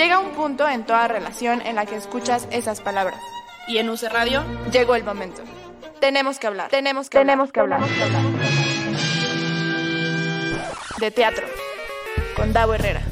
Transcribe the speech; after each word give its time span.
Llega 0.00 0.18
un 0.18 0.30
punto 0.30 0.66
en 0.66 0.86
toda 0.86 1.08
relación 1.08 1.60
en 1.60 1.76
la 1.76 1.84
que 1.84 1.94
escuchas 1.94 2.48
esas 2.50 2.80
palabras. 2.80 3.20
Y 3.68 3.76
en 3.76 3.90
UC 3.90 4.04
Radio 4.04 4.42
llegó 4.72 4.94
el 4.94 5.04
momento. 5.04 5.42
Tenemos 6.00 6.38
que 6.38 6.46
hablar. 6.46 6.70
Tenemos 6.70 7.10
que 7.10 7.18
tenemos 7.18 7.50
hablar. 7.54 7.82
Que 7.82 8.02
hablar. 8.02 8.22
De 11.00 11.10
teatro. 11.10 11.46
Con 12.34 12.54
Davo 12.54 12.72
Herrera. 12.72 13.02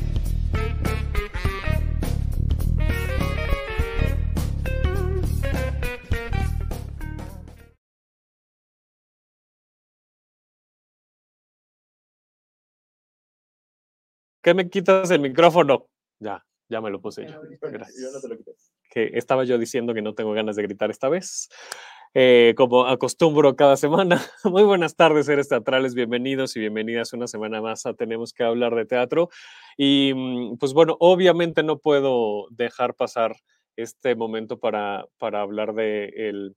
¿Qué 14.43 14.55
me 14.55 14.71
quitas 14.71 15.11
el 15.11 15.21
micrófono? 15.21 15.85
Ya, 16.21 16.48
ya 16.69 16.81
me 16.81 16.91
lo 16.91 17.01
puse 17.01 17.27
yo. 17.27 17.41
Gracias. 17.61 18.27
Que 18.91 19.11
estaba 19.15 19.45
yo 19.45 19.59
diciendo 19.59 19.95
que 19.95 20.03
no 20.03 20.15
tengo 20.15 20.33
ganas 20.33 20.57
de 20.57 20.63
gritar 20.63 20.91
esta 20.91 21.09
vez. 21.09 21.49
Eh, 22.15 22.55
como 22.57 22.87
acostumbro 22.87 23.55
cada 23.55 23.77
semana. 23.77 24.21
Muy 24.45 24.63
buenas 24.63 24.97
tardes, 24.97 25.27
seres 25.27 25.49
teatrales, 25.49 25.95
bienvenidos 25.95 26.57
y 26.57 26.61
bienvenidas 26.61 27.13
una 27.13 27.27
semana 27.27 27.61
más 27.61 27.85
a 27.85 27.95
Tenemos 27.95 28.33
que 28.33 28.45
hablar 28.45 28.75
de 28.75 28.87
teatro. 28.87 29.29
Y 29.77 30.13
mm, 30.15 30.57
pues 30.59 30.73
bueno, 30.73 30.97
obviamente 31.01 31.63
no 31.63 31.79
puedo 31.79 32.47
dejar 32.51 32.95
pasar 32.95 33.37
este 33.77 34.17
momento 34.17 34.59
para, 34.59 35.07
para 35.19 35.43
hablar 35.43 35.75
de 35.75 36.07
el, 36.17 36.57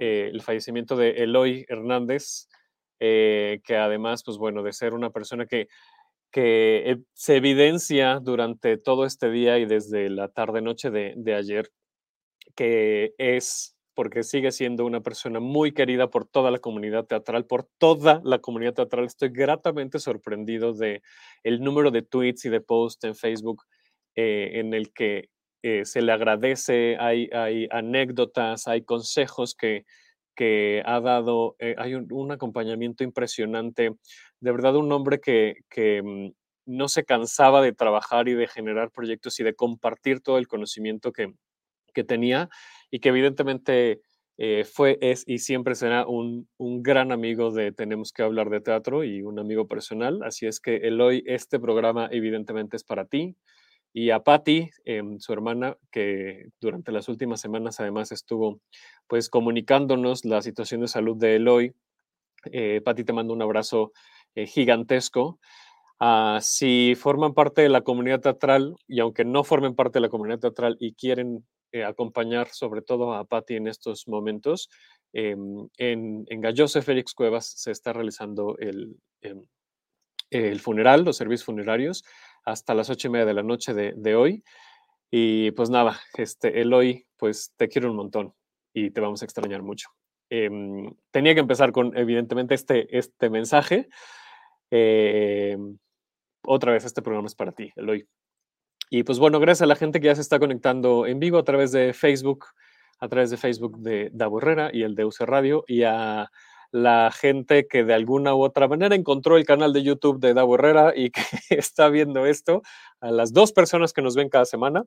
eh, 0.00 0.30
el 0.32 0.42
fallecimiento 0.42 0.96
de 0.96 1.10
Eloy 1.10 1.64
Hernández, 1.68 2.48
eh, 3.00 3.60
que 3.64 3.76
además, 3.76 4.22
pues 4.24 4.36
bueno, 4.36 4.62
de 4.62 4.72
ser 4.72 4.94
una 4.94 5.10
persona 5.10 5.46
que 5.46 5.68
que 6.32 6.90
eh, 6.90 6.96
se 7.12 7.36
evidencia 7.36 8.18
durante 8.18 8.78
todo 8.78 9.04
este 9.04 9.30
día 9.30 9.58
y 9.58 9.66
desde 9.66 10.08
la 10.08 10.28
tarde-noche 10.28 10.90
de, 10.90 11.34
ayer, 11.34 11.70
que 12.56 13.14
es 13.18 13.76
porque 13.94 14.22
sigue 14.22 14.50
siendo 14.50 14.86
una 14.86 15.02
persona 15.02 15.38
muy 15.38 15.72
querida 15.72 16.08
por 16.08 16.26
toda 16.26 16.50
la 16.50 16.58
comunidad 16.58 17.04
teatral, 17.04 17.44
por 17.44 17.68
toda 17.78 18.22
la 18.24 18.38
comunidad 18.38 18.72
teatral. 18.72 19.04
Estoy 19.04 19.28
gratamente 19.28 19.98
sorprendido 19.98 20.72
de 20.72 21.02
el 21.44 21.60
número 21.60 21.90
de 21.90 22.00
tweets 22.00 22.46
y 22.46 22.48
de 22.48 22.62
posts 22.62 23.04
en 23.04 23.14
Facebook 23.14 23.64
eh, 24.16 24.52
en 24.54 24.72
el 24.72 24.94
que 24.94 25.28
eh, 25.62 25.84
se 25.84 26.00
le 26.00 26.12
agradece, 26.12 26.96
hay, 26.98 27.28
hay 27.32 27.68
anécdotas, 27.70 28.66
hay 28.66 28.82
consejos 28.82 29.54
que, 29.54 29.84
que 30.34 30.82
ha 30.86 31.00
dado, 31.00 31.56
hay 31.76 31.94
un, 31.94 32.32
acompañamiento 32.32 33.04
impresionante 33.04 33.92
de 34.42 34.50
verdad 34.50 34.76
un 34.76 34.90
hombre 34.92 35.20
que, 35.20 36.02
mm, 36.02 36.32
no 36.66 36.88
se 36.88 37.04
cansaba 37.04 37.62
de 37.62 37.72
trabajar 37.72 38.28
y 38.28 38.34
de 38.34 38.46
generar 38.46 38.90
proyectos 38.90 39.38
y 39.40 39.44
de 39.44 39.54
compartir 39.54 40.20
todo 40.20 40.38
el 40.38 40.48
conocimiento 40.48 41.12
que, 41.12 41.32
tenía 42.06 42.48
y 42.90 43.00
que 43.00 43.10
evidentemente 43.10 44.00
eh, 44.38 44.64
fue, 44.64 44.98
es 45.02 45.24
y 45.26 45.38
siempre 45.38 45.74
será 45.74 46.06
un, 46.06 46.48
gran 46.58 47.12
amigo 47.12 47.50
de 47.50 47.72
Tenemos 47.72 48.12
que 48.12 48.22
hablar 48.22 48.48
de 48.48 48.60
teatro 48.60 49.04
y 49.04 49.22
un 49.22 49.38
amigo 49.38 49.68
personal. 49.68 50.22
Así 50.24 50.46
es 50.46 50.58
que 50.60 50.76
Eloy, 50.76 51.22
este 51.26 51.60
programa 51.60 52.08
evidentemente 52.10 52.76
es 52.76 52.84
para 52.84 53.04
ti 53.04 53.36
y 53.92 54.10
a 54.10 54.20
Patti, 54.20 54.70
em, 54.84 55.18
su 55.20 55.32
hermana, 55.32 55.76
que 55.90 56.46
durante 56.60 56.92
las 56.92 57.08
últimas 57.08 57.40
semanas 57.40 57.78
además 57.80 58.10
estuvo 58.12 58.60
pues 59.06 59.28
comunicándonos 59.28 60.24
la 60.24 60.42
situación 60.42 60.80
de 60.80 60.88
salud 60.88 61.16
de 61.16 61.36
Eloy. 61.36 61.74
Eh, 62.52 62.80
Patti, 62.84 63.04
te 63.04 63.12
mando 63.12 63.34
un 63.34 63.42
abrazo 63.42 63.92
eh, 64.34 64.46
gigantesco. 64.46 65.38
Ah, 66.00 66.40
si 66.42 66.94
forman 66.96 67.34
parte 67.34 67.62
de 67.62 67.68
la 67.68 67.82
comunidad 67.82 68.20
teatral 68.20 68.74
y 68.88 69.00
aunque 69.00 69.24
no 69.24 69.44
formen 69.44 69.74
parte 69.74 69.98
de 69.98 70.02
la 70.02 70.08
comunidad 70.08 70.40
teatral 70.40 70.76
y 70.80 70.94
quieren 70.94 71.46
eh, 71.70 71.84
acompañar 71.84 72.48
sobre 72.48 72.82
todo 72.82 73.14
a 73.14 73.24
Patti 73.24 73.54
en 73.56 73.68
estos 73.68 74.08
momentos, 74.08 74.68
em, 75.12 75.68
en, 75.78 76.24
en 76.28 76.40
Galloso 76.40 76.82
Félix 76.82 77.14
Cuevas 77.14 77.46
se 77.56 77.70
está 77.70 77.92
realizando 77.92 78.56
el, 78.58 78.96
em, 79.20 79.44
el 80.32 80.60
funeral, 80.60 81.04
los 81.04 81.16
servicios 81.16 81.44
funerarios, 81.44 82.04
hasta 82.44 82.74
las 82.74 82.90
ocho 82.90 83.08
y 83.08 83.10
media 83.10 83.26
de 83.26 83.34
la 83.34 83.42
noche 83.42 83.74
de, 83.74 84.14
hoy. 84.16 84.42
Y 85.10 85.50
pues 85.52 85.70
nada, 85.70 86.00
este, 86.16 86.60
Eloy, 86.60 87.06
pues 87.16 87.52
te 87.56 87.68
quiero 87.68 87.90
un 87.90 87.96
montón 87.96 88.34
y 88.72 88.90
te 88.90 89.00
vamos 89.00 89.22
a 89.22 89.24
extrañar 89.24 89.62
mucho. 89.62 89.90
Em, 90.30 90.92
tenía 91.10 91.34
que 91.34 91.40
empezar 91.40 91.72
con, 91.72 91.96
evidentemente, 91.96 92.54
este, 92.54 92.96
este 92.96 93.30
mensaje. 93.30 93.88
Eh, 94.72 95.56
otra 96.44 96.72
vez, 96.72 96.84
este 96.84 97.02
programa 97.02 97.26
es 97.26 97.34
para 97.34 97.52
ti, 97.52 97.70
Eloy. 97.76 98.08
Y 98.90 99.04
pues 99.04 99.18
bueno, 99.18 99.38
gracias 99.38 99.62
a 99.62 99.66
la 99.66 99.76
gente 99.76 100.00
que 100.00 100.06
ya 100.06 100.14
se 100.14 100.22
está 100.22 100.38
conectando 100.38 101.06
en 101.06 101.20
vivo 101.20 101.38
a 101.38 101.44
través 101.44 101.72
de 101.72 101.92
Facebook, 101.92 102.46
a 102.98 103.08
través 103.08 103.30
de 103.30 103.36
Facebook 103.36 103.78
de 103.78 104.10
Davo 104.12 104.38
Herrera 104.38 104.70
y 104.72 104.82
el 104.82 104.94
de 104.94 105.04
UC 105.04 105.20
Radio, 105.20 105.64
y 105.68 105.82
a 105.84 106.30
la 106.72 107.10
gente 107.12 107.68
que 107.68 107.84
de 107.84 107.94
alguna 107.94 108.34
u 108.34 108.42
otra 108.42 108.66
manera 108.66 108.94
encontró 108.94 109.36
el 109.36 109.44
canal 109.44 109.74
de 109.74 109.82
YouTube 109.82 110.20
de 110.20 110.34
Davo 110.34 110.54
Herrera 110.54 110.94
y 110.96 111.10
que 111.10 111.22
está 111.50 111.88
viendo 111.90 112.26
esto, 112.26 112.62
a 113.00 113.10
las 113.10 113.32
dos 113.32 113.52
personas 113.52 113.92
que 113.92 114.02
nos 114.02 114.16
ven 114.16 114.30
cada 114.30 114.46
semana, 114.46 114.84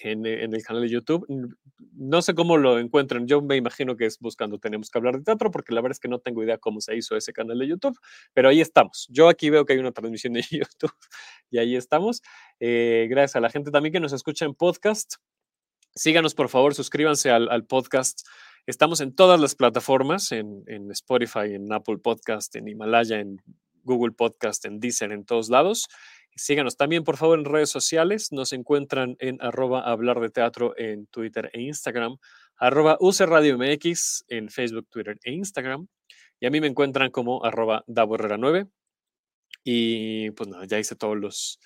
en, 0.00 0.26
el 0.26 0.62
canal 0.62 0.82
de 0.82 0.88
YouTube. 0.88 1.26
No 1.92 2.22
sé 2.22 2.34
cómo 2.34 2.56
lo 2.56 2.78
encuentran. 2.78 3.26
Yo 3.26 3.42
me 3.42 3.56
imagino 3.56 3.96
que 3.96 4.06
es 4.06 4.18
buscando 4.18 4.58
Tenemos 4.58 4.90
que 4.90 4.98
hablar 4.98 5.18
de 5.18 5.24
teatro, 5.24 5.50
porque 5.50 5.74
la 5.74 5.80
verdad 5.80 5.96
es 5.96 6.00
que 6.00 6.08
no 6.08 6.18
tengo 6.18 6.42
idea 6.42 6.58
cómo 6.58 6.80
se 6.80 6.96
hizo 6.96 7.16
ese 7.16 7.32
canal 7.32 7.58
de 7.58 7.68
YouTube, 7.68 7.98
pero 8.32 8.48
ahí 8.48 8.60
estamos. 8.60 9.06
Yo 9.10 9.28
aquí 9.28 9.50
veo 9.50 9.64
que 9.64 9.74
hay 9.74 9.78
una 9.78 9.92
transmisión 9.92 10.32
de 10.34 10.42
YouTube 10.50 10.94
y 11.50 11.58
ahí 11.58 11.76
estamos. 11.76 12.22
Eh, 12.60 13.06
gracias 13.10 13.36
a 13.36 13.40
la 13.40 13.50
gente 13.50 13.70
también 13.70 13.92
que 13.92 14.00
nos 14.00 14.12
escucha 14.12 14.44
en 14.44 14.54
podcast. 14.54 15.16
Síganos, 15.94 16.34
por 16.34 16.48
favor, 16.48 16.74
suscríbanse 16.74 17.30
al, 17.30 17.66
podcast. 17.66 18.26
Estamos 18.66 19.00
en 19.00 19.14
todas 19.14 19.40
las 19.40 19.54
plataformas, 19.54 20.30
en, 20.30 20.62
en 20.66 20.90
Spotify, 20.92 21.54
en 21.54 21.72
Apple 21.72 21.98
Podcast, 21.98 22.54
en 22.54 22.68
Himalaya, 22.68 23.18
en 23.18 23.40
Google 23.88 24.12
Podcast, 24.12 24.64
en 24.66 24.80
Deezer, 24.80 25.12
en 25.12 25.24
todos 25.24 25.48
lados. 25.48 25.88
Síganos 26.36 26.76
también, 26.76 27.02
por 27.02 27.16
favor, 27.16 27.38
en 27.38 27.46
redes 27.46 27.70
sociales. 27.70 28.30
Nos 28.30 28.52
encuentran 28.52 29.16
en 29.18 29.38
arroba 29.40 29.80
hablar 29.80 30.20
de 30.20 30.30
teatro 30.30 30.74
en 30.76 31.06
Twitter 31.06 31.50
e 31.52 31.62
Instagram, 31.62 32.18
arroba 32.56 32.98
Radio 33.26 33.58
MX 33.58 34.24
en 34.28 34.48
Facebook, 34.50 34.86
Twitter 34.90 35.18
e 35.24 35.32
Instagram. 35.32 35.88
Y 36.38 36.46
a 36.46 36.50
mí 36.50 36.60
me 36.60 36.68
encuentran 36.68 37.10
como 37.10 37.44
arroba 37.44 37.82
Davo 37.86 38.14
Herrera 38.14 38.36
9. 38.36 38.66
Y 39.64 40.30
pues 40.32 40.48
nada, 40.48 40.64
ya 40.66 40.78
hice 40.78 40.94
todos 40.94 41.16
los, 41.16 41.58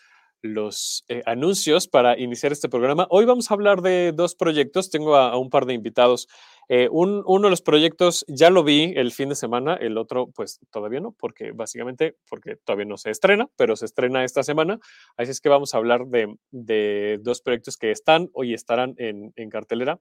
los 0.43 1.05
eh, 1.09 1.23
anuncios 1.25 1.89
para 1.89 2.19
iniciar 2.19 2.53
este 2.53 2.69
programa. 2.69 3.07
Hoy 3.11 3.25
vamos 3.25 3.51
a 3.51 3.55
hablar 3.55 3.81
de 3.81 4.13
dos 4.13 4.35
proyectos. 4.35 4.91
Tengo 4.91 5.17
a 5.17 5.37
un 5.39 5.51
par 5.51 5.67
de 5.67 5.75
invitados 5.75 6.29
eh, 6.69 6.89
uno 6.91 7.23
de 7.27 7.51
los 7.51 7.61
proyectos 7.61 8.25
ya 8.29 8.49
lo 8.49 8.65
vi 8.65 8.95
el 8.97 9.13
fin 9.13 9.29
de 9.29 9.35
semana, 9.35 9.75
el 9.75 9.99
otro 9.99 10.29
pues 10.29 10.61
todavía 10.71 11.01
no, 11.01 11.13
porque 11.13 11.53
básicamente 11.53 12.17
porque 12.29 12.57
todavía 12.57 12.87
no 12.87 12.97
se 12.97 13.11
estrena, 13.11 13.49
pero 13.57 13.77
se 13.77 13.85
estrena 13.85 14.25
esta 14.25 14.43
semana. 14.43 14.79
Así 15.17 15.33
es 15.33 15.41
que 15.41 15.49
vamos 15.49 15.75
a 15.75 15.79
hablar 15.79 16.07
de, 16.07 17.19
dos 17.21 17.43
proyectos 17.43 17.77
que 17.77 17.91
están 17.91 18.31
hoy 18.33 18.55
estarán 18.55 18.95
en, 18.97 19.51
cartelera. 19.51 20.01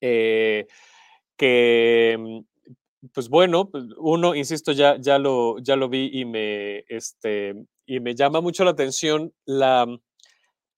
Eh, 0.00 0.66
que 1.36 2.16
mm, 2.18 3.08
pues 3.14 3.28
bueno, 3.30 3.70
pues, 3.70 3.84
uno, 3.96 4.34
insisto, 4.34 4.72
ya, 4.72 4.96
ya, 5.00 5.18
lo, 5.18 5.58
ya 5.60 5.76
lo 5.76 5.88
vi 5.88 6.10
y 6.12 6.24
me, 6.26 6.84
este, 6.88 7.54
y 7.90 7.98
me 7.98 8.14
llama 8.14 8.40
mucho 8.40 8.64
la 8.64 8.70
atención 8.70 9.32
la... 9.44 9.86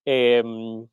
Em, 0.05 0.87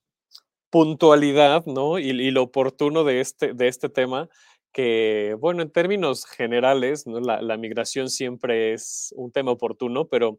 puntualidad, 0.71 1.67
¿no? 1.67 1.99
Y, 1.99 2.31
lo 2.31 2.45
oportuno 2.45 3.03
de 3.03 3.21
este, 3.21 3.55
de 3.55 3.69
este 3.69 3.89
tema, 3.89 4.29
que, 4.73 5.37
bueno, 5.41 5.63
en 5.63 5.71
términos 5.71 6.27
generales, 6.27 7.05
la, 7.07 7.57
migración 7.57 8.09
siempre 8.09 8.73
es 8.73 9.13
un 9.17 9.33
tema 9.33 9.51
oportuno, 9.51 10.07
pero 10.07 10.39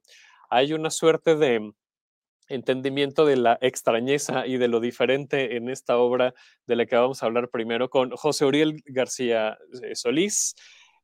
hay 0.50 0.72
una 0.72 0.90
suerte 0.90 1.36
de 1.36 1.74
entendimiento 2.48 3.26
de 3.26 3.36
la 3.38 3.58
extrañeza 3.62 4.48
y 4.48 4.58
de 4.58 4.70
lo 4.70 4.80
diferente 4.80 5.58
en 5.58 5.70
esta 5.70 5.98
obra 5.98 6.34
de 6.66 6.76
la 6.78 6.86
que 6.86 6.96
vamos 6.96 7.22
a 7.22 7.26
hablar 7.26 7.50
primero 7.50 7.90
con 7.90 8.12
José 8.12 8.46
Uriel 8.46 8.82
García 8.86 9.58
eh, 9.84 9.96
Solís. 9.96 10.56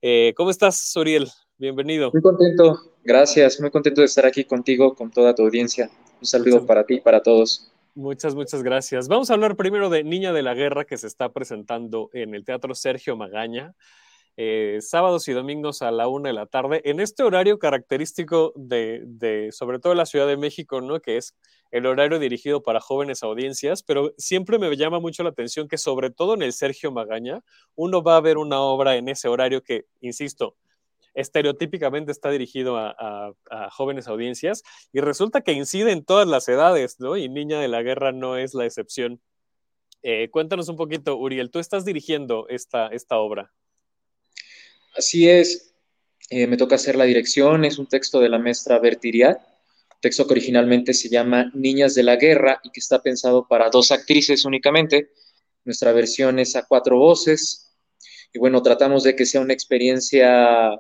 Eh, 0.02 0.34
¿Cómo 0.38 0.52
estás, 0.52 0.96
Uriel? 0.96 1.28
Bienvenido. 1.60 2.12
Muy 2.14 2.22
contento, 2.22 2.92
gracias, 3.04 3.60
muy 3.60 3.72
contento 3.72 4.02
de 4.02 4.06
estar 4.06 4.28
aquí 4.28 4.44
contigo, 4.44 4.94
con 4.94 5.10
toda 5.10 5.34
tu 5.34 5.42
audiencia. 5.44 5.90
Un 6.20 6.26
saludo 6.28 6.64
para 6.68 6.86
ti 6.86 6.96
y 6.96 7.02
para 7.02 7.24
todos. 7.24 7.72
Muchas, 7.96 8.36
muchas 8.36 8.62
gracias. 8.62 9.08
Vamos 9.08 9.32
a 9.32 9.34
hablar 9.34 9.56
primero 9.56 9.90
de 9.90 10.04
Niña 10.04 10.34
de 10.34 10.44
la 10.44 10.54
Guerra, 10.54 10.86
que 10.86 10.98
se 10.98 11.08
está 11.08 11.34
presentando 11.34 12.12
en 12.14 12.36
el 12.36 12.46
Teatro 12.46 12.76
Sergio 12.76 13.18
Magaña, 13.18 13.74
eh, 14.36 14.78
sábados 14.82 15.28
y 15.30 15.34
domingos 15.34 15.82
a 15.82 15.90
la 15.90 16.08
una 16.08 16.30
de 16.30 16.34
la 16.34 16.46
tarde, 16.46 16.84
en 16.86 17.00
este 17.00 17.24
horario 17.24 17.58
característico 17.58 18.54
de, 18.56 19.50
sobre 19.52 19.80
todo 19.80 19.96
la 19.96 20.06
Ciudad 20.06 20.28
de 20.28 20.38
México, 20.38 20.80
¿no? 20.80 21.00
Que 21.00 21.18
es 21.18 21.36
el 21.72 21.88
horario 21.88 22.20
dirigido 22.20 22.62
para 22.62 22.82
jóvenes 22.82 23.24
audiencias, 23.24 23.82
pero 23.82 24.14
siempre 24.20 24.60
me 24.60 24.78
llama 24.78 25.00
mucho 25.00 25.24
la 25.24 25.30
atención 25.30 25.68
que 25.68 25.80
sobre 25.80 26.12
todo 26.12 26.36
en 26.36 26.44
el 26.44 26.54
Sergio 26.54 26.92
Magaña, 26.92 27.42
uno 27.74 28.04
va 28.04 28.18
a 28.18 28.22
ver 28.22 28.38
una 28.38 28.62
obra 28.62 28.96
en 28.96 29.10
ese 29.10 29.28
horario 29.28 29.64
que, 29.64 29.86
insisto, 30.02 30.56
estereotípicamente 31.18 32.12
está 32.12 32.30
dirigido 32.30 32.78
a, 32.78 33.34
jóvenes 33.72 34.08
audiencias 34.08 34.64
y 34.94 35.02
resulta 35.02 35.42
que 35.42 35.52
incide 35.52 35.92
en 35.92 36.06
todas 36.06 36.28
las 36.28 36.48
edades, 36.48 37.00
¿no? 37.00 37.18
Y 37.18 37.28
Niña 37.28 37.60
de 37.60 37.68
la 37.68 37.82
Guerra 37.82 38.12
no 38.12 38.38
es 38.38 38.54
la 38.54 38.66
excepción. 38.66 39.20
Eh, 40.04 40.30
cuéntanos 40.30 40.70
un 40.70 40.78
poquito, 40.78 41.18
Uriel, 41.18 41.50
tú 41.50 41.60
estás 41.60 41.86
dirigiendo 41.86 42.48
esta, 42.50 42.88
esta 42.90 43.18
obra. 43.18 43.52
Así 44.96 45.28
es, 45.28 45.74
eh, 46.30 46.46
me 46.46 46.56
toca 46.56 46.76
hacer 46.76 46.96
la 46.96 47.06
dirección, 47.06 47.66
es 47.66 47.80
un 47.80 47.88
texto 47.88 48.20
de 48.20 48.30
la 48.30 48.38
maestra 48.38 48.78
Bertiriat, 48.78 49.40
texto 50.00 50.28
que 50.28 50.34
originalmente 50.34 50.94
se 50.94 51.10
llama 51.10 51.52
Niñas 51.56 51.96
de 51.96 52.04
la 52.04 52.16
Guerra 52.16 52.62
y 52.64 52.70
que 52.70 52.80
está 52.80 53.02
pensado 53.02 53.48
para 53.48 53.72
dos 53.72 53.90
actrices 53.90 54.46
únicamente. 54.46 55.10
Nuestra 55.66 55.92
versión 55.94 56.38
es 56.38 56.56
a 56.56 56.68
cuatro 56.68 57.00
voces 57.00 57.76
y 58.32 58.40
bueno, 58.40 58.62
tratamos 58.62 59.04
de 59.04 59.16
que 59.16 59.26
sea 59.26 59.42
una 59.42 59.54
experiencia 59.54 60.80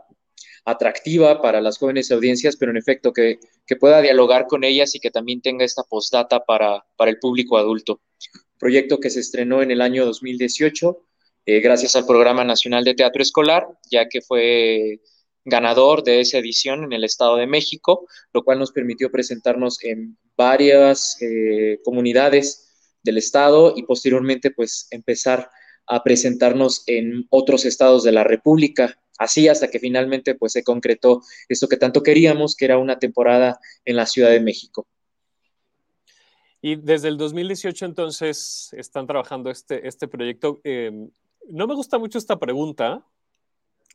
atractiva 0.67 1.41
para 1.41 1.61
las 1.61 1.77
jóvenes 1.77 2.11
audiencias, 2.11 2.57
pero 2.57 2.71
en 2.71 2.77
efecto 2.77 3.13
que, 3.13 3.39
pueda 3.79 4.01
dialogar 4.01 4.47
con 4.47 4.63
ellas 4.63 4.95
y 4.95 4.99
que 4.99 5.11
también 5.11 5.41
tenga 5.41 5.65
esta 5.65 5.83
postdata 5.83 6.45
para, 6.45 6.85
para 6.95 7.09
el 7.09 7.19
público 7.19 7.57
adulto. 7.57 8.01
Proyecto 8.59 8.99
que 8.99 9.09
se 9.09 9.21
estrenó 9.21 9.61
en 9.61 9.71
el 9.71 9.81
año 9.81 10.05
2018 10.05 11.07
eh, 11.49 11.61
gracias 11.61 11.95
al 11.95 12.05
Programa 12.05 12.43
Nacional 12.43 12.83
de 12.83 12.93
Teatro 12.93 13.21
Escolar, 13.21 13.65
ya 13.89 14.09
que 14.09 14.21
fue 14.21 14.99
ganador 15.45 16.03
de 16.03 16.19
esa 16.19 16.39
edición 16.39 16.83
en 16.83 16.91
el 16.91 17.05
Estado 17.05 17.37
de 17.37 17.47
México, 17.47 18.05
lo 18.33 18.43
cual 18.43 18.59
nos 18.59 18.73
permitió 18.73 19.09
presentarnos 19.09 19.81
en 19.85 20.17
varias 20.35 21.17
eh, 21.21 21.79
comunidades 21.85 22.67
del 23.01 23.17
Estado 23.17 23.73
y 23.77 23.83
posteriormente 23.83 24.51
pues 24.51 24.87
empezar 24.91 25.49
a 25.85 26.03
presentarnos 26.03 26.83
en 26.87 27.25
otros 27.29 27.63
estados 27.63 28.03
de 28.03 28.11
la 28.11 28.25
República, 28.25 28.99
así 29.17 29.47
hasta 29.47 29.69
que 29.69 29.79
finalmente 29.79 30.35
pues 30.35 30.53
se 30.53 30.63
concretó 30.63 31.21
esto 31.49 31.67
que 31.67 31.77
tanto 31.77 32.03
queríamos, 32.03 32.55
que 32.55 32.65
era 32.65 32.77
una 32.77 32.99
temporada 32.99 33.59
en 33.85 33.95
la 33.95 34.05
Ciudad 34.05 34.29
de 34.29 34.39
México. 34.39 34.87
Y 36.61 36.75
desde 36.75 37.07
el 37.07 37.17
2018 37.17 37.85
entonces 37.85 38.69
están 38.73 39.07
trabajando 39.07 39.49
este, 39.49 39.87
este 39.87 40.07
proyecto. 40.07 40.59
Em, 40.63 41.09
no 41.49 41.67
me 41.67 41.75
gusta 41.75 41.97
mucho 41.97 42.17
esta 42.17 42.37
pregunta, 42.37 43.05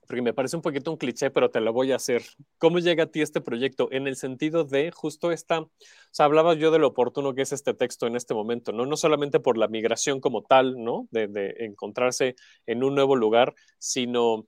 porque 0.07 0.23
me 0.23 0.33
parece 0.33 0.57
un 0.57 0.63
poquito 0.63 0.91
un 0.91 0.97
cliché, 0.97 1.31
pero 1.31 1.51
te 1.51 1.61
la 1.61 1.71
voy 1.71 1.93
a 1.93 1.97
hacer. 1.97 2.23
¿Cómo 2.59 2.79
llega 2.79 3.05
a 3.05 3.07
ti 3.07 3.21
este 3.21 3.41
proyecto? 3.41 3.89
En 3.93 4.07
el 4.07 4.17
sentido 4.17 4.65
de 4.65 4.91
justo 4.91 5.33
esta, 5.33 5.61
o 5.61 5.71
sea, 6.11 6.27
hablaba 6.27 6.55
yo 6.55 6.71
de 6.71 6.79
lo 6.79 6.89
oportuno 6.89 7.35
que 7.35 7.43
es 7.43 7.53
este 7.53 7.75
texto 7.75 8.07
en 8.07 8.17
este 8.17 8.35
momento, 8.35 8.73
¿no? 8.73 8.87
No 8.87 8.97
solamente 8.97 9.41
por 9.41 9.57
la 9.59 9.69
migración 9.69 10.21
como 10.21 10.43
tal, 10.43 10.83
¿no? 10.83 11.09
De, 11.11 11.29
de 11.29 11.55
encontrarse 11.61 12.37
en 12.67 12.85
un 12.85 12.95
nuevo 12.95 13.17
lugar, 13.17 13.55
sino 13.79 14.47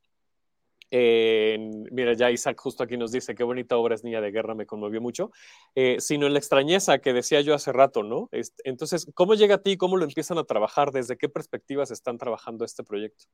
mira, 1.91 2.13
ya 2.15 2.31
Isaac 2.31 2.61
justo 2.61 2.85
aquí 2.85 2.97
nos 2.97 3.11
dice, 3.11 3.35
qué 3.35 3.43
bonita 3.43 3.77
obra 3.77 3.95
es 3.95 4.05
Niña 4.05 4.21
de 4.21 4.31
Guerra, 4.31 4.55
me 4.55 4.67
conmovió 4.67 5.01
mucho, 5.01 5.33
eh, 5.75 5.97
sino 5.99 6.27
en 6.27 6.35
la 6.35 6.39
extrañeza 6.39 6.99
que 6.99 7.13
decía 7.13 7.41
yo 7.41 7.55
hace 7.55 7.73
rato, 7.73 8.03
¿no? 8.03 8.29
entonces, 8.65 9.07
¿cómo 9.15 9.35
llega 9.35 9.57
a 9.57 9.63
ti? 9.63 9.77
¿Cómo 9.77 9.97
lo 9.97 10.05
empiezan 10.05 10.39
a 10.39 10.45
trabajar? 10.45 10.93
¿Desde 10.93 11.17
qué 11.17 11.29
perspectivas 11.29 11.91
están 11.91 12.19
trabajando 12.19 12.65
este 12.65 12.85
proyecto? 12.85 13.25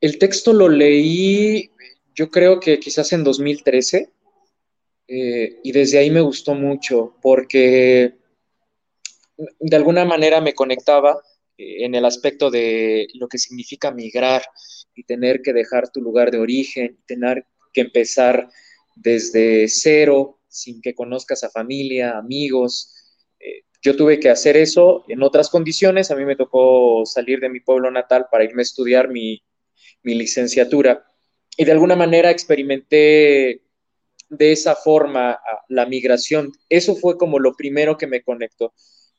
El 0.00 0.18
texto 0.18 0.52
lo 0.52 0.68
leí, 0.68 1.70
yo 2.14 2.30
creo 2.30 2.60
que 2.60 2.78
quizás 2.78 3.12
en 3.12 3.24
2013, 3.24 4.12
eh, 5.08 5.60
y 5.62 5.72
desde 5.72 5.98
ahí 5.98 6.10
me 6.10 6.20
gustó 6.20 6.54
mucho, 6.54 7.16
porque 7.20 8.14
de 9.36 9.76
alguna 9.76 10.04
manera 10.04 10.40
me 10.40 10.54
conectaba 10.54 11.20
eh, 11.58 11.84
en 11.84 11.94
el 11.94 12.04
aspecto 12.04 12.50
de 12.50 13.08
lo 13.14 13.28
que 13.28 13.38
significa 13.38 13.90
migrar 13.90 14.42
y 14.96 15.04
tener 15.04 15.42
que 15.42 15.52
dejar 15.52 15.92
tu 15.92 16.00
lugar 16.00 16.30
de 16.30 16.38
origen, 16.38 16.98
tener 17.06 17.46
que 17.72 17.82
empezar 17.82 18.48
desde 18.96 19.68
cero, 19.68 20.40
sin 20.48 20.80
que 20.80 20.94
conozcas 20.94 21.44
a 21.44 21.50
familia, 21.50 22.16
amigos. 22.16 22.94
Eh, 23.38 23.64
yo 23.82 23.94
tuve 23.94 24.18
que 24.18 24.30
hacer 24.30 24.56
eso 24.56 25.04
en 25.06 25.22
otras 25.22 25.50
condiciones. 25.50 26.10
A 26.10 26.16
mí 26.16 26.24
me 26.24 26.34
tocó 26.34 27.04
salir 27.04 27.38
de 27.40 27.50
mi 27.50 27.60
pueblo 27.60 27.90
natal 27.90 28.26
para 28.32 28.44
irme 28.44 28.62
a 28.62 28.64
estudiar 28.64 29.08
mi, 29.10 29.42
mi 30.02 30.14
licenciatura. 30.14 31.04
Y 31.58 31.66
de 31.66 31.72
alguna 31.72 31.94
manera 31.94 32.30
experimenté 32.30 33.62
de 34.28 34.52
esa 34.52 34.74
forma 34.74 35.38
la 35.68 35.86
migración. 35.86 36.52
Eso 36.68 36.96
fue 36.96 37.18
como 37.18 37.38
lo 37.38 37.54
primero 37.54 37.98
que 37.98 38.06
me 38.06 38.22
conectó. 38.22 38.72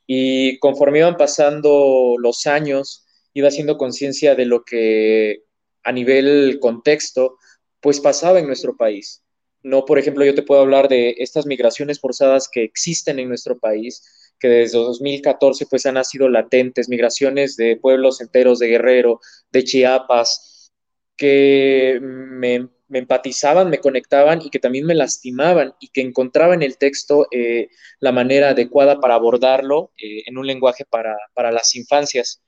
Y 0.07 0.57
conforme 0.59 0.99
iban 0.99 1.17
pasando 1.17 2.15
los 2.17 2.47
años, 2.47 3.05
iba 3.33 3.49
haciendo 3.49 3.77
conciencia 3.77 4.35
de 4.35 4.45
lo 4.45 4.63
que 4.63 5.43
a 5.87 5.91
nivel 5.93 6.59
contexto, 6.59 7.37
pues 7.79 8.01
pasaba 8.01 8.39
en 8.39 8.47
nuestro 8.47 8.75
país. 8.75 9.23
No, 9.63 9.85
por 9.85 9.97
ejemplo, 9.97 10.25
yo 10.25 10.35
te 10.35 10.43
puedo 10.43 10.61
hablar 10.61 10.89
de 10.89 11.15
estas 11.19 11.45
migraciones 11.45 12.01
forzadas 12.01 12.49
que 12.51 12.63
existen 12.63 13.19
en 13.19 13.29
nuestro 13.29 13.57
país, 13.57 14.33
que 14.37 14.49
desde 14.49 14.77
2014 14.77 15.65
pues 15.65 15.85
han 15.85 16.03
sido 16.03 16.27
latentes, 16.27 16.89
migraciones 16.89 17.55
de 17.55 17.77
pueblos 17.77 18.19
enteros 18.19 18.59
de 18.59 18.67
Guerrero, 18.67 19.21
de 19.51 19.63
Chiapas, 19.63 20.73
que 21.15 21.99
me, 22.01 22.67
empatizaban, 22.91 23.69
me 23.69 23.79
conectaban 23.79 24.41
y 24.41 24.49
que 24.49 24.59
también 24.59 24.85
me 24.85 24.93
lastimaban 24.93 25.73
y 25.79 25.87
que 25.87 26.01
encontraba 26.01 26.53
en 26.53 26.63
el 26.63 26.77
texto 26.77 27.27
eh, 27.31 27.69
la 28.01 28.11
manera 28.11 28.49
adecuada 28.49 28.99
para 28.99 29.15
abordarlo 29.15 29.91
eh, 29.97 30.23
en 30.25 30.37
un 30.37 30.45
lenguaje 30.45 30.83
para, 30.83 31.15
para 31.33 31.53
las 31.53 31.75
infancias. 31.75 32.41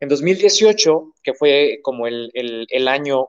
En 0.00 0.08
2018, 0.08 1.14
que 1.22 1.34
fue 1.34 1.80
como 1.82 2.06
el, 2.06 2.88
año 2.88 3.28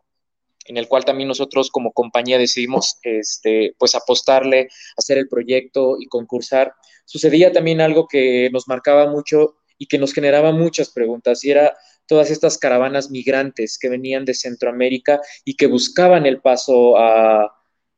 en 0.65 0.77
el 0.77 0.88
cual 0.88 1.03
también 1.03 1.27
nosotros 1.27 1.69
como 1.69 1.91
compañía 1.91 2.38
decidimos 2.38 2.97
este, 3.03 3.75
pues 3.77 3.94
apostarle, 3.94 4.69
hacer 4.95 5.18
el 5.18 5.27
proyecto 5.27 5.97
y 6.00 6.07
concursar, 6.07 6.73
sucedía 7.06 7.51
también 7.51 7.81
algo 7.81 8.07
que 8.07 8.50
nos 8.51 8.68
marcaba 8.68 9.09
mucho 9.09 9.56
y 9.77 9.88
que 9.88 9.97
nos 9.97 10.13
generaba 10.13 10.51
muchas 10.51 10.91
preguntas, 10.91 11.44
y 11.44 11.51
era 11.51 11.75
todas 12.06 12.29
estas 12.29 12.57
caravanas 12.57 13.09
migrantes 13.09 13.77
que 13.79 13.89
venían 13.89 14.25
de 14.25 14.33
Centroamérica 14.33 15.19
y 15.44 15.56
que 15.56 15.68
buscaban 15.68 16.25
el 16.25 16.39
paso 16.39 16.97
a, 16.97 17.51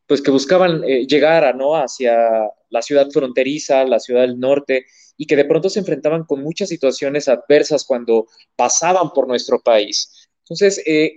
pues 0.08 0.22
que 0.22 0.32
buscaban 0.32 0.84
eh, 0.84 1.06
llegar 1.06 1.44
a, 1.44 1.54
¿no? 1.54 1.76
hacia 1.76 2.50
la 2.74 2.82
ciudad 2.82 3.10
fronteriza, 3.12 3.86
la 3.86 4.00
ciudad 4.00 4.22
del 4.22 4.40
norte, 4.40 4.86
y 5.16 5.28
que 5.28 5.36
de 5.36 5.46
pronto 5.46 5.70
se 5.70 5.80
enfrentaban 5.80 6.26
con 6.26 6.42
muchas 6.42 6.70
situaciones 6.70 7.30
adversas 7.30 7.86
cuando 7.86 8.28
pasaban 8.56 9.12
por 9.12 9.28
nuestro 9.28 9.62
país. 9.62 10.28
Entonces, 10.40 10.82
eh, 10.86 11.14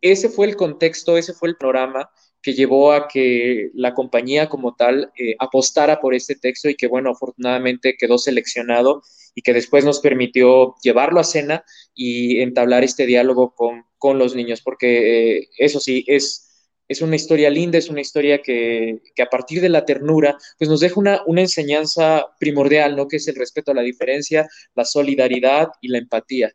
ese 0.00 0.28
fue 0.28 0.46
el 0.46 0.56
contexto, 0.56 1.16
ese 1.16 1.32
fue 1.32 1.48
el 1.48 1.56
programa 1.56 2.10
que 2.42 2.52
llevó 2.52 2.92
a 2.92 3.08
que 3.08 3.70
la 3.74 3.94
compañía 3.94 4.48
como 4.48 4.76
tal 4.76 5.10
eh, 5.18 5.34
apostara 5.38 6.00
por 6.00 6.14
este 6.14 6.36
texto 6.36 6.68
y 6.68 6.76
que, 6.76 6.86
bueno, 6.86 7.10
afortunadamente 7.10 7.96
quedó 7.98 8.18
seleccionado 8.18 9.02
y 9.34 9.42
que 9.42 9.52
después 9.52 9.84
nos 9.84 10.00
permitió 10.00 10.76
llevarlo 10.82 11.18
a 11.18 11.24
cena 11.24 11.64
y 11.94 12.40
entablar 12.42 12.84
este 12.84 13.06
diálogo 13.06 13.54
con, 13.54 13.84
los 14.16 14.36
niños, 14.36 14.60
porque 14.60 15.48
eso 15.58 15.80
sí, 15.80 16.04
es 16.06 16.45
es 16.88 17.02
una 17.02 17.16
historia 17.16 17.50
linda, 17.50 17.78
es 17.78 17.88
una 17.88 18.00
historia 18.00 18.40
que, 18.42 19.00
a 19.20 19.26
partir 19.26 19.60
de 19.60 19.68
la 19.68 19.84
ternura, 19.84 20.36
pues 20.58 20.70
nos 20.70 20.80
deja 20.80 21.00
una, 21.00 21.22
una, 21.26 21.40
enseñanza 21.40 22.26
primordial, 22.38 22.96
¿no? 22.96 23.08
Que 23.08 23.16
es 23.16 23.26
el 23.28 23.34
respeto 23.34 23.72
a 23.72 23.74
la 23.74 23.82
diferencia, 23.82 24.48
la 24.74 24.84
solidaridad 24.84 25.68
y 25.80 25.88
la 25.88 25.98
empatía. 25.98 26.52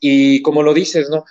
Y 0.00 0.40
como 0.42 0.62
lo 0.62 0.72
dices, 0.72 1.10
¿no? 1.10 1.24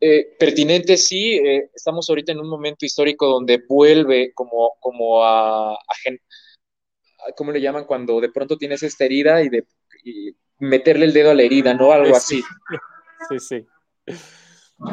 Eh, 0.00 0.36
pertinente, 0.38 0.96
sí, 0.96 1.34
eh, 1.34 1.70
estamos 1.74 2.08
ahorita 2.08 2.32
en 2.32 2.38
un 2.38 2.48
momento 2.48 2.86
histórico 2.86 3.26
donde 3.26 3.60
vuelve 3.68 4.32
como, 4.32 4.74
como 4.78 5.24
a, 5.24 5.76
¿cómo 7.36 7.50
le 7.50 7.60
llaman? 7.60 7.84
Cuando 7.84 8.20
de 8.20 8.30
pronto 8.30 8.56
tienes 8.56 8.82
esta 8.84 9.04
herida 9.04 9.42
y 9.42 9.48
de 9.48 9.66
meterle 10.60 11.04
el 11.04 11.12
dedo 11.12 11.32
a 11.32 11.34
la 11.34 11.42
herida, 11.42 11.74
¿no? 11.74 11.92
Algo 11.92 12.16
así. 12.16 12.42
Sí, 13.28 13.40
sí. 13.40 13.66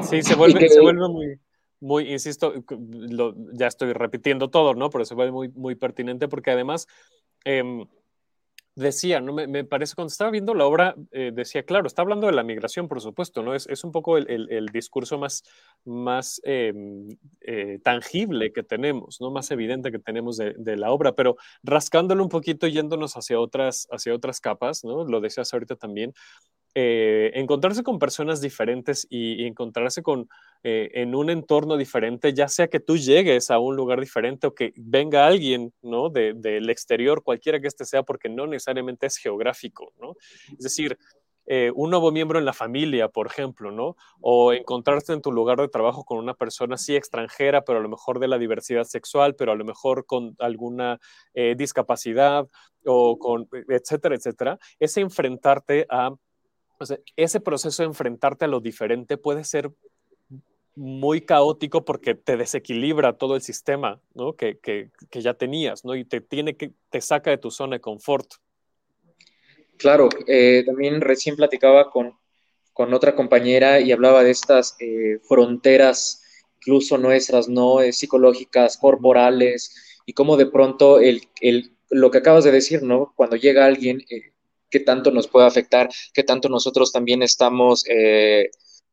Sí, 0.10 0.24
se 0.24 0.34
vuelve, 0.34 0.68
se 0.68 0.82
vuelve 0.82 1.08
muy, 1.08 1.40
muy, 1.86 2.12
insisto, 2.12 2.54
ya 3.54 3.68
estoy 3.68 3.94
repitiendo 3.94 4.50
todo, 4.50 4.74
¿no? 4.74 4.90
Pero 4.90 5.06
se 5.06 5.14
ve 5.14 5.32
muy, 5.32 5.50
muy 5.50 5.76
pertinente 5.76 6.28
porque 6.28 6.50
además 6.50 6.88
em, 7.44 7.86
decía, 8.76 9.22
¿no? 9.22 9.34
Me, 9.34 9.64
parece 9.64 9.94
cuando 9.94 10.12
estaba 10.12 10.32
viendo 10.32 10.56
la 10.56 10.66
obra, 10.66 10.96
eh, 11.12 11.32
decía, 11.32 11.64
claro, 11.64 11.86
está 11.86 12.02
hablando 12.02 12.26
de 12.26 12.34
la 12.34 12.44
migración, 12.44 12.88
por 12.88 13.02
supuesto, 13.02 13.44
¿no? 13.44 13.54
Es, 13.54 13.68
es 13.68 13.84
un 13.84 13.92
poco 13.92 14.18
el, 14.18 14.66
discurso 14.74 15.20
más, 15.20 15.44
más 15.86 16.42
em, 16.44 17.08
eh, 17.42 17.80
tangible 17.84 18.52
que 18.52 18.64
tenemos, 18.64 19.22
¿no? 19.22 19.30
Más 19.30 19.52
evidente 19.52 19.92
que 19.92 20.00
tenemos 20.00 20.38
de, 20.38 20.56
de, 20.58 20.78
la 20.78 20.92
obra, 20.92 21.14
pero 21.14 21.38
rascándolo 21.62 22.24
un 22.24 22.30
poquito, 22.30 22.66
yéndonos 22.66 23.14
hacia 23.16 23.40
otras, 23.40 23.88
hacia 23.92 24.16
otras 24.16 24.42
capas, 24.42 24.84
¿no? 24.84 25.06
Lo 25.06 25.22
decías 25.22 25.54
ahorita 25.54 25.76
también, 25.76 26.14
eh, 26.78 27.32
encontrarse 27.36 27.84
con 27.84 28.00
personas 28.00 28.42
diferentes 28.42 29.08
y, 29.10 29.46
encontrarse 29.46 30.04
con, 30.04 30.28
eh, 30.62 30.92
en 30.96 31.16
un 31.16 31.30
entorno 31.30 31.78
diferente, 31.78 32.34
ya 32.34 32.50
sea 32.50 32.68
que 32.68 32.82
tú 32.82 32.98
llegues 32.98 33.50
a 33.50 33.60
un 33.60 33.78
lugar 33.78 34.02
diferente 34.02 34.46
o 34.46 34.54
que 34.54 34.74
venga 34.76 35.26
alguien 35.26 35.74
¿no? 35.82 36.10
del 36.10 36.70
exterior, 36.70 37.24
cualquiera 37.24 37.62
que 37.62 37.68
este 37.68 37.86
sea, 37.86 38.04
porque 38.04 38.28
no 38.28 38.46
necesariamente 38.46 39.08
es 39.08 39.16
geográfico. 39.16 39.94
¿no? 40.02 40.16
Es 40.52 40.66
decir, 40.66 40.98
eh, 41.46 41.72
un 41.74 41.92
nuevo 41.92 42.12
miembro 42.12 42.40
en 42.40 42.46
la 42.46 42.52
familia, 42.52 43.08
por 43.08 43.28
ejemplo, 43.28 43.72
¿no? 43.72 43.96
O 44.20 44.52
encontrarte 44.52 45.14
en 45.14 45.22
tu 45.22 45.32
lugar 45.32 45.60
de 45.60 45.70
trabajo 45.70 46.04
con 46.04 46.18
una 46.18 46.34
persona 46.34 46.76
sí 46.76 46.98
extranjera, 46.98 47.64
pero 47.64 47.80
a 47.80 47.82
lo 47.82 47.88
mejor 47.88 48.20
de 48.20 48.28
la 48.28 48.38
diversidad 48.38 48.84
sexual, 48.84 49.36
pero 49.36 49.54
a 49.54 49.56
lo 49.56 49.64
mejor 49.64 50.06
con 50.06 50.36
alguna 50.40 51.00
discapacidad 51.56 52.48
o 52.84 53.18
con, 53.20 53.48
etcétera, 53.70 54.16
etcétera. 54.16 54.58
Ese 54.80 55.02
enfrentarte 55.02 55.86
a, 55.90 56.16
ese 57.16 57.40
proceso 57.40 57.84
de 57.84 57.88
enfrentarte 57.88 58.46
a 58.46 58.48
lo 58.48 58.60
diferente 58.60 59.18
puede 59.18 59.44
ser 59.44 59.72
muy 60.76 61.22
caótico 61.22 61.86
porque 61.86 62.16
te 62.16 62.38
desequilibra 62.38 63.18
todo 63.18 63.36
el 63.36 63.42
sistema 63.42 64.02
¿no? 64.14 64.34
que, 64.34 64.60
que, 64.60 64.90
que, 65.10 65.22
ya 65.22 65.34
tenías, 65.34 65.86
¿no? 65.86 65.96
Y 65.96 66.04
te 66.04 66.20
tiene 66.20 66.56
que, 66.56 66.72
te 66.90 67.02
saca 67.02 67.32
de 67.32 67.38
tu 67.38 67.50
zona 67.50 67.78
de 67.78 67.82
confort. 67.82 68.28
Claro, 69.78 70.10
eh, 70.28 70.64
también 70.66 71.02
recién 71.02 71.36
platicaba 71.36 71.90
con, 71.90 72.14
con, 72.74 72.94
otra 72.94 73.16
compañera 73.16 73.80
y 73.80 73.92
hablaba 73.92 74.24
de 74.24 74.32
estas 74.32 74.76
eh, 74.80 75.20
fronteras, 75.28 76.24
incluso 76.58 76.98
nuestras, 76.98 77.48
¿no? 77.48 77.82
Eh, 77.82 77.94
psicológicas, 77.94 78.78
corporales, 78.78 80.02
y 80.06 80.14
cómo 80.14 80.38
de 80.38 80.46
pronto 80.46 81.00
el, 81.00 81.22
el, 81.42 81.72
lo 81.90 82.12
que 82.12 82.20
acabas 82.20 82.44
de 82.44 82.52
decir, 82.52 82.84
¿no? 82.84 83.14
Cuando 83.16 83.36
llega 83.36 83.66
alguien, 83.66 84.04
qué 84.70 84.80
tanto 84.80 85.12
nos 85.12 85.28
puede 85.28 85.48
afectar, 85.48 85.90
qué 86.14 86.24
tanto 86.24 86.50
nosotros 86.50 86.92
también 86.92 87.22
estamos 87.22 87.84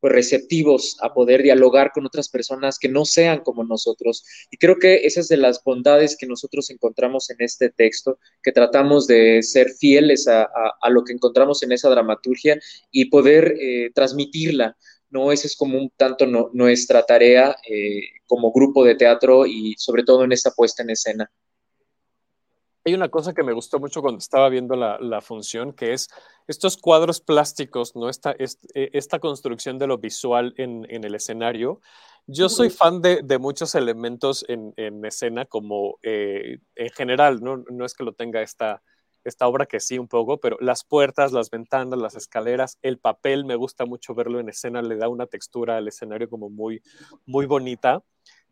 pues, 0.03 0.13
receptivos 0.15 0.97
a 1.01 1.15
poder 1.15 1.45
dialogar 1.45 1.93
con 1.93 2.05
otras 2.05 2.29
personas 2.29 2.77
que 2.81 2.89
no 2.89 3.05
sean 3.05 3.39
como 3.45 3.63
nosotros. 3.63 4.25
Y 4.51 4.57
creo 4.57 4.77
que 4.81 5.07
esa 5.07 5.21
es 5.21 5.29
de 5.29 5.37
las 5.37 5.63
bondades 5.63 6.17
que 6.17 6.27
nosotros 6.27 6.71
encontramos 6.71 7.31
en 7.31 7.37
este 7.39 7.71
texto, 7.71 8.19
que 8.43 8.51
tratamos 8.51 9.07
de 9.07 9.45
ser 9.45 9.71
fieles 9.71 10.27
a, 10.27 10.51
lo 10.91 11.05
que 11.05 11.13
encontramos 11.13 11.63
en 11.63 11.71
esa 11.71 11.89
dramaturgia 11.89 12.59
y 12.91 13.05
poder 13.11 13.55
eh, 13.61 13.93
transmitirla. 13.95 14.77
¿no? 15.09 15.31
Esa 15.31 15.47
es 15.47 15.55
como 15.55 15.79
un 15.79 15.93
tanto 15.97 16.27
nuestra 16.27 17.05
tarea 17.05 17.55
eh, 17.71 18.01
como 18.27 18.51
grupo 18.51 18.85
de 18.85 18.97
teatro 18.97 19.47
y 19.47 19.77
sobre 19.79 20.03
todo 20.03 20.25
en 20.25 20.33
esta 20.33 20.51
puesta 20.51 20.83
en 20.83 20.91
escena. 20.91 21.31
Hay 22.85 22.95
una 22.95 23.09
cosa 23.09 23.33
que 23.33 23.43
me 23.43 23.53
gustó 23.53 23.79
mucho 23.79 24.03
cuando 24.03 24.19
estaba 24.19 24.49
viendo 24.49 24.75
la, 24.77 24.99
la 25.01 25.21
función, 25.21 25.73
que 25.73 25.93
es 25.93 26.09
estos 26.49 26.77
cuadros 26.77 27.21
plásticos, 27.21 27.95
¿no? 27.95 28.09
Esta, 28.09 28.33
e, 28.33 28.47
esta 28.93 29.19
construcción 29.19 29.79
de 29.79 29.87
lo 29.87 29.99
visual 29.99 30.55
en, 30.57 30.87
en 30.91 31.05
el 31.05 31.15
escenario. 31.15 31.81
Yo 32.27 32.49
soy 32.49 32.71
fan 32.71 33.03
de, 33.03 33.23
de 33.23 33.39
muchos 33.39 33.75
elementos 33.75 34.45
en, 34.49 34.73
en 34.77 35.05
escena, 35.05 35.45
como 35.45 35.99
eh, 36.03 36.59
en 36.77 36.91
general, 36.91 37.41
¿no? 37.43 37.65
no 37.69 37.85
es 37.85 37.95
que 37.95 38.05
lo 38.05 38.13
tenga 38.13 38.43
esta, 38.43 38.81
esta 39.25 39.47
obra 39.49 39.67
que 39.67 39.81
sí 39.81 39.99
un 39.99 40.09
poco, 40.09 40.39
pero 40.39 40.57
las 40.61 40.85
puertas, 40.85 41.33
las 41.33 41.51
ventanas, 41.51 41.99
las 41.99 42.15
escaleras, 42.15 42.79
el 42.83 42.99
papel, 42.99 43.45
me 43.45 43.57
gusta 43.57 43.87
mucho 43.87 44.15
verlo 44.15 44.41
en 44.41 44.49
escena, 44.49 44.83
le 44.83 44.97
da 44.97 45.09
una 45.09 45.27
textura 45.27 45.77
al 45.77 45.89
escenario 45.89 46.29
como 46.29 46.49
muy, 46.49 46.83
muy 47.27 47.47
bonita. 47.47 48.03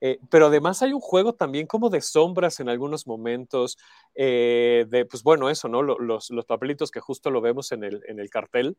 Eh, 0.01 0.19
pero 0.31 0.47
además 0.47 0.83
hay 0.83 0.93
un 0.93 1.01
juego 1.01 1.35
también 1.35 1.67
como 1.67 1.91
de 1.91 2.01
sombras 2.01 2.61
en 2.61 2.69
algunos 2.69 3.07
momentos, 3.07 3.77
eh, 4.15 4.87
de, 4.89 5.05
pues 5.05 5.23
bueno, 5.23 5.51
eso, 5.51 5.69
¿no? 5.69 5.83
Los, 5.83 6.31
los, 6.31 6.47
papelitos 6.47 6.91
que 6.91 7.01
justo 7.01 7.31
lo 7.31 7.41
vemos 7.41 7.71
en 7.73 7.85
el, 7.85 8.31
cartel, 8.31 8.79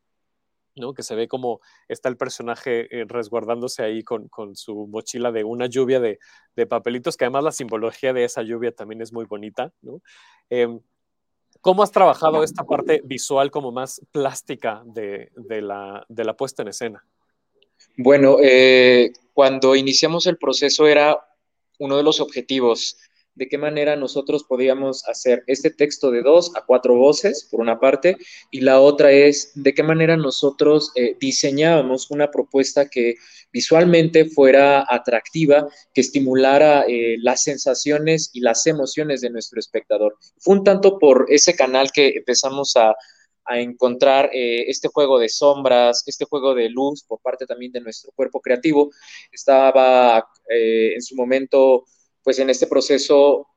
¿no? 0.76 0.94
Que 0.94 1.04
se 1.04 1.16
ve 1.16 1.28
como 1.28 1.60
está 1.88 2.10
el 2.10 2.18
personaje 2.18 2.88
eh, 2.96 3.06
resguardándose 3.08 3.84
ahí 3.84 4.04
con, 4.04 4.30
su 4.56 4.88
mochila 4.88 5.32
de 5.32 5.44
una 5.44 5.68
lluvia 5.68 6.00
de, 6.00 6.20
de, 6.56 6.66
papelitos, 6.66 7.18
que 7.18 7.26
además 7.26 7.44
la 7.44 7.52
simbología 7.52 8.14
de 8.14 8.24
esa 8.24 8.42
lluvia 8.42 8.72
también 8.72 9.02
es 9.02 9.14
muy 9.14 9.26
bonita, 9.26 9.72
¿no? 9.82 10.02
Em, 10.50 10.80
¿Cómo 11.62 11.84
has 11.84 11.92
trabajado 11.92 12.44
esta 12.44 12.64
parte 12.64 13.02
visual 13.06 13.52
como 13.52 13.72
más 13.72 14.02
plástica 14.12 14.82
de 14.86 15.30
la 15.36 16.36
puesta 16.36 16.64
en 16.64 16.70
escena? 16.70 17.06
Bueno, 17.98 18.38
eh, 18.42 19.12
cuando 19.34 19.76
iniciamos 19.76 20.28
el 20.28 20.38
proceso 20.38 20.88
era 20.88 21.18
uno 21.80 21.98
de 21.98 22.04
los 22.04 22.20
objetivos, 22.20 22.98
de 23.36 23.48
qué 23.48 23.58
manera 23.58 23.96
nosotros 23.96 24.44
podíamos 24.44 25.08
hacer 25.08 25.44
este 25.48 25.72
texto 25.72 26.12
de 26.12 26.22
dos 26.22 26.52
a 26.56 26.66
cuatro 26.66 26.96
voces, 26.96 27.48
por 27.50 27.62
una 27.62 27.80
parte, 27.80 28.18
y 28.52 28.62
la 28.62 28.80
otra 28.80 29.12
es 29.12 29.52
de 29.56 29.74
qué 29.74 29.84
manera 29.84 30.18
nosotros 30.18 30.92
eh, 30.96 31.16
diseñábamos 31.20 32.12
una 32.12 32.30
propuesta 32.30 32.90
que 32.90 33.16
visualmente 33.54 34.26
fuera 34.26 34.86
atractiva, 34.88 35.68
que 35.94 36.02
estimulara 36.02 36.86
eh, 36.88 37.18
las 37.20 37.44
sensaciones 37.44 38.30
y 38.34 38.42
las 38.42 38.66
emociones 38.68 39.22
de 39.22 39.30
nuestro 39.30 39.60
espectador. 39.60 40.18
Fue 40.38 40.56
un 40.56 40.64
tanto 40.64 41.00
por 41.00 41.26
ese 41.30 41.56
canal 41.56 41.92
que 41.92 42.10
empezamos 42.10 42.76
a 42.76 42.96
a 43.46 43.60
encontrar 43.60 44.30
eh, 44.34 44.66
este 44.68 44.88
juego 44.88 45.20
de 45.20 45.30
sombras, 45.30 46.04
este 46.06 46.26
juego 46.26 46.54
de 46.54 46.70
luz 46.70 47.04
por 47.04 47.20
parte 47.22 47.46
también 47.46 47.72
de 47.72 47.82
nuestro 47.82 48.12
cuerpo 48.16 48.40
creativo. 48.40 48.92
Estaba 49.32 50.28
eh, 50.50 50.94
en 50.94 51.02
su 51.02 51.16
momento, 51.16 51.86
pues 52.24 52.40
en 52.40 52.50
este 52.50 52.68
proceso, 52.68 53.48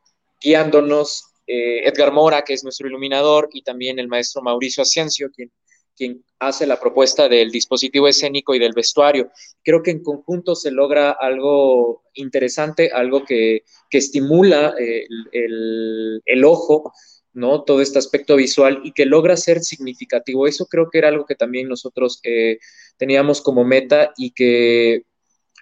guiándonos 0.41 1.25
eh, 1.47 1.87
Edgar 1.87 2.13
Mora, 2.13 2.43
que 2.43 2.55
es 2.55 2.65
nuestro 2.65 2.89
iluminador, 2.89 3.49
y 3.53 3.63
también 3.63 3.99
el 3.99 4.09
maestro 4.09 4.43
Mauricio 4.43 4.83
Asciencio, 4.83 5.31
quien, 5.31 5.53
quien 5.97 6.25
hace 6.39 6.67
la 6.67 6.81
propuesta 6.81 7.29
del 7.29 7.51
dispositivo 7.51 8.09
escénico 8.09 8.55
y 8.55 8.59
del 8.59 8.73
vestuario. 8.73 9.31
Creo 9.63 9.83
que 9.83 9.91
en 9.91 10.03
conjunto 10.03 10.55
se 10.55 10.71
logra 10.71 11.11
algo 11.13 12.05
interesante, 12.15 12.91
algo 12.91 13.25
que, 13.25 13.65
que 13.91 13.99
estimula 13.99 14.75
el, 14.79 16.21
el 16.25 16.45
ojo 16.45 16.93
¿no? 17.35 17.65
Todo 17.65 17.81
este 17.83 17.99
aspecto 17.99 18.37
visual 18.37 18.81
y 18.85 18.93
que 18.93 19.05
logra 19.05 19.37
ser 19.37 19.61
significativo. 19.61 20.47
Eso 20.47 20.67
creo 20.67 20.89
que 20.91 20.99
era 20.99 21.09
algo 21.09 21.27
que 21.27 21.35
también 21.35 21.69
nosotros 21.69 22.21
eh, 22.23 22.59
teníamos 22.97 23.43
como 23.43 23.65
meta 23.65 24.13
y 24.17 24.31
que 24.31 25.03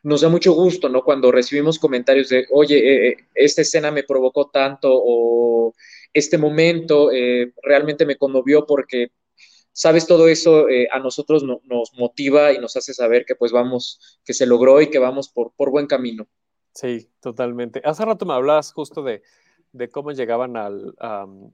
nos 0.02 0.20
da 0.20 0.28
mucho 0.28 0.52
gusto, 0.52 0.88
¿no? 0.88 1.02
Cuando 1.02 1.32
recibimos 1.32 1.78
comentarios 1.78 2.28
de, 2.28 2.46
oye, 2.50 2.76
eh, 2.78 3.08
eh, 3.08 3.16
esta 3.34 3.62
escena 3.62 3.90
me 3.90 4.04
provocó 4.04 4.50
tanto 4.50 4.90
o 4.92 5.74
este 6.12 6.36
momento 6.36 7.10
realmente 7.62 8.04
me 8.04 8.16
conmovió 8.16 8.66
porque, 8.66 9.12
sabes, 9.72 10.06
todo 10.06 10.28
eso 10.28 10.66
a 10.92 10.98
nosotros 10.98 11.42
nos 11.42 11.94
motiva 11.94 12.52
y 12.52 12.58
nos 12.58 12.76
hace 12.76 12.92
saber 12.92 13.24
que 13.24 13.34
pues 13.34 13.50
vamos, 13.50 14.20
que 14.22 14.34
se 14.34 14.44
logró 14.44 14.82
y 14.82 14.90
que 14.90 14.98
vamos 14.98 15.30
por, 15.30 15.54
por 15.56 15.70
buen 15.70 15.86
camino. 15.86 16.28
Sí, 16.74 17.08
totalmente. 17.22 17.80
Hace 17.82 18.04
rato 18.04 18.26
me 18.26 18.34
hablabas 18.34 18.74
justo 18.74 19.02
de, 19.02 19.22
de 19.72 19.90
cómo 19.90 20.12
llegaban 20.12 20.56
al, 20.56 20.94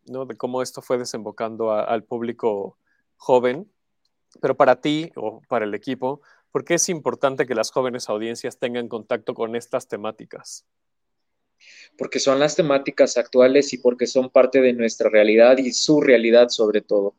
¿no? 0.07 0.27
de 0.27 0.37
cómo 0.37 0.63
esto 0.63 0.83
fue 0.83 0.99
desembocando 0.99 1.73
al 1.73 2.05
público 2.05 2.79
joven, 3.17 3.71
pero 4.41 4.57
para 4.57 4.81
ti 4.81 5.11
o 5.17 5.41
para 5.49 5.65
el 5.65 5.75
equipo, 5.75 6.21
¿por 6.51 6.65
qué 6.65 6.75
es 6.75 6.89
importante 6.89 7.47
que 7.47 7.55
las 7.55 7.71
jóvenes 7.71 8.09
audiencias 8.09 8.59
tengan 8.59 8.89
contacto 8.89 9.35
con 9.35 9.57
estas 9.57 9.89
temáticas? 9.89 10.67
Porque 11.97 12.21
son 12.21 12.39
las 12.39 12.55
temáticas 12.55 13.17
actuales 13.17 13.73
y 13.73 13.79
porque 13.79 14.07
son 14.07 14.31
parte 14.31 14.61
de 14.61 14.73
nuestra 14.73 15.11
realidad 15.11 15.59
y 15.59 15.73
su 15.73 16.01
realidad 16.01 16.49
sobre 16.49 16.83
todo. 16.83 17.17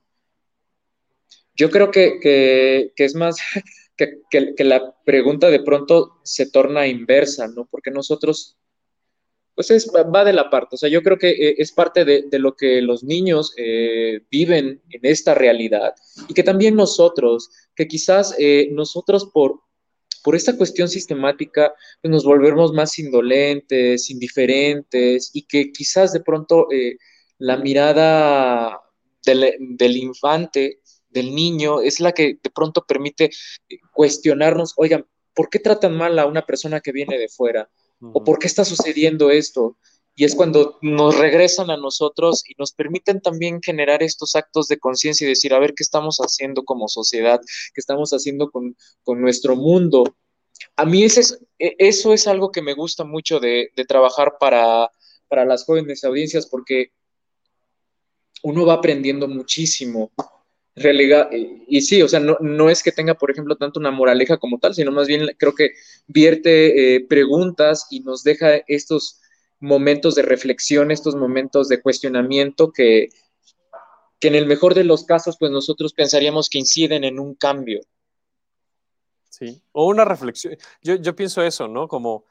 Yo 1.56 1.70
creo 1.70 1.92
que, 1.92 2.20
que, 2.22 2.94
que 2.96 3.04
es 3.04 3.16
más 3.16 3.38
que, 3.98 4.22
que, 4.30 4.64
la 4.64 4.96
pregunta 5.04 5.50
de 5.50 5.62
pronto 5.62 6.20
se 6.24 6.50
torna 6.50 6.88
inversa, 6.88 7.50
¿no? 7.50 7.66
Porque 7.66 7.92
nosotros 7.92 8.58
pues 9.60 9.72
es, 9.72 9.92
va 9.92 10.24
de 10.24 10.32
la 10.32 10.50
parte. 10.50 10.76
O 10.76 10.78
sea, 10.78 10.88
yo 10.88 11.04
creo 11.04 11.18
que 11.18 11.32
eh, 11.32 11.56
es 11.58 11.74
parte 11.74 12.06
de, 12.06 12.40
lo 12.40 12.56
que 12.56 12.82
los 12.82 13.04
niños 13.04 13.54
eh, 13.58 14.22
viven 14.32 14.82
en 14.90 15.02
esta 15.04 15.34
realidad 15.34 15.96
y 16.30 16.34
que 16.34 16.44
también 16.44 16.78
nosotros, 16.78 17.52
que 17.76 17.86
quizás 17.86 18.34
eh, 18.40 18.70
nosotros 18.72 19.30
por, 19.34 19.60
por 20.24 20.38
esta 20.38 20.56
cuestión 20.56 20.88
sistemática 20.88 21.74
pues 22.02 22.10
nos 22.10 22.24
volvemos 22.24 22.72
más 22.72 22.98
indolentes, 23.00 24.10
indiferentes 24.10 25.30
y 25.34 25.42
que 25.42 25.74
quizás 25.74 26.14
de 26.14 26.22
pronto 26.22 26.70
la 27.38 27.58
mirada 27.58 28.80
del, 29.26 29.56
del 29.60 29.98
infante, 29.98 30.80
del 31.10 31.36
niño, 31.36 31.82
es 31.82 32.00
la 32.00 32.14
que 32.14 32.40
de 32.42 32.50
pronto 32.50 32.86
permite 32.88 33.30
cuestionarnos, 33.92 34.74
oigan, 34.78 35.06
¿por 35.34 35.50
qué 35.50 35.60
tratan 35.60 35.98
mal 35.98 36.18
a 36.18 36.28
una 36.28 36.46
persona 36.46 36.80
que 36.80 36.94
viene 36.94 37.18
de 37.18 37.28
fuera? 37.28 37.70
O 38.02 38.24
por 38.24 38.40
qué 38.40 38.48
está 38.48 38.66
sucediendo 38.66 39.30
esto. 39.30 39.78
Y 40.16 40.26
es 40.26 40.36
cuando 40.36 40.78
nos 40.82 41.18
regresan 41.18 41.70
a 41.70 41.78
nosotros 41.78 42.44
y 42.48 42.54
nos 42.58 42.74
permiten 42.74 43.22
también 43.22 43.62
generar 43.62 44.04
estos 44.04 44.36
actos 44.36 44.68
de 44.68 44.78
conciencia 44.78 45.26
y 45.26 45.30
decir, 45.30 45.54
a 45.54 45.60
ver, 45.60 45.74
¿qué 45.74 45.84
estamos 45.84 46.18
haciendo 46.18 46.66
como 46.66 46.90
sociedad? 46.90 47.40
¿Qué 47.74 47.80
estamos 47.80 48.12
haciendo 48.12 48.52
con, 48.52 48.76
nuestro 49.06 49.56
mundo? 49.56 50.04
A 50.76 50.84
mí 50.84 51.04
ese 51.04 51.22
es, 51.22 51.40
e, 51.58 51.76
eso 51.80 52.14
es 52.14 52.28
algo 52.28 52.52
que 52.52 52.62
me 52.62 52.74
gusta 52.74 53.06
mucho 53.06 53.40
de, 53.40 53.72
trabajar 53.88 54.34
para, 54.40 54.90
para 55.30 55.46
las 55.46 55.64
jóvenes 55.64 56.04
audiencias 56.04 56.48
porque 56.48 56.92
uno 58.44 58.66
va 58.66 58.74
aprendiendo 58.74 59.28
muchísimo 59.28 60.12
relega, 60.80 61.30
y 61.32 61.82
sí, 61.82 62.02
o 62.02 62.08
sea, 62.08 62.20
no, 62.20 62.38
no, 62.40 62.70
es 62.70 62.84
que 62.84 62.92
tenga, 62.92 63.14
por 63.14 63.32
ejemplo, 63.32 63.56
tanto 63.56 63.80
una 63.80 63.92
moraleja 63.92 64.38
como 64.38 64.60
tal, 64.60 64.74
sino 64.74 64.92
más 64.92 65.08
bien 65.08 65.28
creo 65.38 65.54
que 65.54 65.74
vierte 66.08 66.96
eh, 66.96 67.06
preguntas 67.06 67.88
y 67.90 68.00
nos 68.02 68.24
deja 68.24 68.56
estos 68.68 69.22
momentos 69.60 70.16
de 70.16 70.22
reflexión, 70.24 70.92
estos 70.92 71.16
momentos 71.16 71.68
de 71.68 71.82
cuestionamiento 71.82 72.72
que, 72.72 73.10
que 74.20 74.28
en 74.28 74.36
el 74.36 74.46
mejor 74.46 74.74
de 74.74 74.84
los 74.84 75.04
casos, 75.06 75.38
pues 75.38 75.52
nosotros 75.52 75.94
pensaríamos 75.94 76.50
que 76.50 76.60
inciden 76.60 77.04
en 77.04 77.20
un 77.20 77.36
cambio. 77.36 77.82
Sí, 79.30 79.62
o 79.72 79.88
una 79.88 80.06
reflexión. 80.06 80.58
Yo, 80.82 80.96
yo 80.96 81.16
pienso 81.16 81.42
eso, 81.42 81.68
¿no? 81.68 81.88
Como 81.88 82.26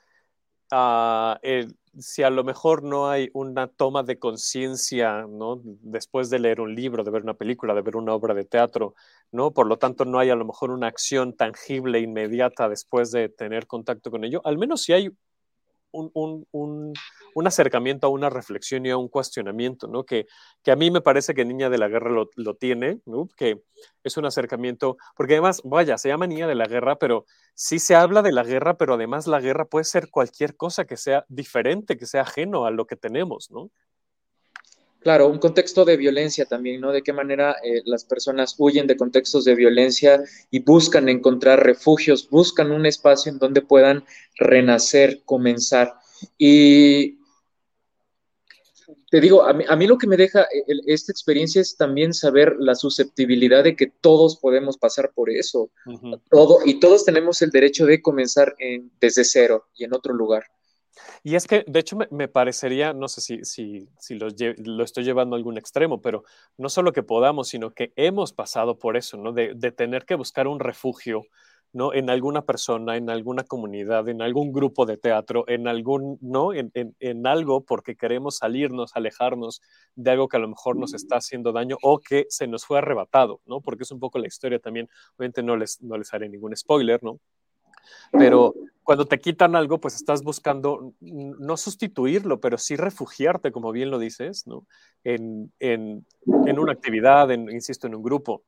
uh, 0.73 1.35
el, 1.43 1.75
si 2.01 2.23
a 2.23 2.31
lo 2.31 2.45
mejor 2.45 2.83
no 2.83 3.09
hay 3.11 3.31
una 3.33 3.67
toma 3.69 4.03
de 4.03 4.19
conciencia, 4.19 5.27
¿no? 5.29 5.61
Después 5.65 6.31
de 6.31 6.39
leer 6.39 6.61
un 6.61 6.75
libro, 6.75 7.05
de 7.05 7.11
ver 7.11 7.23
una 7.23 7.35
película, 7.35 7.75
de 7.75 7.83
ver 7.83 7.97
una 7.97 8.15
obra 8.15 8.35
de 8.35 8.45
teatro, 8.45 8.95
¿no? 9.33 9.53
Por 9.53 9.67
lo 9.67 9.79
tanto, 9.79 10.05
no 10.05 10.19
hay 10.19 10.31
a 10.31 10.37
lo 10.37 10.45
mejor 10.45 10.71
una 10.71 10.87
acción 10.87 11.35
tangible, 11.37 12.01
inmediata 12.01 12.69
después 12.69 13.11
de 13.11 13.29
tener 13.29 13.67
contacto 13.67 14.11
con 14.11 14.25
ello. 14.25 14.41
Al 14.45 14.59
menos 14.59 14.83
si 14.83 14.93
hay 14.93 15.11
un, 15.93 16.11
un, 16.15 16.47
un, 16.53 16.93
un, 17.35 17.47
acercamiento 17.47 18.07
a 18.07 18.11
una 18.11 18.31
reflexión 18.31 18.87
y 18.87 18.91
a 18.91 18.97
un 18.97 19.09
cuestionamiento, 19.09 19.89
¿no? 19.89 20.05
Que, 20.05 20.27
que 20.63 20.71
a 20.71 20.77
mí 20.77 20.91
me 20.91 21.01
parece 21.01 21.35
que 21.35 21.45
Niña 21.45 21.71
de 21.71 21.79
la 21.79 21.89
Guerra 21.89 22.11
lo, 22.11 22.31
lo, 22.37 22.55
tiene, 22.55 23.01
¿no? 23.07 23.29
Que 23.37 23.63
es 24.05 24.17
un 24.17 24.27
acercamiento, 24.27 24.97
porque 25.17 25.35
además, 25.35 25.63
vaya, 25.65 25.99
se 25.99 26.09
llama 26.09 26.27
Niña 26.27 26.47
de 26.47 26.55
la 26.55 26.67
Guerra, 26.67 26.97
pero 26.99 27.25
sí 27.55 27.79
se 27.79 27.95
habla 27.95 28.23
de 28.23 28.33
la 28.33 28.45
guerra, 28.45 28.77
pero 28.77 28.95
además 28.95 29.27
la 29.27 29.41
guerra 29.41 29.65
puede 29.65 29.85
ser 29.85 30.11
cualquier 30.11 30.57
cosa 30.57 30.85
que 30.87 30.97
sea 30.97 31.25
diferente, 31.29 31.97
que 31.97 32.07
sea 32.07 32.23
ajeno 32.23 32.67
a 32.67 32.71
lo 32.71 32.87
que 32.87 32.97
tenemos, 32.97 33.51
¿no? 33.51 33.71
Claro, 35.01 35.29
un 35.29 35.39
contexto 35.39 35.85
de 35.85 35.97
violencia 35.97 36.45
también, 36.45 36.81
¿no? 36.81 36.91
De 36.91 37.03
qué 37.03 37.13
manera 37.13 37.57
eh, 37.63 37.83
las 37.85 38.05
personas 38.05 38.57
huyen 38.59 38.87
de 38.87 38.97
contextos 38.97 39.45
de 39.45 39.55
violencia 39.55 40.21
y 40.51 40.59
buscan 40.59 41.09
encontrar 41.09 41.65
refugios, 41.65 42.29
buscan 42.29 42.73
un 42.73 42.85
espacio 42.85 43.31
en 43.31 43.39
donde 43.39 43.63
puedan 43.63 44.05
renacer, 44.37 45.23
comenzar. 45.25 45.95
Y 46.37 47.19
te 49.11 49.21
digo, 49.21 49.45
a 49.45 49.53
mí, 49.53 49.65
a 49.69 49.77
mí, 49.77 49.87
lo 49.87 49.97
que 49.97 50.09
me 50.09 50.17
deja 50.17 50.43
eh, 50.43 50.65
el, 50.67 50.83
esta 50.87 51.13
experiencia 51.13 51.63
es 51.63 51.77
también 51.77 52.13
saber 52.13 52.57
la 52.59 52.75
susceptibilidad 52.75 53.63
de 53.63 53.77
que 53.77 53.87
todos 54.01 54.37
podemos 54.37 54.77
pasar 54.79 55.13
por 55.15 55.31
eso. 55.31 55.71
Uh 55.87 55.93
-huh. 55.93 56.21
Todo, 56.29 56.59
y 56.65 56.81
todos 56.81 57.05
tenemos 57.05 57.41
el 57.41 57.51
derecho 57.51 57.87
de 57.87 58.03
comenzar 58.03 58.55
en, 58.59 58.91
desde 59.01 59.25
cero 59.25 59.67
y 59.77 59.85
en 59.85 59.95
otro 59.95 60.13
lugar. 60.13 60.45
Y 61.23 61.35
es 61.35 61.47
que, 61.47 61.65
de 61.67 61.81
hecho, 61.81 61.97
me, 61.97 62.09
me 62.11 62.29
parecería, 62.29 62.93
no 62.93 63.09
sé 63.09 63.21
si, 63.21 63.45
si, 63.45 63.89
si 63.99 64.15
lo, 64.15 64.29
lo, 64.59 64.85
estoy 64.85 65.05
llevando 65.05 65.37
a 65.37 65.39
algún 65.39 65.59
extremo, 65.59 66.01
pero 66.01 66.25
no 66.57 66.69
solo 66.69 66.93
que 66.93 67.03
podamos, 67.03 67.49
sino 67.49 67.71
que 67.71 67.93
hemos 67.97 68.33
pasado 68.33 68.79
por 68.79 68.97
eso, 68.97 69.17
¿no? 69.17 69.33
De, 69.33 69.55
de 69.55 69.73
tener 69.73 70.05
que 70.05 70.15
buscar 70.15 70.47
un 70.47 70.61
refugio, 70.61 71.25
¿no? 71.73 71.93
En 71.93 72.11
alguna 72.11 72.43
persona, 72.43 72.97
en 72.97 73.11
alguna 73.11 73.45
comunidad, 73.45 74.09
en 74.09 74.23
algún 74.23 74.53
grupo 74.53 74.87
de 74.87 74.97
teatro, 74.97 75.45
en 75.49 75.69
algún, 75.69 76.19
¿no? 76.21 76.53
En, 76.55 76.71
en, 76.75 76.97
en, 77.01 77.27
algo 77.27 77.65
porque 77.65 77.97
queremos 77.97 78.39
salirnos, 78.39 78.97
alejarnos 78.97 79.61
de 79.95 80.11
algo 80.11 80.29
que 80.29 80.39
a 80.39 80.41
lo 80.41 80.49
mejor 80.49 80.77
nos 80.77 80.95
está 80.95 81.17
haciendo 81.17 81.53
daño 81.53 81.77
o 81.83 82.01
que 82.01 82.27
se 82.31 82.47
nos 82.47 82.65
fue 82.65 82.79
arrebatado, 82.79 83.41
¿no? 83.47 83.61
Porque 83.61 83.83
es 83.85 83.91
un 83.91 84.01
poco 84.01 84.19
la 84.19 84.27
historia 84.27 84.59
también, 84.59 84.89
obviamente 85.17 85.43
no 85.43 85.57
les, 85.57 85.83
no 85.83 85.99
les 85.99 86.13
haré 86.15 86.29
ningún 86.29 86.57
spoiler, 86.57 87.03
¿no? 87.03 87.21
Pero 88.13 88.55
cuando 88.83 89.07
te 89.07 89.19
quitan 89.19 89.55
algo, 89.55 89.81
pues 89.81 89.95
estás 89.97 90.23
buscando 90.23 90.95
no 91.01 91.57
sustituirlo, 91.57 92.41
pero 92.41 92.57
sí 92.57 92.75
refugiarte, 92.75 93.53
como 93.53 93.71
bien 93.71 93.91
lo 93.91 93.99
dices, 93.99 94.47
¿no? 94.47 94.67
En, 95.05 95.53
en, 95.61 96.07
en 96.47 96.59
una 96.59 96.73
actividad, 96.73 97.31
en, 97.31 97.51
insisto, 97.51 97.87
en 97.87 97.95
un 97.95 98.03
grupo. 98.03 98.43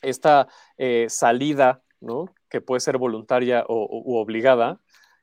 Esta 0.00 0.46
eh, 0.76 1.06
salida, 1.08 1.82
¿no? 2.00 2.32
Que 2.48 2.60
puede 2.60 2.80
ser 2.80 2.98
voluntaria 2.98 3.64
o, 3.66 3.88
u 3.90 4.16
obligada, 4.18 4.80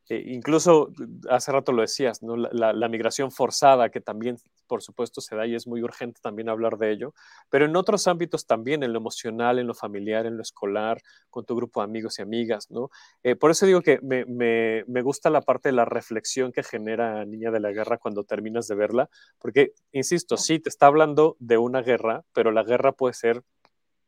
eh, 0.10 0.24
incluso 0.28 0.92
hace 1.30 1.52
rato 1.52 1.72
lo 1.72 1.82
decías, 1.82 2.22
¿no? 2.22 2.36
La, 2.38 2.50
la, 2.52 2.74
la, 2.74 2.90
migración 2.90 3.32
forzada, 3.32 3.90
que 3.90 4.02
también, 4.02 4.38
por 4.68 4.84
supuesto, 4.84 5.20
se 5.20 5.36
da 5.36 5.48
y 5.48 5.56
es 5.56 5.68
muy 5.68 5.82
urgente 5.82 6.20
también 6.22 6.50
hablar 6.50 6.78
de 6.78 6.92
ello, 6.92 7.14
pero 7.50 7.66
en 7.66 7.76
otros 7.76 8.08
ámbitos 8.08 8.46
también, 8.46 8.84
en 8.84 8.94
lo 8.94 9.00
emocional, 9.00 9.58
en 9.58 9.68
lo 9.68 9.74
familiar, 9.74 10.26
en 10.26 10.38
lo 10.38 10.44
escolar, 10.44 11.02
con 11.30 11.46
tu 11.46 11.56
grupo 11.56 11.82
de 11.82 11.86
amigos 11.86 12.20
y 12.20 12.22
amigas, 12.22 12.70
¿no? 12.70 12.90
Eh, 13.24 13.36
por 13.36 13.50
eso 13.50 13.66
digo 13.66 13.82
que 13.82 14.00
me, 14.02 14.26
me, 14.26 14.84
me, 14.88 15.02
gusta 15.02 15.30
la 15.30 15.42
parte 15.42 15.70
de 15.70 15.74
la 15.74 15.86
reflexión 15.86 16.52
que 16.52 16.64
genera 16.64 17.26
Niña 17.26 17.50
de 17.50 17.60
la 17.60 17.72
Guerra 17.72 17.98
cuando 17.98 18.24
terminas 18.24 18.68
de 18.68 18.76
verla, 18.76 19.10
porque, 19.40 19.74
insisto, 19.92 20.38
sí, 20.38 20.60
te 20.60 20.70
está 20.70 20.86
hablando 20.86 21.36
de 21.40 21.58
una 21.58 21.82
guerra, 21.82 22.24
pero 22.34 22.52
la 22.52 22.64
guerra 22.64 22.92
puede 22.92 23.14
ser 23.16 23.44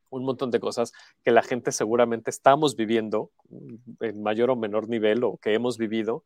un 0.09 0.23
montón 0.23 0.51
de 0.51 0.59
cosas 0.59 0.93
que 1.23 1.31
la 1.31 1.43
gente 1.43 1.71
seguramente 1.71 2.29
estamos 2.29 2.75
viviendo 2.75 3.31
en 3.99 4.21
mayor 4.21 4.49
o 4.49 4.55
menor 4.55 4.89
nivel 4.89 5.23
o 5.23 5.37
que 5.37 5.53
hemos 5.53 5.77
vivido. 5.77 6.23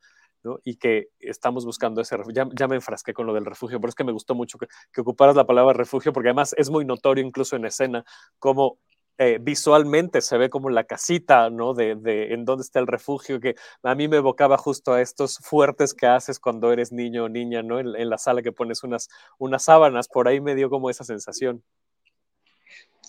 Y 0.63 0.77
que 0.77 1.09
estamos 1.19 1.65
buscando 1.65 2.01
ese 2.01 2.17
refugio. 2.17 2.49
Ya, 2.57 2.67
me 2.67 2.75
enfrasqué 2.75 3.13
con 3.13 3.27
lo 3.27 3.33
del 3.35 3.45
refugio, 3.45 3.79
pero 3.79 3.89
es 3.89 3.95
que 3.95 4.03
me 4.03 4.11
gustó 4.11 4.33
mucho 4.33 4.57
que, 4.57 4.67
ocuparas 4.99 5.35
la 5.35 5.45
palabra 5.45 5.73
refugio, 5.73 6.11
porque 6.13 6.29
además 6.29 6.55
es 6.57 6.71
muy 6.71 6.83
notorio 6.83 7.23
incluso 7.23 7.55
en 7.55 7.65
escena 7.65 8.03
cómo 8.39 8.79
eh, 9.19 9.37
visualmente 9.39 10.19
se 10.21 10.39
ve 10.39 10.49
como 10.49 10.71
la 10.71 10.85
casita, 10.85 11.51
¿no? 11.51 11.75
De, 11.75 11.95
de, 11.95 12.33
en 12.33 12.43
dónde 12.43 12.63
está 12.63 12.79
el 12.79 12.87
refugio, 12.87 13.39
que 13.39 13.53
a 13.83 13.93
mí 13.93 14.07
me 14.07 14.17
evocaba 14.17 14.57
justo 14.57 14.93
a 14.93 15.01
estos 15.01 15.37
fuertes 15.37 15.93
que 15.93 16.07
haces 16.07 16.39
cuando 16.39 16.71
eres 16.71 16.91
niño 16.91 17.25
o 17.25 17.29
niña, 17.29 17.61
¿no? 17.61 17.79
En, 17.79 17.95
en 17.95 18.09
la 18.09 18.17
sala 18.17 18.41
que 18.41 18.51
pones 18.51 18.83
unas, 18.83 19.09
unas 19.37 19.63
sábanas, 19.65 20.07
por 20.07 20.27
ahí 20.27 20.41
me 20.41 20.55
dio 20.55 20.71
como 20.71 20.89
esa 20.89 21.03
sensación. 21.03 21.63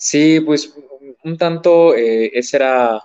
Sí, 0.03 0.41
pues 0.41 0.73
un 1.23 1.37
tanto 1.37 1.95
eh, 1.95 2.29
esa 2.37 2.57
era 2.57 3.03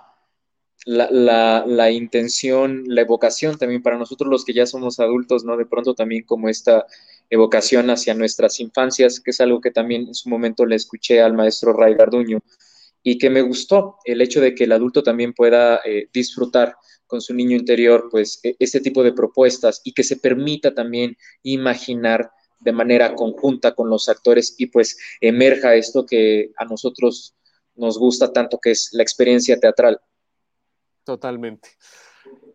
la, 0.85 1.09
la, 1.09 1.63
la, 1.65 1.91
intención, 1.91 2.83
la 2.87 3.01
evocación 3.01 3.57
también 3.57 3.81
para 3.81 3.97
nosotros 3.97 4.29
los 4.29 4.43
que 4.43 4.51
ya 4.53 4.65
somos 4.65 4.99
adultos, 4.99 5.45
¿no? 5.45 5.55
De 5.55 5.65
pronto 5.65 5.93
también 5.95 6.23
como 6.25 6.49
esta 6.49 6.85
evocación 7.29 7.89
hacia 7.89 8.13
nuestras 8.15 8.59
infancias, 8.59 9.21
que 9.21 9.31
es 9.31 9.39
algo 9.39 9.61
que 9.61 9.71
también 9.71 10.07
en 10.07 10.13
su 10.13 10.27
momento 10.27 10.65
le 10.65 10.75
escuché 10.75 11.21
al 11.21 11.35
maestro 11.35 11.71
Ray 11.71 11.93
Garduño 11.95 12.39
y 13.01 13.17
que 13.17 13.29
me 13.29 13.43
gustó, 13.43 13.99
el 14.03 14.21
hecho 14.21 14.41
de 14.41 14.53
que 14.53 14.65
el 14.65 14.73
adulto 14.73 15.01
también 15.01 15.31
pueda 15.31 15.79
eh, 15.85 16.09
disfrutar 16.11 16.75
con 17.07 17.21
su 17.21 17.33
niño 17.33 17.55
interior, 17.55 18.09
pues, 18.11 18.41
e, 18.43 18.57
este 18.59 18.81
tipo 18.81 19.03
de 19.03 19.13
propuestas 19.13 19.79
y 19.85 19.93
que 19.93 20.03
se 20.03 20.17
permita 20.17 20.73
también 20.73 21.15
imaginar 21.43 22.29
de 22.59 22.71
manera 22.71 23.15
conjunta 23.15 23.73
con 23.73 23.89
los 23.89 24.09
actores 24.09 24.55
y 24.57 24.67
pues 24.67 24.97
emerja 25.21 25.75
esto 25.75 26.05
que 26.05 26.51
a 26.57 26.65
nosotros 26.65 27.35
nos 27.75 27.97
gusta 27.97 28.31
tanto, 28.33 28.59
que 28.59 28.71
es 28.71 28.89
la 28.91 29.03
experiencia 29.03 29.59
teatral. 29.59 29.99
Totalmente. 31.03 31.69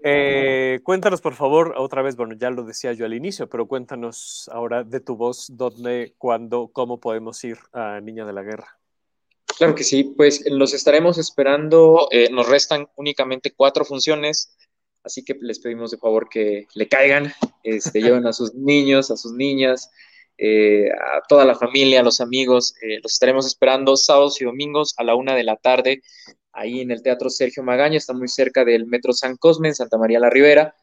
Eh, 0.06 0.80
cuéntanos, 0.82 1.22
por 1.22 1.34
favor, 1.34 1.74
otra 1.78 2.02
vez, 2.02 2.14
bueno, 2.14 2.34
ya 2.38 2.50
lo 2.50 2.62
decía 2.62 2.92
yo 2.92 3.06
al 3.06 3.14
inicio, 3.14 3.48
pero 3.48 3.66
cuéntanos 3.66 4.50
ahora 4.52 4.84
de 4.84 5.00
tu 5.00 5.16
voz, 5.16 5.46
dónde, 5.48 6.14
cuándo, 6.18 6.68
cómo 6.72 7.00
podemos 7.00 7.42
ir 7.42 7.56
a 7.72 8.00
Niña 8.02 8.26
de 8.26 8.34
la 8.34 8.42
Guerra. 8.42 8.78
Claro 9.56 9.74
que 9.74 9.84
sí, 9.84 10.04
pues 10.04 10.44
los 10.46 10.74
estaremos 10.74 11.16
esperando, 11.16 12.08
eh, 12.10 12.28
nos 12.30 12.48
restan 12.48 12.86
únicamente 12.96 13.54
cuatro 13.56 13.84
funciones, 13.84 14.54
Así 15.04 15.22
que 15.22 15.36
les 15.40 15.60
pedimos 15.60 15.90
de 15.90 15.98
favor 15.98 16.28
que 16.28 16.66
le 16.74 16.88
caigan, 16.88 17.32
este, 17.62 18.00
lleven 18.02 18.26
a 18.26 18.32
sus 18.32 18.54
niños, 18.54 19.10
a 19.10 19.16
sus 19.16 19.32
niñas, 19.32 19.90
eh, 20.38 20.88
a 20.90 21.22
toda 21.28 21.44
la 21.44 21.54
familia, 21.54 22.00
a 22.00 22.02
los 22.02 22.20
amigos. 22.20 22.74
Eh, 22.82 23.00
los 23.02 23.12
estaremos 23.12 23.46
esperando 23.46 23.96
sábados 23.96 24.40
y 24.40 24.44
domingos 24.44 24.94
a 24.96 25.04
la 25.04 25.14
una 25.14 25.36
de 25.36 25.44
la 25.44 25.56
tarde, 25.56 26.02
ahí 26.52 26.80
en 26.80 26.90
el 26.90 27.02
Teatro 27.02 27.30
Sergio 27.30 27.62
Magaña, 27.62 27.98
está 27.98 28.14
muy 28.14 28.28
cerca 28.28 28.64
del 28.64 28.86
Metro 28.86 29.12
San 29.12 29.36
Cosme, 29.36 29.68
en 29.68 29.74
Santa 29.74 29.98
María 29.98 30.18
la 30.18 30.30
Ribera. 30.30 30.74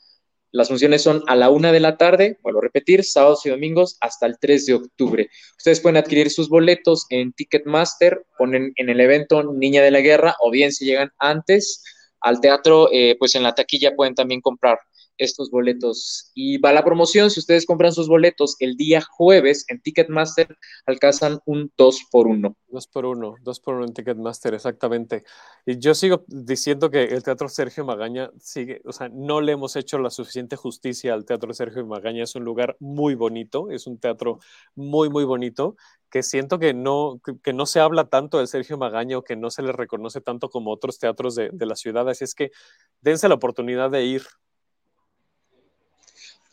Las 0.54 0.68
funciones 0.68 1.02
son 1.02 1.24
a 1.28 1.36
la 1.38 1.50
una 1.50 1.72
de 1.72 1.80
la 1.80 1.96
tarde, 1.96 2.38
vuelvo 2.44 2.60
a 2.60 2.64
repetir, 2.64 3.06
sábados 3.06 3.46
y 3.46 3.50
domingos 3.50 3.98
hasta 4.02 4.26
el 4.26 4.38
3 4.38 4.66
de 4.66 4.74
octubre. 4.74 5.30
Ustedes 5.58 5.80
pueden 5.80 5.96
adquirir 5.96 6.30
sus 6.30 6.50
boletos 6.50 7.06
en 7.10 7.32
Ticketmaster, 7.32 8.26
ponen 8.38 8.74
en 8.76 8.90
el 8.90 9.00
evento 9.00 9.44
Niña 9.44 9.82
de 9.82 9.92
la 9.92 10.02
Guerra, 10.02 10.36
o 10.42 10.52
bien 10.52 10.74
si 10.74 10.84
llegan 10.84 11.12
antes, 11.20 11.84
al 12.22 12.40
teatro, 12.40 12.90
eh, 12.92 13.16
pues 13.20 13.36
en 13.36 13.44
la 13.44 13.54
taquilla 13.54 13.96
pueden 13.96 14.16
también 14.16 14.42
comprar 14.42 14.80
estos 15.22 15.52
boletos. 15.52 16.32
Y 16.34 16.58
va 16.58 16.74
la 16.74 16.84
promoción, 16.84 17.30
si 17.30 17.40
ustedes 17.40 17.66
compran 17.66 17.94
sus 17.94 18.08
boletos 18.08 18.56
el 18.60 18.76
día 18.76 19.02
jueves 19.02 19.66
en 19.68 19.82
Ticketmaster, 19.82 20.58
alcanzan 20.86 21.40
un 21.46 21.72
2 21.78 22.08
por 22.12 22.28
1 22.28 22.56
2 22.72 22.88
por 22.88 23.06
1 23.06 23.36
2 23.42 23.60
por 23.60 23.76
1 23.76 23.86
en 23.86 23.94
Ticketmaster, 23.94 24.54
exactamente. 24.54 25.24
Y 25.66 25.78
yo 25.78 25.94
sigo 25.94 26.24
diciendo 26.28 26.90
que 26.90 27.04
el 27.04 27.24
Teatro 27.24 27.50
Sergio 27.50 27.86
Magaña 27.86 28.32
sigue, 28.40 28.82
o 28.86 28.92
sea, 28.92 29.10
no 29.10 29.42
le 29.42 29.52
hemos 29.52 29.76
hecho 29.76 30.00
la 30.00 30.10
suficiente 30.10 30.56
justicia 30.56 31.14
al 31.14 31.26
Teatro 31.26 31.54
Sergio 31.54 31.86
Magaña, 31.86 32.24
es 32.24 32.36
un 32.36 32.44
lugar 32.44 32.78
muy 32.80 33.16
bonito, 33.16 33.70
es 33.70 33.88
un 33.88 34.00
teatro 34.00 34.40
muy, 34.76 35.10
muy 35.10 35.24
bonito, 35.24 35.76
que 36.10 36.24
siento 36.24 36.60
que 36.60 36.74
no, 36.74 37.22
que 37.44 37.54
no 37.54 37.66
se 37.66 37.80
habla 37.80 38.06
tanto 38.10 38.38
del 38.38 38.48
Sergio 38.48 38.78
Magaña 38.78 39.18
o 39.18 39.24
que 39.24 39.36
no 39.36 39.52
se 39.52 39.62
le 39.62 39.72
reconoce 39.72 40.22
tanto 40.22 40.50
como 40.50 40.72
otros 40.72 40.98
teatros 40.98 41.36
de, 41.36 41.50
de 41.54 41.66
la 41.66 41.76
ciudad, 41.76 42.10
así 42.10 42.24
es 42.24 42.34
que 42.34 42.52
dense 43.02 43.28
la 43.28 43.36
oportunidad 43.36 43.92
de 43.92 44.06
ir, 44.06 44.24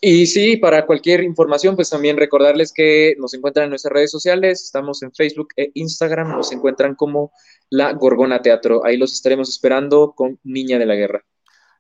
y 0.00 0.26
sí, 0.26 0.56
para 0.56 0.87
cualquier 0.87 1.24
información, 1.24 1.74
pues 1.74 1.90
también 1.90 2.16
recordarles 2.16 2.72
que 2.72 3.16
nos 3.18 3.34
encuentran 3.34 3.64
en 3.64 3.70
nuestras 3.70 3.92
redes 3.92 4.12
sociales, 4.12 4.62
estamos 4.62 5.02
en 5.02 5.12
Facebook 5.12 5.48
e 5.56 5.72
Instagram, 5.74 6.30
nos 6.30 6.52
encuentran 6.52 6.94
como 6.94 7.32
La 7.68 7.92
Gorgona 7.94 8.40
Teatro, 8.40 8.84
ahí 8.84 8.96
los 8.96 9.12
estaremos 9.12 9.48
esperando 9.48 10.12
con 10.14 10.38
Niña 10.44 10.78
de 10.78 10.87
la 10.87 10.94
Guerra. 10.94 11.24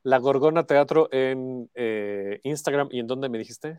La 0.02 0.18
Gorgona 0.18 0.66
Teatro 0.66 1.08
en 1.12 1.70
eh, 1.74 2.40
Instagram 2.42 2.88
y 2.90 3.00
en 3.00 3.06
dónde 3.06 3.28
me 3.28 3.38
dijiste? 3.38 3.78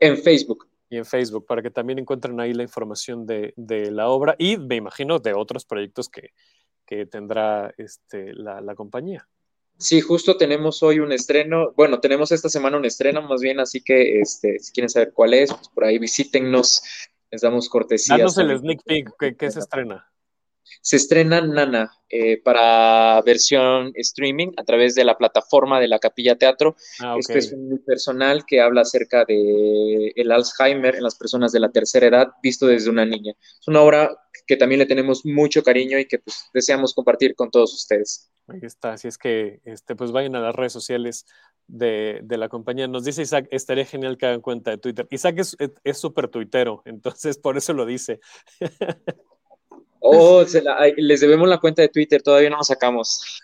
En 0.00 0.18
Facebook. 0.18 0.68
y 0.88 0.96
en 0.96 1.04
Facebook, 1.04 1.46
para 1.46 1.62
que 1.62 1.70
también 1.70 1.98
encuentren 1.98 2.40
ahí 2.40 2.54
la 2.54 2.62
información 2.62 3.26
de, 3.26 3.52
la 3.90 4.08
obra 4.08 4.34
y 4.38 4.56
me 4.56 4.76
imagino 4.76 5.18
de 5.18 5.34
otros 5.34 5.64
proyectos 5.64 6.08
que, 6.08 6.30
tendrá 7.06 7.72
este, 7.78 8.32
la, 8.34 8.74
compañía. 8.74 9.28
Sí, 9.78 10.00
justo 10.00 10.36
tenemos 10.36 10.82
hoy 10.82 11.00
un 11.00 11.12
estreno, 11.12 11.72
bueno, 11.76 12.00
tenemos 12.00 12.32
esta 12.32 12.48
semana 12.48 12.78
un 12.78 12.86
estreno 12.86 13.22
más 13.22 13.42
bien, 13.42 13.60
así 13.60 13.82
que 13.82 14.20
este, 14.20 14.58
si 14.58 14.72
quieren 14.72 14.88
saber 14.88 15.12
cuál 15.12 15.34
es, 15.34 15.52
pues 15.52 15.68
por 15.68 15.84
ahí 15.84 15.98
visítennos, 15.98 16.82
les 17.30 17.42
damos 17.42 17.68
cortesía. 17.68 18.16
Danos 18.16 18.38
el 18.38 18.58
sneak 18.58 18.82
peek, 18.84 19.36
¿qué, 19.36 19.50
se 19.50 19.58
estrena? 19.58 20.10
Se 20.80 20.96
estrena 20.96 21.40
Nana 21.40 21.90
eh, 22.08 22.40
para 22.42 23.20
versión 23.22 23.92
streaming 23.94 24.52
a 24.56 24.64
través 24.64 24.94
de 24.94 25.04
la 25.04 25.18
plataforma 25.18 25.80
de 25.80 25.88
la 25.88 25.98
Capilla 25.98 26.36
Teatro. 26.36 26.76
Ah, 27.00 27.16
este 27.18 27.38
es 27.38 27.52
un 27.52 27.82
personal 27.84 28.44
que 28.46 28.60
habla 28.60 28.82
acerca 28.82 29.24
de 29.24 30.12
el 30.14 30.30
Alzheimer 30.30 30.94
en 30.94 31.02
las 31.02 31.16
personas 31.16 31.52
de 31.52 31.60
la 31.60 31.70
tercera 31.70 32.06
edad 32.06 32.28
visto 32.42 32.66
desde 32.66 32.90
una 32.90 33.04
niña. 33.04 33.32
Es 33.60 33.66
una 33.66 33.82
obra 33.82 34.16
que 34.46 34.56
también 34.56 34.78
le 34.78 34.86
tenemos 34.86 35.24
mucho 35.24 35.62
cariño 35.62 35.98
y 35.98 36.06
que 36.06 36.18
pues, 36.20 36.48
deseamos 36.54 36.94
compartir 36.94 37.34
con 37.34 37.50
todos 37.50 37.74
ustedes. 37.74 38.30
Ahí 38.46 38.60
está, 38.62 38.92
así 38.92 39.08
es 39.08 39.18
que 39.18 39.60
este, 39.64 39.96
pues 39.96 40.12
vayan 40.12 40.36
a 40.36 40.40
las 40.40 40.54
redes 40.54 40.72
sociales 40.72 41.26
de, 41.66 42.22
la 42.28 42.48
compañía. 42.48 42.86
Nos 42.86 43.04
dice 43.04 43.22
Isaac, 43.22 43.48
estaría 43.50 43.84
genial 43.84 44.16
que 44.16 44.26
hagan 44.26 44.40
cuenta 44.40 44.70
de 44.70 44.78
Twitter. 44.78 45.06
Isaac 45.10 45.42
es 45.82 45.98
súper 45.98 46.28
tuitero, 46.28 46.82
entonces 46.84 47.38
por 47.38 47.56
eso 47.56 47.72
lo 47.72 47.86
dice. 47.86 48.20
Oh, 50.08 50.44
les 50.96 51.20
debemos 51.20 51.48
la 51.48 51.58
cuenta 51.58 51.82
de 51.82 51.88
Twitter, 51.88 52.22
todavía 52.22 52.50
no 52.50 52.58
la 52.58 52.62
sacamos. 52.62 53.42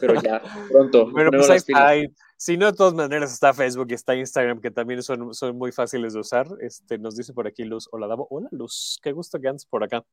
Pero 0.00 0.20
ya, 0.20 0.42
pronto. 0.70 1.06
Bueno, 1.12 1.30
pues 1.30 1.64
si 2.36 2.56
no, 2.56 2.70
de 2.70 2.72
todas 2.72 2.94
maneras 2.94 3.32
está 3.34 3.52
Facebook 3.52 3.88
y 3.90 3.94
está 3.94 4.14
Instagram, 4.14 4.62
que 4.62 4.70
también 4.70 5.02
son, 5.02 5.34
son 5.34 5.58
muy 5.58 5.72
fáciles 5.72 6.14
de 6.14 6.20
usar. 6.20 6.48
Este, 6.60 6.96
nos 6.96 7.14
dice 7.14 7.34
por 7.34 7.46
aquí 7.46 7.64
Luz, 7.64 7.86
hola 7.92 8.06
Davo, 8.06 8.26
hola 8.30 8.48
Luz, 8.50 8.98
qué 9.02 9.12
gusto 9.12 9.38
que 9.38 9.48
andes 9.48 9.66
por 9.66 9.84
acá. 9.84 10.04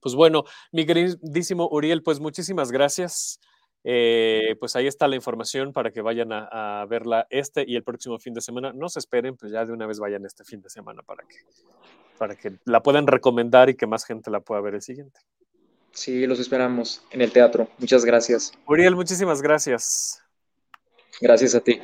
Pues 0.00 0.14
bueno, 0.14 0.44
mi 0.72 0.86
queridísimo 0.86 1.68
Uriel, 1.70 2.02
pues 2.02 2.18
muchísimas 2.18 2.72
gracias. 2.72 3.40
Eh, 3.82 4.56
pues 4.60 4.76
ahí 4.76 4.86
está 4.86 5.08
la 5.08 5.16
información 5.16 5.72
para 5.72 5.90
que 5.90 6.02
vayan 6.02 6.30
a, 6.32 6.84
verla 6.88 7.26
este 7.30 7.64
y 7.66 7.76
el 7.76 7.82
próximo 7.82 8.18
fin 8.18 8.34
de 8.34 8.40
semana. 8.40 8.72
No 8.72 8.88
se 8.88 8.98
esperen, 8.98 9.36
pues 9.36 9.52
ya 9.52 9.64
de 9.64 9.72
una 9.72 9.86
vez 9.86 9.98
vayan 9.98 10.24
este 10.26 10.44
fin 10.44 10.60
de 10.60 10.68
semana 10.68 11.02
para 11.02 11.24
que, 11.24 11.36
para 12.18 12.36
que 12.36 12.58
la 12.64 12.82
puedan 12.82 13.06
recomendar 13.06 13.70
y 13.70 13.74
que 13.74 13.86
más 13.86 14.04
gente 14.04 14.30
la 14.30 14.40
pueda 14.40 14.60
ver 14.60 14.74
el 14.74 14.82
siguiente. 14.82 15.20
Sí, 15.92 16.26
los 16.26 16.38
esperamos 16.38 17.04
en 17.10 17.20
el 17.20 17.32
teatro. 17.32 17.68
Muchas 17.78 18.04
gracias. 18.04 18.52
Uriel, 18.66 18.94
muchísimas 18.94 19.42
gracias. 19.42 20.22
Gracias 21.20 21.54
a 21.54 21.60
ti. 21.60 21.80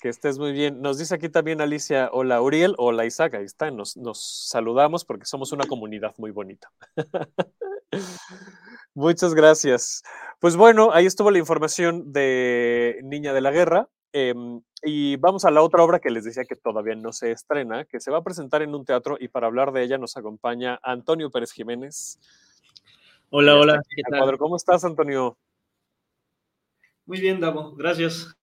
Que 0.00 0.08
estés 0.08 0.38
muy 0.38 0.52
bien. 0.52 0.80
Nos 0.80 0.98
dice 0.98 1.14
aquí 1.14 1.28
también 1.28 1.60
Alicia, 1.60 2.08
hola 2.12 2.40
Uriel, 2.40 2.74
hola 2.78 3.04
Isaac, 3.04 3.34
ahí 3.34 3.44
está, 3.44 3.70
nos, 3.70 3.98
nos 3.98 4.48
saludamos 4.48 5.04
porque 5.04 5.26
somos 5.26 5.52
una 5.52 5.66
comunidad 5.66 6.14
muy 6.16 6.30
bonita. 6.30 6.70
Muchas 8.94 9.34
gracias. 9.34 10.02
Pues 10.40 10.56
bueno, 10.56 10.90
ahí 10.92 11.06
estuvo 11.06 11.30
la 11.30 11.38
información 11.38 12.12
de 12.12 13.00
Niña 13.02 13.32
de 13.32 13.40
la 13.40 13.50
Guerra. 13.50 13.88
Em, 14.12 14.62
y 14.82 15.16
vamos 15.16 15.44
a 15.44 15.50
la 15.50 15.62
otra 15.62 15.84
obra 15.84 16.00
que 16.00 16.10
les 16.10 16.24
decía 16.24 16.44
que 16.44 16.56
todavía 16.56 16.96
no 16.96 17.12
se 17.12 17.30
estrena, 17.30 17.84
que 17.84 18.00
se 18.00 18.10
va 18.10 18.18
a 18.18 18.24
presentar 18.24 18.62
en 18.62 18.74
un 18.74 18.84
teatro 18.84 19.16
y 19.20 19.28
para 19.28 19.46
hablar 19.46 19.72
de 19.72 19.84
ella 19.84 19.98
nos 19.98 20.16
acompaña 20.16 20.80
Antonio 20.82 21.30
Pérez 21.30 21.52
Jiménez. 21.52 22.18
Hola, 23.30 23.56
hola. 23.56 23.80
¿Cómo 24.38 24.56
estás, 24.56 24.84
Antonio? 24.84 25.38
Muy 27.06 27.20
bien, 27.20 27.40
Davo, 27.40 27.74
gracias. 27.76 28.34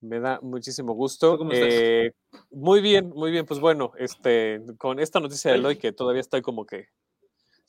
Me 0.00 0.20
da 0.20 0.38
muchísimo 0.42 0.94
gusto. 0.94 1.38
Eh, 1.52 2.12
muy 2.50 2.80
bien, 2.80 3.08
muy 3.10 3.30
bien. 3.30 3.44
Pues 3.44 3.58
bueno, 3.60 3.92
este, 3.98 4.62
con 4.78 5.00
esta 5.00 5.20
noticia 5.20 5.52
de 5.52 5.58
hoy 5.58 5.76
que 5.76 5.92
todavía 5.92 6.20
estoy 6.20 6.42
como 6.42 6.64
que 6.64 6.88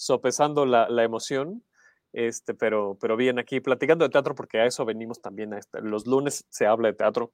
sopesando 0.02 0.66
la, 0.66 1.04
emoción, 1.04 1.64
este, 2.12 2.56
pero, 2.56 2.98
pero 3.00 3.16
bien, 3.16 3.38
aquí 3.38 3.60
platicando 3.60 4.04
de 4.04 4.10
teatro, 4.10 4.34
porque 4.34 4.60
a 4.60 4.66
eso 4.66 4.84
venimos 4.84 5.22
también. 5.22 5.54
A 5.54 5.60
este, 5.60 5.80
los 5.82 6.08
lunes 6.08 6.44
se 6.50 6.66
habla 6.66 6.88
de 6.88 6.96
teatro. 6.96 7.32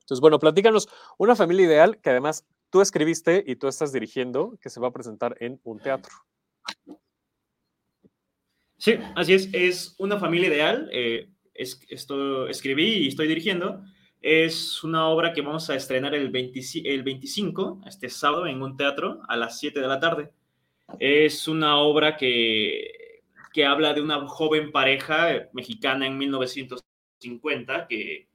Entonces, 0.00 0.20
bueno, 0.20 0.38
platícanos 0.38 0.88
una 1.16 1.34
familia 1.34 1.64
ideal 1.64 1.98
que 1.98 2.10
además 2.10 2.44
tú 2.68 2.82
escribiste 2.82 3.42
y 3.46 3.56
tú 3.56 3.66
estás 3.66 3.94
dirigiendo, 3.94 4.58
que 4.60 4.68
se 4.68 4.78
va 4.78 4.88
a 4.88 4.92
presentar 4.92 5.38
en 5.40 5.58
un 5.64 5.78
teatro. 5.78 6.12
Sí, 8.76 8.98
así 9.14 9.32
es. 9.32 9.48
Es 9.54 9.94
una 9.98 10.18
familia 10.18 10.48
ideal. 10.48 10.90
Eh, 10.92 11.30
es, 11.54 11.80
esto 11.88 12.46
escribí 12.46 13.04
y 13.04 13.08
estoy 13.08 13.26
dirigiendo. 13.26 13.82
Es 14.20 14.84
una 14.84 15.08
obra 15.08 15.32
que 15.32 15.40
vamos 15.40 15.70
a 15.70 15.74
estrenar 15.74 16.14
el, 16.14 16.26
el 16.26 17.02
25, 17.02 17.80
este 17.86 18.10
sábado, 18.10 18.46
en 18.46 18.60
un 18.60 18.76
teatro 18.76 19.22
a 19.28 19.36
las 19.38 19.58
7 19.58 19.80
de 19.80 19.88
la 19.88 19.98
tarde. 19.98 20.30
Es 20.98 21.48
una 21.48 21.78
obra 21.78 22.16
que 22.16 22.96
que 23.56 23.64
habla 23.64 23.94
de 23.94 24.02
una 24.02 24.28
joven 24.28 24.70
pareja 24.70 25.48
mexicana 25.54 26.06
en 26.06 26.18
1950 26.18 27.86
que, 27.88 28.28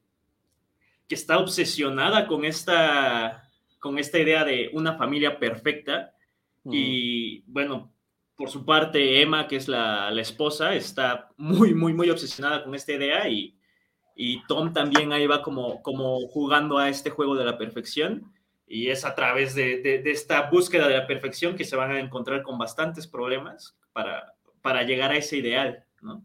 que 1.08 1.14
está 1.14 1.38
obsesionada 1.38 2.26
con 2.26 2.44
esta, 2.44 3.48
con 3.78 4.00
esta 4.00 4.18
idea 4.18 4.44
de 4.44 4.72
una 4.74 4.98
familia 4.98 5.38
perfecta. 5.38 6.16
Y 6.66 7.44
bueno, 7.46 7.94
por 8.36 8.50
su 8.50 8.66
parte, 8.66 9.22
Emma, 9.22 9.48
que 9.48 9.58
es 9.58 9.68
la, 9.68 10.10
la, 10.10 10.22
esposa, 10.24 10.74
está 10.74 11.30
muy, 11.38 11.76
muy, 11.76 11.94
muy 11.94 12.10
obsesionada 12.10 12.64
con 12.64 12.74
esta 12.74 12.94
idea 12.94 13.30
y, 13.30 13.56
y 14.16 14.44
Tom 14.48 14.74
también 14.74 15.14
ahí 15.14 15.28
va 15.28 15.44
como, 15.44 15.84
como 15.84 16.28
jugando 16.30 16.80
a 16.80 16.90
este 16.90 17.12
juego 17.12 17.36
de 17.36 17.46
la 17.46 17.60
perfección. 17.60 18.34
Y 18.74 18.90
es 18.90 19.04
a 19.04 19.14
través 19.16 19.54
de, 19.54 19.82
de, 19.82 20.12
esta 20.12 20.50
búsqueda 20.50 20.88
de 20.88 20.98
la 20.98 21.06
perfección 21.06 21.58
que 21.58 21.66
se 21.66 21.76
van 21.76 21.92
a 21.92 22.00
encontrar 22.00 22.42
con 22.42 22.58
bastantes 22.58 23.06
problemas 23.06 23.78
para, 23.92 24.34
para 24.62 24.84
llegar 24.84 25.12
a 25.12 25.18
ese 25.18 25.36
ideal, 25.38 25.84
¿no? 26.02 26.24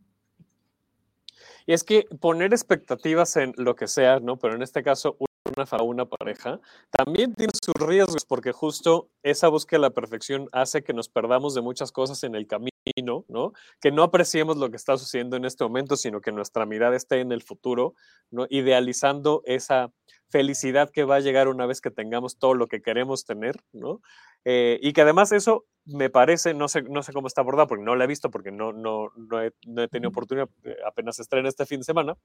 Y 1.66 1.72
es 1.72 1.82
que 1.82 2.06
poner 2.20 2.52
expectativas 2.52 3.36
en 3.36 3.52
lo 3.56 3.74
que 3.74 3.88
sea, 3.88 4.20
¿no? 4.20 4.38
Pero 4.38 4.54
en 4.54 4.62
este 4.62 4.84
caso, 4.84 5.16
una, 5.18 5.82
una 5.82 6.04
pareja, 6.04 6.60
también 6.90 7.34
tiene 7.34 7.52
sus 7.60 7.74
riesgos, 7.84 8.24
porque 8.24 8.52
justo 8.52 9.08
esa 9.24 9.48
búsqueda 9.48 9.80
de 9.80 9.86
la 9.88 9.90
perfección 9.90 10.48
hace 10.52 10.84
que 10.84 10.92
nos 10.92 11.08
perdamos 11.08 11.54
de 11.54 11.62
muchas 11.62 11.90
cosas 11.90 12.22
en 12.22 12.36
el 12.36 12.46
camino, 12.46 12.75
¿no? 13.02 13.52
Que 13.80 13.90
no 13.90 14.02
apreciemos 14.02 14.56
lo 14.56 14.70
que 14.70 14.76
está 14.76 14.96
sucediendo 14.96 15.36
en 15.36 15.44
este 15.44 15.64
momento, 15.64 15.96
sino 15.96 16.20
que 16.20 16.32
nuestra 16.32 16.66
mirada 16.66 16.96
esté 16.96 17.20
en 17.20 17.32
el 17.32 17.42
futuro, 17.42 17.94
¿no? 18.30 18.46
Idealizando 18.48 19.42
esa 19.44 19.92
felicidad 20.28 20.90
que 20.90 21.04
va 21.04 21.16
a 21.16 21.20
llegar 21.20 21.48
una 21.48 21.66
vez 21.66 21.80
que 21.80 21.90
tengamos 21.90 22.38
todo 22.38 22.54
lo 22.54 22.66
que 22.66 22.82
queremos 22.82 23.24
tener, 23.24 23.56
¿no? 23.72 24.00
Eh, 24.44 24.78
y 24.82 24.92
que 24.92 25.02
además 25.02 25.32
eso 25.32 25.66
me 25.84 26.10
parece, 26.10 26.54
no 26.54 26.68
sé, 26.68 26.82
no 26.82 27.02
sé 27.02 27.12
cómo 27.12 27.26
está 27.26 27.40
abordado, 27.40 27.68
porque 27.68 27.84
no 27.84 27.94
lo 27.94 28.04
he 28.04 28.08
visto, 28.08 28.30
porque 28.30 28.50
no, 28.50 28.72
no, 28.72 29.10
no, 29.16 29.42
he, 29.42 29.52
no 29.66 29.82
he 29.82 29.88
tenido 29.88 30.10
oportunidad, 30.10 30.48
eh, 30.64 30.76
apenas 30.86 31.18
estrena 31.18 31.48
este 31.48 31.66
fin 31.66 31.80
de 31.80 31.84
semana, 31.84 32.16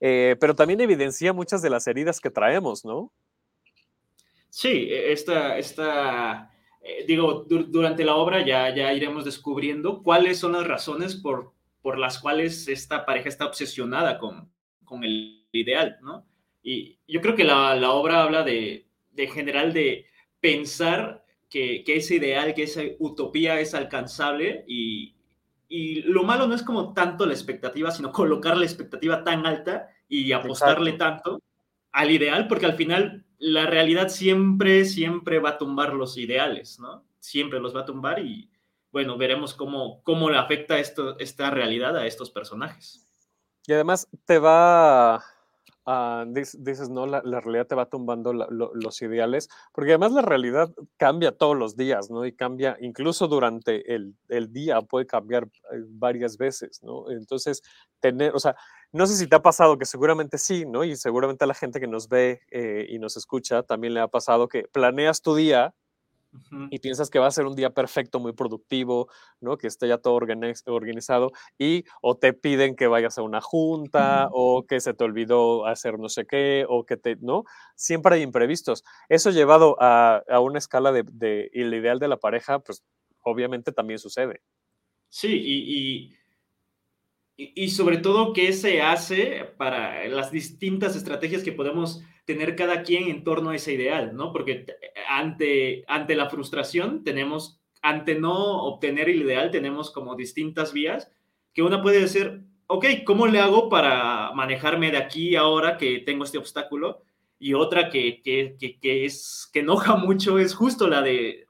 eh, 0.00 0.36
pero 0.40 0.54
también 0.54 0.80
evidencia 0.80 1.32
muchas 1.32 1.62
de 1.62 1.70
las 1.70 1.86
heridas 1.86 2.20
que 2.20 2.30
traemos, 2.30 2.84
¿no? 2.84 3.12
Sí, 4.48 4.88
e, 4.90 5.12
esta, 5.12 6.50
esta 6.82 7.06
digo, 7.06 7.46
durante 7.48 8.04
la 8.04 8.16
obra 8.16 8.44
ya, 8.44 8.74
ya 8.74 8.92
iremos 8.92 9.24
descubriendo 9.24 10.02
cuáles 10.02 10.38
son 10.38 10.52
las 10.52 10.66
razones 10.66 11.14
por, 11.14 11.52
por 11.80 11.98
las 11.98 12.18
cuales 12.18 12.68
esta 12.68 13.06
pareja 13.06 13.28
está 13.28 13.46
obsesionada 13.46 14.18
con, 14.18 14.50
con 14.84 15.04
el 15.04 15.46
ideal, 15.52 15.98
¿no? 16.02 16.26
Y 16.62 16.98
yo 17.08 17.20
creo 17.20 17.34
que 17.34 17.44
la, 17.44 17.74
la 17.74 17.90
obra 17.92 18.22
habla 18.22 18.42
de, 18.42 18.86
de 19.12 19.26
general 19.28 19.72
de 19.72 20.06
pensar 20.40 21.24
que, 21.50 21.84
que, 21.84 21.96
ese 21.96 22.16
ideal, 22.16 22.54
que 22.54 22.64
esa 22.64 22.82
utopía 22.98 23.60
es 23.60 23.74
alcanzable 23.74 24.64
y, 24.66 25.14
y, 25.68 26.02
lo 26.02 26.22
malo 26.22 26.46
no 26.46 26.54
es 26.54 26.62
como 26.62 26.94
tanto 26.94 27.26
la 27.26 27.32
expectativa, 27.32 27.90
sino 27.90 28.12
colocar 28.12 28.56
la 28.56 28.64
expectativa 28.64 29.22
tan 29.24 29.44
alta 29.44 29.88
y 30.08 30.32
apostarle 30.32 30.92
tanto 30.92 31.42
al 31.92 32.10
ideal, 32.10 32.48
porque 32.48 32.66
al 32.66 32.74
final 32.74 33.24
la 33.42 33.66
realidad 33.66 34.08
siempre, 34.08 34.84
siempre 34.84 35.40
va 35.40 35.50
a 35.50 35.58
tumbar 35.58 35.94
los 35.94 36.16
ideales, 36.16 36.78
¿no? 36.78 37.04
Siempre 37.18 37.58
los 37.58 37.74
va 37.74 37.80
a 37.80 37.84
tumbar 37.84 38.20
y 38.20 38.48
bueno, 38.92 39.18
veremos 39.18 39.52
cómo, 39.52 40.00
cómo 40.04 40.30
le 40.30 40.38
afecta 40.38 40.78
esto, 40.78 41.18
esta 41.18 41.50
realidad 41.50 41.96
a 41.96 42.06
estos 42.06 42.30
personajes. 42.30 43.04
Y 43.66 43.72
además 43.72 44.06
te 44.26 44.38
va 44.38 45.24
Ah, 45.84 46.24
dices, 46.28 46.90
no, 46.90 47.06
la, 47.06 47.20
realidad 47.40 47.66
te 47.66 47.74
va 47.74 47.86
tumbando 47.86 48.32
los 48.32 49.02
ideales, 49.02 49.48
porque 49.72 49.90
además 49.90 50.12
la 50.12 50.22
realidad 50.22 50.70
cambia 50.96 51.32
todos 51.36 51.56
los 51.56 51.76
días, 51.76 52.08
¿no? 52.08 52.24
Y 52.24 52.36
cambia 52.36 52.76
incluso 52.80 53.26
durante 53.26 53.92
el, 53.92 54.14
día, 54.52 54.80
puede 54.82 55.06
cambiar 55.06 55.44
eh, 55.44 55.82
varias 55.88 56.36
veces, 56.38 56.80
¿no? 56.84 57.10
Entonces, 57.10 57.62
tener, 57.98 58.32
o 58.32 58.38
sea, 58.38 58.54
no 58.92 59.06
sé 59.06 59.16
si 59.16 59.26
te 59.26 59.34
ha 59.34 59.42
pasado, 59.42 59.76
que 59.76 59.86
seguramente 59.86 60.38
sí, 60.38 60.64
¿no? 60.66 60.84
Y 60.84 60.94
seguramente 60.94 61.42
a 61.44 61.48
la 61.48 61.54
gente 61.54 61.80
que 61.80 61.88
nos 61.88 62.08
ve 62.08 62.42
eh, 62.52 62.86
y 62.88 63.00
nos 63.00 63.16
escucha 63.16 63.64
también 63.64 63.94
le 63.94 64.00
ha 64.00 64.08
pasado 64.08 64.48
que 64.48 64.68
planeas 64.72 65.20
tu 65.20 65.34
día 65.34 65.74
y 66.70 66.78
piensas 66.78 67.10
que 67.10 67.18
va 67.18 67.26
a 67.26 67.30
ser 67.30 67.46
un 67.46 67.54
día 67.54 67.70
perfecto, 67.70 68.18
muy 68.18 68.32
productivo, 68.32 69.08
¿no? 69.40 69.58
Que 69.58 69.66
esté 69.66 69.88
ya 69.88 69.98
todo 69.98 70.14
organizado 70.14 71.32
y 71.58 71.84
o 72.00 72.16
te 72.16 72.32
piden 72.32 72.74
que 72.74 72.86
vayas 72.86 73.18
a 73.18 73.22
una 73.22 73.40
junta 73.40 74.28
o 74.32 74.64
que 74.66 74.80
se 74.80 74.94
te 74.94 75.04
olvidó 75.04 75.66
hacer 75.66 75.98
no 75.98 76.08
sé 76.08 76.26
qué 76.26 76.64
o 76.68 76.84
que 76.84 76.96
te, 76.96 77.16
¿no? 77.16 77.44
Siempre 77.74 78.16
hay 78.16 78.22
imprevistos. 78.22 78.82
Eso 79.08 79.30
llevado 79.30 79.76
a, 79.80 80.22
una 80.40 80.58
escala 80.58 80.92
de, 80.92 81.04
de, 81.12 81.50
el 81.52 81.74
ideal 81.74 81.98
de 81.98 82.08
la 82.08 82.16
pareja, 82.16 82.58
pues 82.60 82.82
obviamente 83.22 83.72
también 83.72 83.98
sucede. 83.98 84.40
Sí, 85.08 85.28
y, 85.28 86.16
y, 87.36 87.52
y 87.54 87.68
sobre 87.70 87.98
todo 87.98 88.32
qué 88.32 88.52
se 88.52 88.80
hace 88.80 89.44
para 89.56 90.06
las 90.08 90.30
distintas 90.30 90.96
estrategias 90.96 91.42
que 91.42 91.52
podemos 91.52 92.02
tener 92.24 92.56
cada 92.56 92.82
quien 92.82 93.08
en 93.08 93.24
torno 93.24 93.50
a 93.50 93.56
ese 93.56 93.72
ideal, 93.72 94.14
¿no? 94.14 94.32
Porque 94.32 94.66
ante, 95.08 95.84
ante 95.88 96.14
la 96.14 96.30
frustración 96.30 97.02
tenemos, 97.04 97.60
ante 97.82 98.14
no 98.14 98.64
obtener 98.64 99.08
el 99.08 99.22
ideal, 99.22 99.50
tenemos 99.50 99.90
como 99.90 100.14
distintas 100.14 100.72
vías, 100.72 101.10
que 101.52 101.62
una 101.62 101.82
puede 101.82 102.06
ser, 102.08 102.42
ok, 102.66 102.86
¿cómo 103.04 103.26
le 103.26 103.40
hago 103.40 103.68
para 103.68 104.32
manejarme 104.32 104.90
de 104.90 104.98
aquí 104.98 105.36
ahora 105.36 105.76
que 105.76 105.98
tengo 106.00 106.24
este 106.24 106.38
obstáculo? 106.38 107.02
Y 107.38 107.54
otra 107.54 107.90
que, 107.90 108.22
que, 108.22 108.56
que, 108.80 109.04
es, 109.04 109.50
que 109.52 109.60
enoja 109.60 109.96
mucho 109.96 110.38
es 110.38 110.54
justo 110.54 110.86
la 110.86 111.02
de 111.02 111.46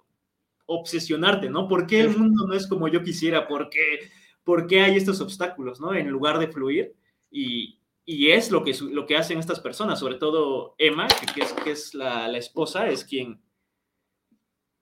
obsesionarte, 0.65 1.51
¿no? 1.51 1.69
¿Por 1.69 1.87
qué 1.87 2.01
el 2.01 2.17
mundo 2.17 2.47
no 2.47 2.55
es 2.55 2.67
como 2.67 2.89
yo 2.89 3.03
quisiera? 3.03 3.47
¿Por 3.47 3.69
qué, 3.69 4.11
por 4.43 4.67
qué 4.67 4.81
hay 4.81 4.97
estos 4.97 5.21
obstáculos, 5.21 5.81
¿no? 5.81 5.95
En 5.95 6.09
lugar 6.09 6.39
de 6.39 6.49
fluir. 6.49 6.95
Y, 7.31 7.79
y 8.05 8.31
es 8.31 8.51
lo 8.51 8.65
que, 8.65 8.75
lo 8.91 9.07
que 9.07 9.17
hacen 9.17 9.39
estas 9.39 9.61
personas, 9.61 9.99
sobre 10.01 10.17
todo 10.17 10.75
Emma, 10.79 11.07
que, 11.35 11.43
es, 11.43 11.53
que 11.53 11.71
es 11.71 11.95
la, 11.95 12.29
la, 12.29 12.39
esposa, 12.39 12.89
es 12.89 13.05
quien, 13.05 13.41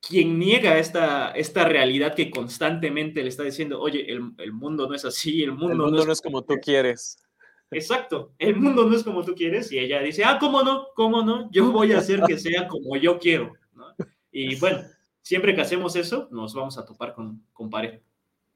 quien 0.00 0.38
niega 0.38 0.78
esta, 0.78 1.30
esta 1.32 1.64
realidad 1.64 2.14
que 2.14 2.30
constantemente 2.30 3.22
le 3.22 3.28
está 3.28 3.42
diciendo, 3.42 3.80
oye, 3.80 4.10
el, 4.10 4.32
el 4.38 4.52
mundo 4.52 4.88
no 4.88 4.94
es 4.94 5.04
así, 5.04 5.42
el 5.42 5.52
mundo, 5.52 5.72
el 5.72 5.78
mundo 5.78 6.06
no, 6.06 6.12
es, 6.12 6.22
como 6.22 6.42
tú 6.42 6.54
quieres. 6.62 7.18
Exacto, 7.70 8.32
el 8.38 8.56
mundo 8.56 8.86
no 8.86 8.96
es 8.96 9.04
como 9.04 9.22
tú 9.22 9.34
quieres 9.34 9.70
y 9.70 9.78
ella 9.78 10.00
dice, 10.00 10.24
ah, 10.24 10.38
¿cómo 10.40 10.62
no? 10.62 10.88
¿Cómo 10.96 11.22
no? 11.22 11.48
Yo 11.52 11.70
voy 11.70 11.92
a 11.92 11.98
hacer 11.98 12.22
que 12.26 12.38
sea 12.38 12.66
como 12.66 12.96
yo 12.96 13.18
quiero. 13.18 13.52
¿no? 13.74 13.94
Y 14.32 14.58
bueno, 14.58 14.80
siempre 15.22 15.54
que 15.54 15.60
hacemos 15.60 15.94
eso, 15.94 16.26
nos 16.32 16.54
vamos 16.54 16.78
a 16.78 16.84
topar 16.84 17.14
con, 17.14 17.44
con 17.52 17.70
pared. 17.70 18.00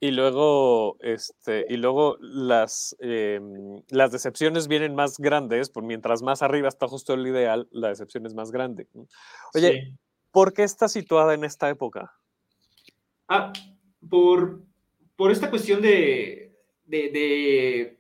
Y 0.01 0.11
luego, 0.11 0.99
este, 1.01 1.65
y 1.69 1.77
luego 1.77 2.17
las, 2.21 2.97
em, 2.99 3.81
las 3.89 4.11
decepciones 4.13 4.69
vienen 4.69 4.95
más 4.95 5.19
grandes, 5.19 5.71
por 5.71 5.83
mientras 5.85 6.23
más 6.23 6.43
arriba 6.43 6.69
está 6.69 6.89
justo 6.89 7.15
el 7.15 7.27
ideal, 7.27 7.69
la 7.71 7.89
decepción 7.89 8.27
es 8.27 8.35
más 8.35 8.51
grande. 8.51 8.89
Oye, 9.55 9.97
¿por 10.31 10.53
qué 10.53 10.65
está 10.65 10.89
situada 10.89 11.33
en 11.35 11.45
esta 11.45 11.71
época? 11.71 12.13
Ah, 13.29 13.53
por, 14.09 14.63
por 15.17 15.31
esta 15.31 15.49
cuestión 15.49 15.81
de, 15.81 16.53
de, 16.85 17.99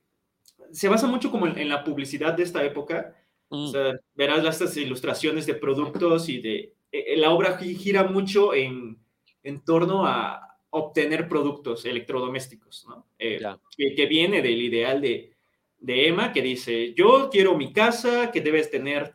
Se 0.72 0.88
basa 0.88 1.07
mucho 1.07 1.30
como 1.30 1.46
en, 1.46 1.68
la 1.68 1.85
publicidad 1.85 2.35
de 2.35 2.42
esta 2.42 2.62
época. 2.64 3.16
O 3.48 3.57
mm. 3.57 3.68
sea, 3.68 3.92
verás 4.14 4.44
estas 4.44 4.76
ilustraciones 4.76 5.46
de 5.46 5.54
productos 5.54 6.28
y 6.28 6.40
de... 6.40 6.74
E, 6.92 7.14
e, 7.14 7.16
la 7.16 7.30
obra 7.30 7.57
gira 7.57 8.04
mucho 8.04 8.52
en, 8.52 8.98
en 9.42 9.64
torno 9.64 10.07
a, 10.07 10.54
obtener 10.76 11.28
productos 11.28 11.84
electrodomésticos, 11.84 12.84
¿no? 12.88 13.06
Eh, 13.16 13.40
que, 13.76 14.06
viene 14.06 14.42
del 14.42 14.60
ideal 14.60 15.00
de, 15.00 15.32
de, 15.78 16.08
Emma, 16.08 16.32
que 16.32 16.42
dice, 16.42 16.92
yo 16.94 17.30
quiero 17.30 17.56
mi 17.56 17.72
casa, 17.72 18.32
que 18.32 18.40
debes 18.40 18.72
tener 18.72 19.14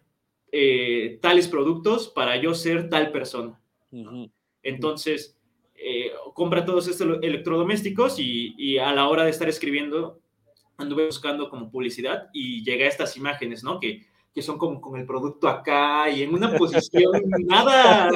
eh, 0.53 1.19
tales 1.21 1.49
productos 1.49 2.07
para 2.07 2.37
yo 2.37 2.53
ser 2.53 2.89
tal 2.89 3.11
persona. 3.11 3.61
Entonces, 4.63 5.37
eh, 5.75 6.13
compra 6.33 6.63
todos 6.63 6.87
estos 6.87 7.19
electrodomésticos 7.21 8.19
y, 8.19 8.55
y, 8.57 8.77
a 8.77 8.93
la 8.93 9.09
hora 9.09 9.25
de 9.25 9.31
estar 9.31 9.49
escribiendo, 9.49 10.21
anduve 10.77 11.07
buscando 11.07 11.49
como 11.49 11.69
publicidad 11.69 12.29
y 12.31 12.63
llega 12.63 12.85
a 12.85 12.89
estas 12.89 13.17
imágenes, 13.17 13.65
¿no? 13.65 13.81
Que, 13.81 14.07
que 14.33 14.41
son 14.41 14.57
como 14.57 14.79
con 14.79 14.99
el 14.99 15.05
producto 15.05 15.47
acá 15.47 16.09
y 16.09 16.23
en 16.23 16.33
una 16.33 16.55
posición 16.55 17.11
nada, 17.47 18.09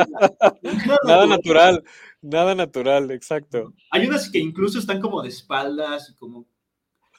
nada 1.06 1.26
natural. 1.26 1.84
Nada 2.22 2.56
natural, 2.56 3.12
exacto. 3.12 3.74
Hay 3.92 4.08
unas 4.08 4.30
que 4.30 4.40
incluso 4.40 4.80
están 4.80 5.02
como 5.02 5.22
de 5.22 5.28
espaldas, 5.28 6.16
como 6.18 6.48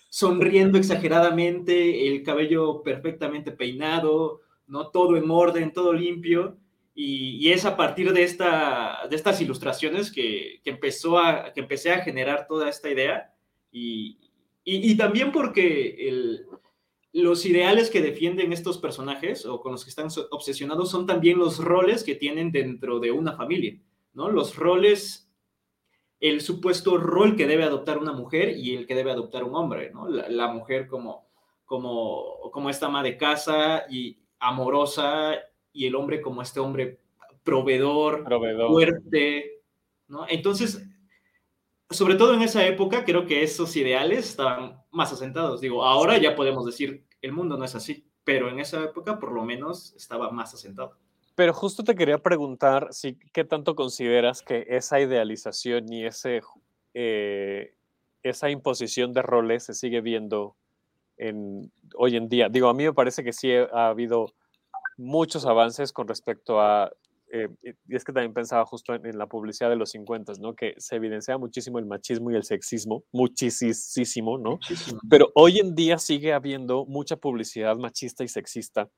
sonriendo 0.09 0.79
exageradamente, 0.79 2.09
el 2.09 2.23
cabello 2.23 2.83
perfectamente 2.83 3.53
peinado, 3.53 4.41
¿no? 4.67 4.89
Todo 4.89 5.17
en 5.17 5.31
orden, 5.31 5.73
todo 5.73 5.93
limpio. 5.93 6.57
Y, 6.95 7.51
es 7.51 7.65
a 7.65 7.77
partir 7.77 8.13
de, 8.13 8.23
esta, 8.23 9.01
de 9.11 9.17
estas 9.17 9.41
ilustraciones 9.41 10.13
que, 10.13 10.61
empezó 10.65 11.19
a, 11.19 11.53
que 11.53 11.61
empecé 11.61 11.91
a 11.93 12.03
generar 12.03 12.47
toda 12.47 12.71
esta 12.71 12.89
idea. 12.89 13.35
Y, 13.73 14.19
y, 14.65 14.97
también 14.97 15.33
porque 15.33 15.97
el, 16.09 16.47
los 17.15 17.47
ideales 17.47 17.91
que 17.91 18.03
defienden 18.03 18.53
estos 18.53 18.79
personajes 18.79 19.47
o 19.47 19.61
con 19.61 19.71
los 19.71 19.85
que 19.85 19.91
están 19.91 20.09
obsesionados 20.33 20.91
son 20.91 21.07
también 21.07 21.39
los 21.39 21.63
roles 21.63 22.03
que 22.03 22.17
tienen 22.17 22.51
dentro 22.51 22.99
de 22.99 23.13
una 23.13 23.37
familia. 23.37 23.79
¿no? 24.15 24.31
Los 24.31 24.57
roles, 24.57 25.31
el 26.19 26.41
supuesto 26.41 26.99
rol 26.99 27.37
que 27.37 27.47
debe 27.47 27.63
adoptar 27.63 27.99
una 27.99 28.13
mujer 28.13 28.57
y 28.57 28.75
el 28.75 28.89
que 28.89 28.97
debe 28.97 29.13
adoptar 29.13 29.45
un 29.45 29.55
hombre, 29.55 29.93
¿no? 29.93 30.09
La, 30.09 30.49
mujer 30.49 30.89
como, 30.89 31.29
como, 31.65 32.51
como 32.53 32.69
esta 32.69 32.87
ama 32.87 33.05
de 33.05 33.17
casa 33.17 33.85
y 33.89 34.19
amorosa 34.41 35.37
y 35.73 35.87
el 35.87 35.95
hombre 35.95 36.21
como 36.21 36.43
este 36.43 36.59
hombre 36.59 36.99
proveedor, 37.45 38.25
fuerte, 38.69 39.63
¿no? 40.09 40.27
Entonces, 40.29 40.85
sobre 41.91 42.17
todo 42.17 42.35
en 42.35 42.43
esa 42.43 42.67
época, 42.67 43.05
creo 43.05 43.27
que 43.27 43.43
esos 43.43 43.77
ideales 43.77 44.31
estaban 44.31 44.83
más 44.91 45.13
asentados. 45.13 45.61
Digo, 45.61 45.85
ahora 45.85 46.19
ya 46.19 46.35
podemos 46.35 46.65
decir, 46.65 47.04
el 47.25 47.33
mundo 47.33 47.57
no 47.57 47.65
es 47.65 47.75
así, 47.75 48.07
pero 48.25 48.51
en 48.51 48.61
esa 48.61 48.83
época 48.83 49.19
por 49.19 49.33
lo 49.33 49.45
menos 49.45 49.95
estaba 49.97 50.31
más 50.31 50.55
asentado. 50.55 50.97
Pero 51.35 51.53
justo 51.53 51.83
te 51.83 51.95
quería 51.95 52.19
preguntar 52.19 52.89
si 52.93 53.19
qué 53.33 53.45
tanto 53.45 53.75
consideras 53.75 54.43
que 54.43 54.67
esa 54.69 55.01
idealización 55.01 55.93
y 55.93 56.05
ese, 56.05 56.43
eh, 56.93 57.75
esa 58.23 58.51
imposición 58.51 59.13
de 59.13 59.23
roles 59.23 59.65
se 59.65 59.75
sigue 59.75 60.01
viendo 60.01 60.55
en, 61.17 61.73
hoy 61.97 62.17
en 62.17 62.29
día. 62.29 62.49
Digo, 62.49 62.69
a 62.69 62.75
mí 62.75 62.85
me 62.85 62.93
parece 62.93 63.25
que 63.25 63.33
sí 63.33 63.53
ha 63.53 63.89
habido 63.89 64.33
muchos 64.97 65.45
avances 65.45 65.93
con 65.93 66.07
respecto 66.07 66.61
a, 66.61 66.93
eh, 67.37 67.49
y 67.89 67.97
es 67.97 68.05
que 68.05 68.13
también 68.13 68.33
pensaba 68.33 68.65
justo 68.65 68.95
en, 68.95 69.19
la 69.19 69.27
publicidad 69.27 69.69
de 69.69 69.75
los 69.75 69.91
50, 69.91 70.35
¿no? 70.41 70.55
Que 70.55 70.75
se 70.79 70.95
evidencia 70.95 71.37
muchísimo 71.37 71.81
el 71.81 71.85
machismo 71.85 72.31
y 72.31 72.37
el 72.37 72.45
sexismo, 72.45 73.03
muchísimo, 73.11 74.39
¿no? 74.39 74.61
Pero 75.11 75.33
hoy 75.35 75.59
en 75.59 75.75
día 75.75 75.99
sigue 75.99 76.33
habiendo 76.33 76.87
mucha 76.87 77.17
publicidad 77.17 77.77
machista 77.77 78.23
y 78.23 78.29
sexista 78.29 78.89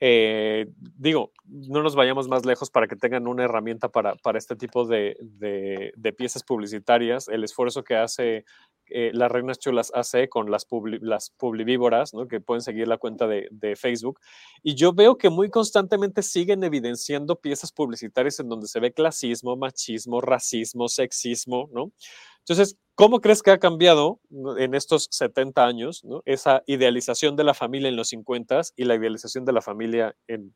eh, 0.00 0.66
digo, 0.76 1.32
no 1.44 1.82
nos 1.82 1.94
vayamos 1.94 2.28
más 2.28 2.44
lejos 2.46 2.70
para 2.70 2.86
que 2.86 2.96
tengan 2.96 3.26
una 3.26 3.44
herramienta 3.44 3.88
para, 3.88 4.14
para 4.16 4.38
este 4.38 4.56
tipo 4.56 4.86
de, 4.86 5.16
de, 5.20 6.12
piezas 6.12 6.42
publicitarias, 6.42 7.28
el 7.28 7.44
esfuerzo 7.44 7.84
que 7.84 7.96
hace 7.96 8.44
eh, 8.92 9.10
las 9.14 9.30
Reinas 9.30 9.58
Chulas 9.58 9.92
hace 9.94 10.28
con 10.28 10.50
las, 10.50 10.66
las 11.00 11.30
publivívoras, 11.30 12.12
¿no? 12.12 12.26
que 12.26 12.40
pueden 12.40 12.60
seguir 12.60 12.88
la 12.88 12.98
cuenta 12.98 13.26
de, 13.26 13.46
de, 13.50 13.76
Facebook. 13.76 14.20
Y 14.62 14.74
yo 14.74 14.92
veo 14.92 15.16
que 15.16 15.30
muy 15.30 15.48
constantemente 15.48 16.22
siguen 16.22 16.64
evidenciando 16.64 17.36
piezas 17.36 17.70
publicitarias 17.72 18.40
en 18.40 18.48
donde 18.48 18.66
se 18.66 18.80
ve 18.80 18.92
clasismo, 18.92 19.56
machismo, 19.56 20.20
racismo, 20.20 20.88
sexismo, 20.88 21.68
¿no? 21.72 21.92
Entonces, 22.40 22.76
¿cómo 22.94 23.20
crees 23.20 23.42
que 23.42 23.50
ha 23.50 23.58
cambiado 23.58 24.20
en 24.58 24.74
estos 24.74 25.08
70 25.10 25.64
años 25.64 26.02
esa 26.24 26.62
idealización 26.66 27.36
de 27.36 27.44
la 27.44 27.54
familia 27.54 27.88
en 27.88 27.96
los 27.96 28.08
50 28.08 28.60
y 28.76 28.84
la 28.84 28.96
idealización 28.96 29.44
de 29.44 29.52
la 29.52 29.62
familia 29.62 30.16
en, 30.26 30.52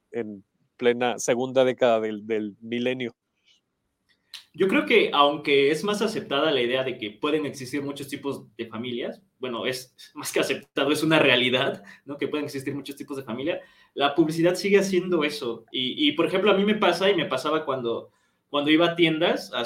plena 0.77 1.19
segunda 1.19 1.65
década 1.65 2.01
del, 2.01 2.57
milenio? 2.61 3.15
Yo 4.53 4.69
creo 4.69 4.87
que 4.87 5.11
aunque 5.13 5.71
es 5.71 5.85
más 5.85 6.01
aceptada 6.01 6.51
la 6.51 6.63
idea 6.63 6.85
de 6.85 6.97
que 6.97 7.11
pueden 7.11 7.45
existir 7.45 7.83
muchos 7.83 8.09
tipos 8.09 8.45
de 8.57 8.67
familias, 8.67 9.21
bueno, 9.39 9.67
es 9.67 9.95
más 10.15 10.33
que 10.33 10.41
aceptado, 10.41 10.93
es 10.93 11.03
una 11.03 11.19
realidad, 11.19 11.83
¿no? 12.05 12.17
Que 12.17 12.29
pueden 12.29 12.47
existir 12.47 12.75
muchos 12.75 12.97
tipos 12.97 13.17
de 13.17 13.25
familia, 13.25 13.61
la 13.95 14.15
publicidad 14.15 14.55
sigue 14.55 14.79
haciendo 14.79 15.25
eso. 15.25 15.65
Y, 15.71 16.11
por 16.13 16.27
ejemplo, 16.27 16.51
a 16.51 16.57
mí 16.57 16.65
me 16.65 16.77
pasa 16.77 17.11
y 17.11 17.15
me 17.15 17.27
pasaba 17.27 17.65
cuando, 17.65 18.11
cuando 18.49 18.71
iba 18.71 18.87
a 18.87 18.97
tiendas, 18.97 19.53
a, 19.53 19.65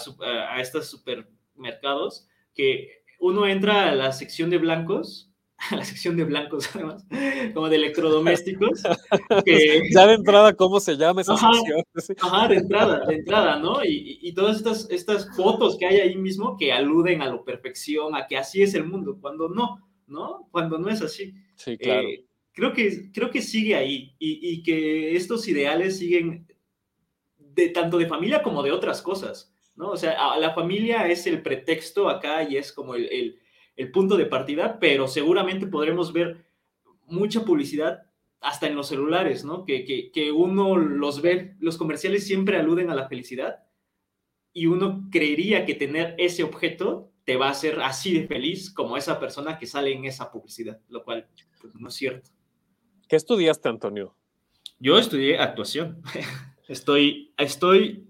a 0.54 0.60
estas 0.60 0.88
super 0.88 1.28
mercados, 1.58 2.28
que 2.54 3.02
uno 3.18 3.46
entra 3.46 3.90
a 3.90 3.94
la 3.94 4.12
sección 4.12 4.50
de 4.50 4.58
blancos, 4.58 5.30
a 5.70 5.76
la 5.76 5.84
sección 5.84 6.16
de 6.16 6.24
blancos 6.24 6.68
además, 6.74 7.04
como 7.52 7.68
de 7.68 7.76
electrodomésticos. 7.76 8.82
ya 9.92 10.06
de 10.06 10.14
entrada, 10.14 10.54
¿cómo 10.54 10.80
se 10.80 10.96
llama 10.96 11.22
esa 11.22 11.36
sección? 11.36 11.82
Ajá, 12.20 12.48
de 12.48 12.56
entrada, 12.56 13.06
de 13.06 13.14
entrada, 13.14 13.58
¿no? 13.58 13.84
Y, 13.84 14.18
y, 14.22 14.32
todas 14.32 14.58
estas, 14.58 14.88
estas 14.90 15.34
fotos 15.36 15.76
que 15.78 15.86
hay 15.86 16.00
ahí 16.00 16.16
mismo 16.16 16.56
que 16.56 16.72
aluden 16.72 17.22
a 17.22 17.26
la 17.26 17.42
perfección, 17.42 18.14
a 18.14 18.26
que 18.26 18.36
así 18.36 18.62
es 18.62 18.74
el 18.74 18.84
mundo, 18.84 19.18
cuando 19.20 19.48
no, 19.48 19.88
¿no? 20.06 20.48
Cuando 20.50 20.78
no 20.78 20.88
es 20.88 21.02
así. 21.02 21.34
Sí, 21.56 21.76
claro. 21.76 22.08
Eh, 22.08 22.24
creo, 22.52 22.72
que, 22.72 23.10
creo 23.12 23.30
que 23.30 23.42
sigue 23.42 23.74
ahí 23.74 24.14
y, 24.18 24.38
y 24.54 24.62
que 24.62 25.16
estos 25.16 25.48
ideales 25.48 25.98
siguen 25.98 26.46
de 27.36 27.68
tanto 27.70 27.98
de 27.98 28.06
familia 28.06 28.42
como 28.42 28.62
de 28.62 28.70
otras 28.70 29.02
cosas, 29.02 29.52
¿no? 29.78 29.90
O 29.92 29.96
sea, 29.96 30.36
la 30.36 30.52
familia 30.52 31.08
es 31.08 31.26
el 31.26 31.40
pretexto 31.40 32.08
acá 32.10 32.42
y 32.42 32.56
es 32.56 32.72
como 32.72 32.94
el, 32.96 33.38
el 33.76 33.92
punto 33.92 34.16
de 34.16 34.26
partida, 34.26 34.78
pero 34.80 35.06
seguramente 35.06 35.68
podremos 35.68 36.12
ver 36.12 36.44
mucha 37.06 37.44
publicidad 37.44 38.02
hasta 38.40 38.66
en 38.66 38.74
los 38.74 38.88
celulares, 38.88 39.44
¿no? 39.44 39.64
Que, 39.64 39.84
que, 39.84 40.10
que, 40.10 40.32
uno 40.32 40.76
los 40.76 41.22
ve, 41.22 41.54
los 41.60 41.76
comerciales 41.76 42.26
siempre 42.26 42.56
aluden 42.56 42.90
a 42.90 42.94
la 42.96 43.08
felicidad 43.08 43.64
y 44.52 44.66
uno 44.66 45.08
creería 45.12 45.64
que 45.64 45.74
tener 45.74 46.16
ese 46.18 46.42
objeto 46.42 47.12
te 47.24 47.36
va 47.36 47.46
a 47.46 47.52
hacer 47.52 47.80
así 47.80 48.18
de 48.18 48.26
feliz 48.26 48.70
como 48.70 48.96
esa 48.96 49.20
persona 49.20 49.58
que 49.58 49.66
sale 49.66 49.92
en 49.92 50.04
esa 50.04 50.30
publicidad, 50.32 50.80
lo 50.88 51.04
cual 51.04 51.28
pues, 51.60 51.72
no 51.76 51.88
es 51.88 51.94
cierto. 51.94 52.30
¿Qué 53.08 53.14
estudiaste, 53.14 53.68
Antonio? 53.68 54.16
Yo 54.80 54.98
estudié 54.98 55.38
actuación. 55.38 56.02
Estoy, 56.68 57.32
estoy 57.38 58.07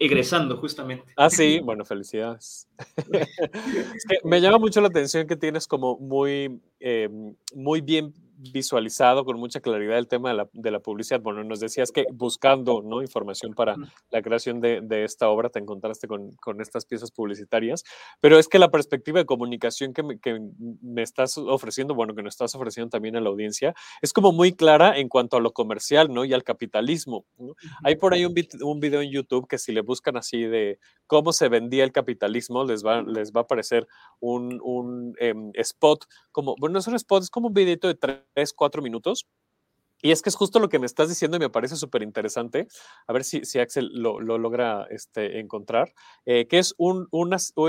egresando 0.00 0.56
justamente. 0.56 1.04
Ah, 1.16 1.28
sí, 1.28 1.60
bueno, 1.60 1.84
felicidades. 1.84 2.66
me 4.24 4.40
llama 4.40 4.58
mucho 4.58 4.80
la 4.80 4.88
atención 4.88 5.26
que 5.26 5.36
tienes 5.36 5.68
como 5.68 5.98
muy, 5.98 6.60
eh, 6.80 7.08
muy 7.54 7.82
bien 7.82 8.14
visualizado 8.52 9.24
con 9.24 9.38
mucha 9.38 9.60
claridad 9.60 9.98
el 9.98 10.08
tema 10.08 10.30
de 10.30 10.36
la, 10.36 10.48
de 10.52 10.70
la, 10.70 10.80
publicidad. 10.80 11.20
Bueno, 11.20 11.44
nos 11.44 11.60
decías 11.60 11.92
que 11.92 12.04
buscando 12.12 12.82
¿no? 12.82 13.02
información 13.02 13.52
para 13.54 13.76
la 14.10 14.22
creación 14.22 14.60
de, 14.60 14.80
de 14.82 15.04
esta 15.04 15.28
obra 15.28 15.50
te 15.50 15.58
encontraste 15.58 16.06
con, 16.06 16.30
con, 16.36 16.60
estas 16.60 16.86
piezas 16.86 17.10
publicitarias, 17.10 17.84
pero 18.20 18.38
es 18.38 18.48
que 18.48 18.58
la 18.58 18.70
perspectiva 18.70 19.18
de 19.18 19.26
comunicación 19.26 19.92
que 19.92 20.02
me, 20.02 20.18
que 20.18 20.40
me, 20.82 21.02
estás 21.02 21.36
ofreciendo, 21.38 21.94
bueno, 21.94 22.14
que 22.14 22.22
nos 22.22 22.34
estás 22.34 22.54
ofreciendo 22.54 22.90
también 22.90 23.16
a 23.16 23.20
la 23.20 23.28
audiencia, 23.28 23.74
es 24.02 24.12
como 24.12 24.32
muy 24.32 24.52
clara 24.52 24.98
en 24.98 25.08
cuanto 25.08 25.36
a 25.36 25.40
lo 25.40 25.52
comercial 25.52 26.12
¿no? 26.12 26.24
y 26.24 26.32
al 26.32 26.42
capitalismo. 26.42 27.26
¿no? 27.38 27.54
Hay 27.84 27.96
por 27.96 28.14
ahí 28.14 28.24
un, 28.24 28.34
un 28.62 28.80
video 28.80 29.02
en 29.02 29.10
YouTube 29.10 29.48
que 29.48 29.58
si 29.58 29.72
le 29.72 29.82
buscan 29.82 30.16
así 30.16 30.42
de 30.42 30.78
cómo 31.06 31.32
se 31.32 31.48
vendía 31.48 31.84
el 31.84 31.92
capitalismo, 31.92 32.64
les 32.64 32.84
va, 32.84 33.02
les 33.02 33.32
va 33.32 33.40
a 33.40 33.44
aparecer 33.44 33.86
un, 34.20 34.60
un 34.62 35.14
eh, 35.20 35.34
spot, 35.54 36.06
como, 36.32 36.54
bueno, 36.58 36.74
no 36.74 36.78
es 36.78 36.86
un 36.86 36.94
spot, 36.94 37.24
es 37.24 37.30
como 37.30 37.48
un 37.48 37.54
videito 37.54 37.88
de 37.88 37.94
tres 37.94 38.20
tres, 38.34 38.52
cuatro 38.52 38.82
minutos. 38.82 39.26
Y 40.02 40.12
es 40.12 40.22
que 40.22 40.30
es 40.30 40.36
justo 40.36 40.60
lo 40.60 40.68
que 40.68 40.78
me 40.78 40.86
estás 40.86 41.08
diciendo 41.08 41.36
y 41.36 41.40
me 41.40 41.50
parece 41.50 41.76
súper 41.76 42.02
interesante. 42.02 42.68
A 43.06 43.12
ver 43.12 43.22
si, 43.24 43.44
si 43.44 43.58
Axel 43.58 43.90
lo, 43.92 44.20
lo 44.20 44.38
logra 44.38 44.86
este, 44.90 45.40
encontrar. 45.40 45.92
Eh, 46.24 46.46
que 46.48 46.58
es 46.58 46.74
un, 46.78 47.08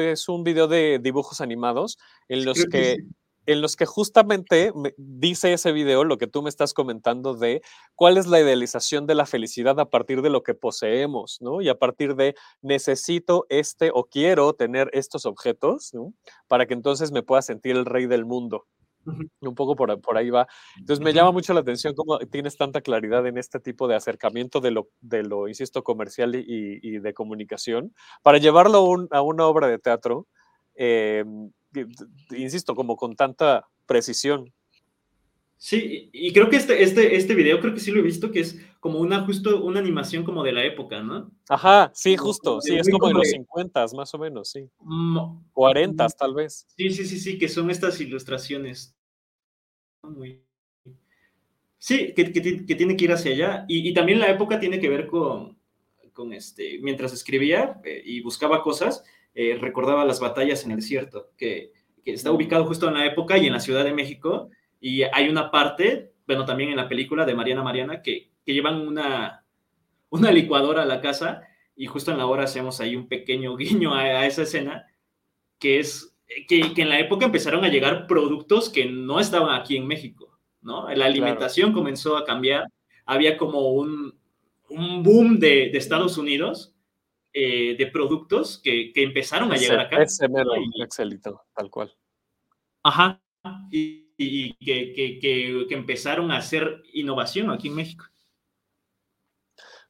es 0.02 0.30
un 0.30 0.44
video 0.44 0.68
de 0.68 1.00
dibujos 1.02 1.42
animados 1.42 1.98
en 2.30 2.46
los 2.46 2.66
que, 2.66 3.00
en 3.46 3.62
los 3.62 3.76
que 3.76 3.86
justamente 3.86 4.72
dice 4.98 5.54
ese 5.54 5.72
video 5.72 6.04
lo 6.04 6.18
que 6.18 6.28
tú 6.28 6.42
me 6.42 6.50
estás 6.50 6.74
comentando 6.74 7.34
de 7.34 7.62
cuál 7.96 8.18
es 8.18 8.28
la 8.28 8.40
idealización 8.40 9.08
de 9.08 9.16
la 9.16 9.26
felicidad 9.26 9.80
a 9.80 9.90
partir 9.90 10.22
de 10.22 10.30
lo 10.30 10.44
que 10.44 10.54
poseemos, 10.54 11.40
¿no? 11.42 11.62
Y 11.62 11.70
a 11.70 11.78
partir 11.78 12.16
de 12.16 12.36
necesito 12.62 13.46
este 13.50 13.92
o 13.94 14.06
quiero 14.06 14.54
tener 14.54 14.90
estos 14.94 15.26
objetos, 15.26 15.94
¿no? 15.94 16.14
Para 16.48 16.66
que 16.66 16.74
entonces 16.74 17.12
me 17.12 17.24
pueda 17.24 17.42
sentir 17.42 17.76
el 17.76 17.86
rey 17.86 18.06
del 18.06 18.26
mundo, 18.26 18.68
un 19.42 19.56
poco 19.56 19.76
por, 19.76 20.00
por, 20.02 20.18
ahí 20.18 20.30
va. 20.30 20.48
Entonces 20.78 21.04
me 21.04 21.14
llama 21.14 21.32
mucho 21.32 21.54
la 21.54 21.62
atención 21.62 21.94
cómo 21.96 22.20
tienes 22.20 22.58
tanta 22.58 22.82
claridad 22.82 23.26
en 23.28 23.38
este 23.38 23.60
tipo 23.60 23.88
de 23.88 23.96
acercamiento 23.96 24.60
de 24.60 24.72
lo, 24.72 24.90
de 25.02 25.24
lo 25.24 25.48
insisto, 25.48 25.84
comercial 25.84 26.36
y, 26.36 26.44
y 26.82 27.00
de 27.00 27.14
comunicación, 27.14 27.94
para 28.22 28.38
llevarlo 28.38 28.78
a, 28.78 28.90
un, 28.90 29.08
a 29.12 29.22
una 29.22 29.46
obra 29.46 29.68
de 29.68 29.80
teatro, 29.80 30.28
eh, 30.76 31.24
insisto, 32.32 32.76
como 32.76 32.96
con 32.96 33.16
tanta 33.16 33.68
precisión. 33.86 34.54
Sí, 35.64 36.10
y 36.12 36.34
creo 36.34 36.50
que 36.50 36.56
este, 36.56 36.82
este, 36.82 37.16
este 37.16 37.36
video, 37.36 37.60
creo 37.60 37.72
que 37.72 37.80
sí 37.80 37.92
lo 37.92 38.00
he 38.00 38.04
visto, 38.04 38.32
que 38.32 38.40
es 38.40 38.60
como 38.80 38.98
una, 38.98 39.24
justo 39.28 39.64
una 39.64 39.80
animación 39.80 40.24
como 40.24 40.42
de 40.42 40.54
la 40.54 40.66
época, 40.66 41.04
¿no? 41.04 41.30
Ajá, 41.48 41.92
sí, 41.94 42.18
justo, 42.18 42.60
sí, 42.62 42.76
es 42.78 42.90
como 42.90 43.10
de 43.10 43.14
los 43.14 43.30
50 43.30 43.86
más 43.96 44.12
o 44.16 44.18
menos, 44.18 44.50
sí. 44.50 44.68
40 45.54 46.08
tal 46.18 46.34
vez. 46.34 46.66
Sí, 46.76 46.90
sí, 46.90 47.06
sí, 47.06 47.20
sí, 47.20 47.38
que 47.38 47.48
son 47.48 47.70
estas 47.70 48.02
ilustraciones. 48.02 48.96
Muy... 50.02 50.42
Sí, 51.78 52.12
que, 52.16 52.34
que, 52.34 52.66
que, 52.66 52.76
tiene 52.76 52.98
que 52.98 53.06
ir 53.06 53.12
hacia 53.12 53.32
allá. 53.32 53.66
Y, 53.68 53.88
y, 53.88 53.94
también 53.94 54.18
la 54.18 54.32
época 54.32 54.60
tiene 54.60 54.80
que 54.80 54.90
ver 54.90 55.06
con, 55.06 55.60
con 56.12 56.34
este, 56.34 56.80
mientras 56.80 57.14
escribía 57.14 57.80
eh, 57.84 58.02
y 58.04 58.22
buscaba 58.22 58.64
cosas, 58.64 59.04
eh, 59.36 59.60
recordaba 59.62 60.06
las 60.06 60.20
batallas 60.20 60.66
en 60.66 60.72
el 60.72 60.78
desierto, 60.78 61.30
que, 61.38 61.72
que 62.04 62.14
está 62.14 62.32
ubicado 62.32 62.66
justo 62.66 62.88
en 62.88 62.96
la 62.96 63.06
época 63.06 63.38
y 63.38 63.46
en 63.46 63.54
la 63.54 63.60
Ciudad 63.60 63.84
de 63.84 63.94
México 63.94 64.50
y 64.82 65.04
hay 65.04 65.30
una 65.30 65.52
parte, 65.52 66.12
bueno, 66.28 66.44
también 66.44 66.72
en 66.72 66.76
la 66.76 66.90
película 66.90 67.24
de 67.24 67.36
Mariana 67.36 67.64
Mariana, 67.64 68.02
que, 68.02 68.32
que 68.44 68.54
llevan 68.54 68.86
una, 68.86 69.46
una 70.10 70.32
licuadora 70.32 70.82
a 70.82 70.88
la 70.88 71.00
casa 71.00 71.44
y 71.76 71.86
justo 71.86 72.12
en 72.12 72.18
la 72.18 72.26
hora 72.26 72.44
hacemos 72.44 72.82
ahí 72.82 72.96
un 72.96 73.08
pequeño 73.08 73.56
guiño 73.58 73.94
a, 73.94 74.02
a 74.02 74.26
esa 74.26 74.42
escena, 74.42 74.88
que 75.60 75.80
es 75.80 76.18
que, 76.48 76.74
que, 76.74 76.82
en 76.82 76.90
la 76.90 77.00
época 77.00 77.26
empezaron 77.26 77.64
a 77.64 77.70
llegar 77.70 78.08
productos 78.08 78.70
que 78.70 78.86
no 78.86 79.20
estaban 79.20 79.60
aquí 79.60 79.78
en 79.78 79.86
México, 79.86 80.40
¿no? 80.62 80.90
La 80.90 81.06
alimentación 81.06 81.68
claro. 81.68 81.80
comenzó 81.80 82.18
a 82.18 82.26
cambiar, 82.26 82.66
había 83.06 83.38
como 83.38 83.72
un, 83.72 84.18
un 84.70 85.04
boom 85.04 85.40
de, 85.40 85.70
de, 85.72 85.78
Estados 85.78 86.18
Unidos 86.18 86.74
eh, 87.34 87.76
de 87.78 87.88
productos 87.88 88.60
que, 88.64 88.94
que 88.94 89.04
empezaron 89.04 89.52
a 89.52 89.58
llegar 89.58 89.80
acá. 89.80 90.02
Ese 90.02 90.28
mero, 90.30 90.52
y, 90.56 90.82
Excelito, 90.82 91.44
tal 91.54 91.70
cual. 91.70 91.94
Ajá, 92.84 93.22
y, 93.70 94.11
y 94.24 94.54
que, 94.66 94.94
que, 94.94 95.20
que, 95.20 95.76
empezaron 95.76 96.32
a 96.32 96.38
hacer 96.38 96.84
innovación 96.94 97.50
aquí 97.50 97.68
en 97.68 97.76
México. 97.76 98.06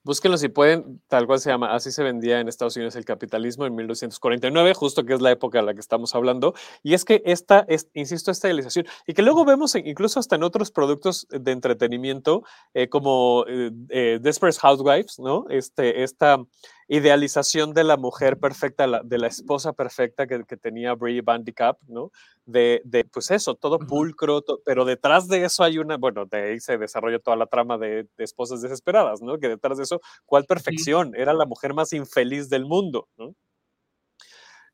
Búsquenlo 0.03 0.35
si 0.37 0.49
pueden, 0.49 0.99
tal 1.07 1.27
cual 1.27 1.39
se 1.39 1.51
llama, 1.51 1.75
así 1.75 1.91
se 1.91 2.01
vendía 2.01 2.39
en 2.39 2.47
Estados 2.47 2.75
Unidos 2.75 2.95
el 2.95 3.05
capitalismo 3.05 3.67
en 3.67 3.75
1949, 3.75 4.73
justo 4.73 5.05
que 5.05 5.13
es 5.13 5.21
la 5.21 5.29
época 5.29 5.59
a 5.59 5.61
la 5.61 5.75
que 5.75 5.79
estamos 5.79 6.15
hablando. 6.15 6.55
Y 6.81 6.95
es 6.95 7.05
que 7.05 7.21
esta, 7.23 7.65
es, 7.67 7.87
insisto, 7.93 8.31
esta 8.31 8.47
idealización, 8.47 8.87
y 9.05 9.13
que 9.13 9.21
luego 9.21 9.45
vemos 9.45 9.75
incluso 9.75 10.19
hasta 10.19 10.37
en 10.37 10.43
otros 10.43 10.71
productos 10.71 11.27
de 11.29 11.51
entretenimiento, 11.51 12.43
eh, 12.73 12.89
como 12.89 13.45
eh, 13.47 13.69
eh, 13.89 14.17
Desperate 14.19 14.57
Housewives, 14.59 15.19
¿no? 15.19 15.45
Este, 15.49 16.01
esta 16.01 16.43
idealización 16.87 17.73
de 17.73 17.83
la 17.83 17.97
mujer 17.97 18.39
perfecta, 18.39 18.87
la, 18.87 19.01
de 19.03 19.17
la 19.17 19.27
esposa 19.27 19.73
perfecta 19.73 20.27
que, 20.27 20.43
que 20.43 20.57
tenía 20.57 20.93
Brie 20.93 21.21
Bandicap, 21.21 21.79
¿no? 21.87 22.11
De, 22.45 22.81
de, 22.85 23.05
pues 23.05 23.31
eso, 23.31 23.55
todo 23.55 23.79
pulcro, 23.79 24.41
to, 24.41 24.61
pero 24.65 24.85
detrás 24.85 25.27
de 25.27 25.45
eso 25.45 25.63
hay 25.63 25.77
una, 25.77 25.97
bueno, 25.97 26.25
de 26.25 26.51
ahí 26.51 26.59
se 26.59 26.77
desarrolla 26.77 27.19
toda 27.19 27.37
la 27.37 27.47
trama 27.47 27.77
de, 27.77 28.07
de 28.17 28.23
esposas 28.23 28.61
desesperadas, 28.61 29.21
¿no? 29.21 29.37
Que 29.39 29.49
detrás 29.49 29.77
de 29.77 29.83
eso, 29.83 30.01
¿cuál 30.25 30.45
perfección? 30.45 31.13
Era 31.15 31.33
la 31.33 31.45
mujer 31.45 31.73
más 31.73 31.93
infeliz 31.93 32.49
del 32.49 32.65
mundo, 32.65 33.07
¿no? 33.17 33.35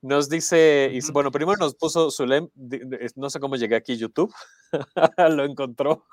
Nos 0.02 0.30
dice, 0.30 0.91
y, 0.93 1.12
bueno, 1.12 1.32
primero 1.32 1.58
nos 1.58 1.74
puso 1.74 2.12
Zulem, 2.12 2.50
no 3.15 3.30
sé 3.32 3.39
cómo 3.39 3.56
llegué 3.56 3.76
aquí 3.76 3.98
YouTube, 3.98 4.32
lo 5.32 5.43
encontró, 5.43 6.06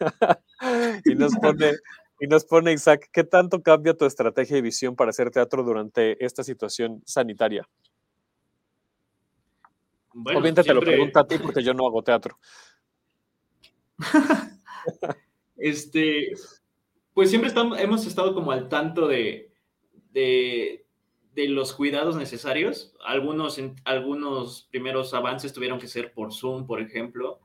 y 1.04 1.16
nos 1.16 1.34
pone, 1.34 1.72
y 2.22 2.28
nos 2.28 2.44
pone 2.44 2.72
Isaac, 2.72 3.08
¿qué 3.12 3.24
tanto 3.24 3.64
cambia 3.64 3.96
tu 3.96 4.04
estrategia 4.04 4.56
y 4.56 4.62
visión 4.62 4.94
para 4.94 5.10
hacer 5.10 5.32
teatro 5.32 5.64
durante 5.64 6.24
esta 6.24 6.44
situación 6.44 7.02
sanitaria? 7.04 7.68
Bueno, 10.12 10.38
Obviamente 10.38 10.62
siempre... 10.62 10.84
te 10.84 10.90
lo 10.92 10.92
pregunto 10.92 11.18
a 11.18 11.26
ti 11.26 11.38
porque 11.38 11.64
yo 11.64 11.74
no 11.74 11.84
hago 11.84 12.04
teatro. 12.04 12.38
este, 15.56 16.34
pues 17.12 17.28
siempre 17.28 17.48
estamos, 17.48 17.80
hemos 17.80 18.06
estado 18.06 18.34
como 18.34 18.52
al 18.52 18.68
tanto 18.68 19.08
de, 19.08 19.50
de, 20.12 20.86
de 21.34 21.48
los 21.48 21.72
cuidados 21.72 22.14
necesarios. 22.14 22.94
Algunos, 23.04 23.60
algunos 23.84 24.68
primeros 24.70 25.12
avances 25.12 25.52
tuvieron 25.52 25.80
que 25.80 25.88
ser 25.88 26.12
por 26.12 26.32
Zoom, 26.32 26.68
por 26.68 26.80
ejemplo. 26.80 27.40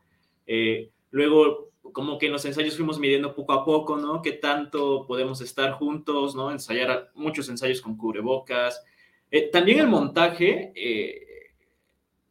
Eh, 0.45 0.91
luego 1.09 1.71
como 1.93 2.17
que 2.17 2.27
en 2.27 2.31
los 2.31 2.45
ensayos 2.45 2.75
fuimos 2.75 2.99
midiendo 2.99 3.35
poco 3.35 3.53
a 3.53 3.65
poco, 3.65 3.97
¿no? 3.97 4.21
Qué 4.21 4.33
tanto 4.33 5.05
podemos 5.07 5.41
estar 5.41 5.73
juntos, 5.73 6.35
¿no? 6.35 6.51
Ensayar 6.51 7.11
muchos 7.15 7.49
ensayos 7.49 7.81
con 7.81 7.97
cubrebocas. 7.97 8.83
Eh, 9.31 9.49
también 9.51 9.79
el 9.79 9.87
montaje 9.87 10.71
eh, 10.75 11.53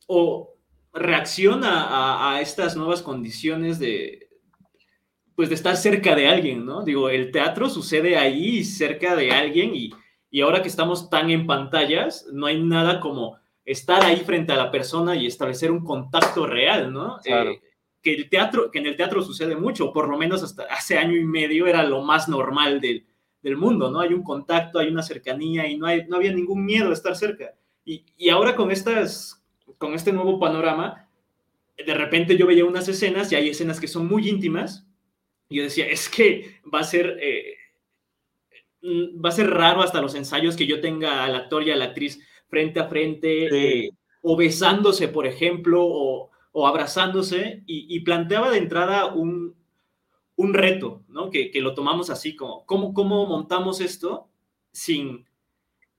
o 0.06 0.54
reacciona 0.92 1.82
a, 1.84 2.34
a, 2.34 2.40
estas 2.40 2.76
nuevas 2.76 3.02
condiciones 3.02 3.78
de, 3.78 4.28
pues 5.34 5.50
de 5.50 5.54
estar 5.54 5.76
cerca 5.76 6.14
de 6.14 6.28
alguien, 6.28 6.64
¿no? 6.64 6.82
Digo, 6.82 7.10
el 7.10 7.30
teatro 7.30 7.68
sucede 7.68 8.16
ahí, 8.16 8.64
cerca 8.64 9.14
de 9.14 9.30
alguien, 9.30 9.74
y, 9.74 9.90
y 10.30 10.40
ahora 10.40 10.62
que 10.62 10.68
estamos 10.68 11.10
tan 11.10 11.30
en 11.30 11.46
pantallas, 11.46 12.26
no 12.32 12.46
hay 12.46 12.62
nada 12.62 13.00
como 13.00 13.38
estar 13.64 14.02
ahí 14.04 14.16
frente 14.18 14.52
a 14.52 14.56
la 14.56 14.70
persona 14.70 15.14
y 15.16 15.26
establecer 15.26 15.70
un 15.70 15.84
contacto 15.84 16.46
real, 16.46 16.92
¿no? 16.92 17.18
Claro. 17.22 17.50
Eh, 17.50 17.60
que, 18.06 18.14
el 18.14 18.28
teatro, 18.28 18.70
que 18.70 18.78
en 18.78 18.86
el 18.86 18.96
teatro 18.96 19.20
sucede 19.20 19.56
mucho, 19.56 19.92
por 19.92 20.08
lo 20.08 20.16
menos 20.16 20.40
hasta 20.44 20.62
hace 20.64 20.96
año 20.96 21.16
y 21.16 21.24
medio 21.24 21.66
era 21.66 21.82
lo 21.82 22.02
más 22.02 22.28
normal 22.28 22.80
del, 22.80 23.04
del 23.42 23.57
mundo, 23.57 23.90
¿no? 23.90 23.98
Hay 23.98 24.14
un 24.14 24.22
contacto, 24.22 24.78
hay 24.78 24.86
una 24.86 25.02
cercanía 25.02 25.66
y 25.66 25.76
no, 25.76 25.86
hay, 25.86 26.07
no 26.07 26.14
había 26.14 26.32
ningún 26.32 26.64
miedo 26.64 26.90
a 26.90 26.92
estar 26.92 27.16
cerca. 27.16 27.54
Y, 27.84 28.04
y 28.16 28.28
ahora 28.28 28.54
con, 28.54 28.70
estas, 28.70 29.44
con 29.76 29.92
este 29.94 30.12
nuevo 30.12 30.38
panorama, 30.38 31.09
de 31.84 31.94
repente 31.94 32.36
yo 32.36 32.46
veía 32.46 32.64
unas 32.64 32.86
escenas 32.86 33.32
y 33.32 33.34
hay 33.34 33.48
escenas 33.48 33.80
que 33.80 33.88
son 33.88 34.07
muy 34.07 34.28
íntimas 34.28 34.86
y 35.48 35.57
yo 35.57 35.64
decía, 35.64 35.88
es 35.88 36.09
que 36.09 36.61
va 36.72 36.80
a 36.80 36.84
ser... 36.84 37.18
Eh, 37.20 37.54
va 38.84 39.30
a 39.30 39.32
ser 39.32 39.50
raro 39.50 39.82
hasta 39.82 40.00
los 40.00 40.14
ensayos 40.14 40.54
que 40.54 40.68
yo 40.68 40.80
tenga 40.80 41.24
al 41.24 41.34
actor 41.34 41.64
y 41.64 41.72
a 41.72 41.76
la 41.76 41.86
actriz 41.86 42.20
frente 42.46 42.78
a 42.78 42.86
frente, 42.86 43.86
eh, 43.86 43.90
o 44.22 44.36
besándose, 44.36 45.09
por 45.09 45.26
ejemplo, 45.26 45.84
o, 45.84 46.30
abrazándose, 46.64 47.64
y, 47.66 47.98
planteaba 48.00 48.50
de 48.50 48.59
entrada 48.59 49.07
un, 49.07 49.57
reto, 50.38 51.02
¿no? 51.09 51.30
Que, 51.30 51.50
lo 51.57 51.74
tomamos 51.74 52.09
así 52.09 52.36
como, 52.36 52.64
¿cómo, 52.66 52.94
cómo 52.94 53.26
montamos 53.26 53.80
esto 53.80 54.28
sin 54.70 55.26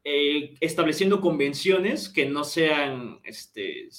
eh, 0.04 0.56
estableciendo 0.62 1.20
convenciones 1.20 2.08
que 2.08 2.26
no 2.26 2.46
sean, 2.46 3.20
este, 3.26 3.90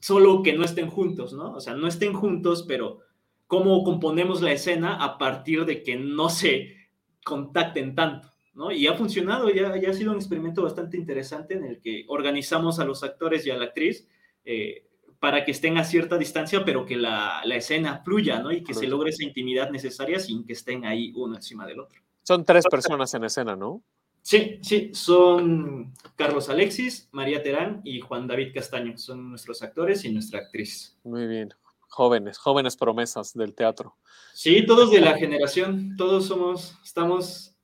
solo 0.00 0.42
que 0.42 0.54
no 0.54 0.64
estén 0.64 0.88
juntos, 0.88 1.34
¿no? 1.34 1.52
O 1.52 1.60
sea, 1.60 1.74
no 1.74 1.86
estén 1.86 2.14
juntos, 2.14 2.64
pero 2.66 3.00
cómo 3.46 3.84
componemos 3.84 4.40
la 4.40 4.52
escena 4.52 4.96
a 4.96 5.18
partir 5.18 5.66
de 5.66 5.82
que 5.82 5.96
no 5.96 6.30
se 6.30 6.88
contacten 7.22 7.94
tanto, 7.94 8.32
¿no? 8.54 8.72
Y 8.72 8.86
ha 8.86 8.94
funcionado, 8.94 9.50
ya, 9.50 9.76
ya 9.78 9.90
ha 9.90 9.94
sido 9.94 10.12
un 10.12 10.16
experimento 10.16 10.62
bastante 10.62 10.96
interesante 10.96 11.54
en 11.54 11.64
el 11.64 11.80
que 11.80 12.04
organizamos 12.08 12.78
a 12.80 12.84
los 12.84 13.02
actores 13.02 13.46
y 13.46 13.50
a 13.50 13.56
la 13.56 13.66
actriz 13.66 14.08
eh, 14.44 14.88
para 15.24 15.42
que 15.42 15.52
estén 15.52 15.78
a 15.78 15.84
cierta 15.84 16.18
distancia, 16.18 16.66
pero 16.66 16.84
que 16.84 16.98
la, 16.98 17.40
la 17.46 17.56
escena 17.56 18.02
fluya, 18.04 18.40
¿no? 18.40 18.52
Y 18.52 18.62
que 18.62 18.74
se 18.74 18.86
logre 18.86 19.08
esa 19.08 19.24
intimidad 19.24 19.70
necesaria 19.70 20.20
sin 20.20 20.44
que 20.44 20.52
estén 20.52 20.84
ahí 20.84 21.14
uno 21.16 21.36
encima 21.36 21.66
del 21.66 21.80
otro. 21.80 21.98
Son 22.24 22.44
tres 22.44 22.66
personas 22.70 23.14
en 23.14 23.24
escena, 23.24 23.56
¿no? 23.56 23.82
Sí, 24.20 24.58
sí, 24.60 24.90
son 24.92 25.94
Carlos 26.14 26.50
Alexis, 26.50 27.08
María 27.10 27.42
Terán 27.42 27.80
y 27.84 28.00
Juan 28.00 28.26
David 28.26 28.52
Castaño. 28.52 28.98
Son 28.98 29.30
nuestros 29.30 29.62
actores 29.62 30.04
y 30.04 30.12
nuestra 30.12 30.40
actriz. 30.40 30.94
Muy 31.04 31.26
bien. 31.26 31.54
Jóvenes, 31.88 32.36
jóvenes 32.36 32.76
promesas 32.76 33.32
del 33.32 33.54
teatro. 33.54 33.96
Sí, 34.34 34.66
todos 34.66 34.90
de 34.90 35.00
la 35.00 35.16
generación, 35.16 35.96
todos 35.96 36.26
somos, 36.26 36.76
estamos 36.84 37.56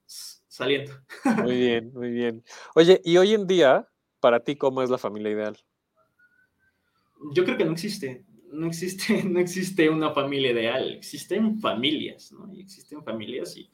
saliendo. 0.49 0.93
Muy 1.43 1.57
bien, 1.59 1.93
muy 1.93 2.11
bien. 2.11 2.43
Oye, 2.75 3.03
y 3.05 3.19
hoy 3.19 3.35
en 3.35 3.47
día, 3.47 3.87
para 4.19 4.41
ti, 4.41 4.57
¿cómo 4.57 4.83
es 4.83 4.89
la 4.89 4.97
familia 4.97 5.33
ideal? 5.33 5.59
Yo 7.33 7.45
creo 7.45 7.57
que 7.57 7.65
no 7.65 7.73
existe. 7.73 8.25
No 8.53 8.67
existe, 8.67 9.23
no 9.25 9.41
existe 9.41 9.89
una 9.89 10.11
familia 10.11 10.53
ideal. 10.53 10.95
Existen 10.95 11.61
familias, 11.61 12.33
¿no? 12.33 12.53
Y 12.53 12.61
existen 12.61 13.03
familias 13.03 13.57
y, 13.57 13.71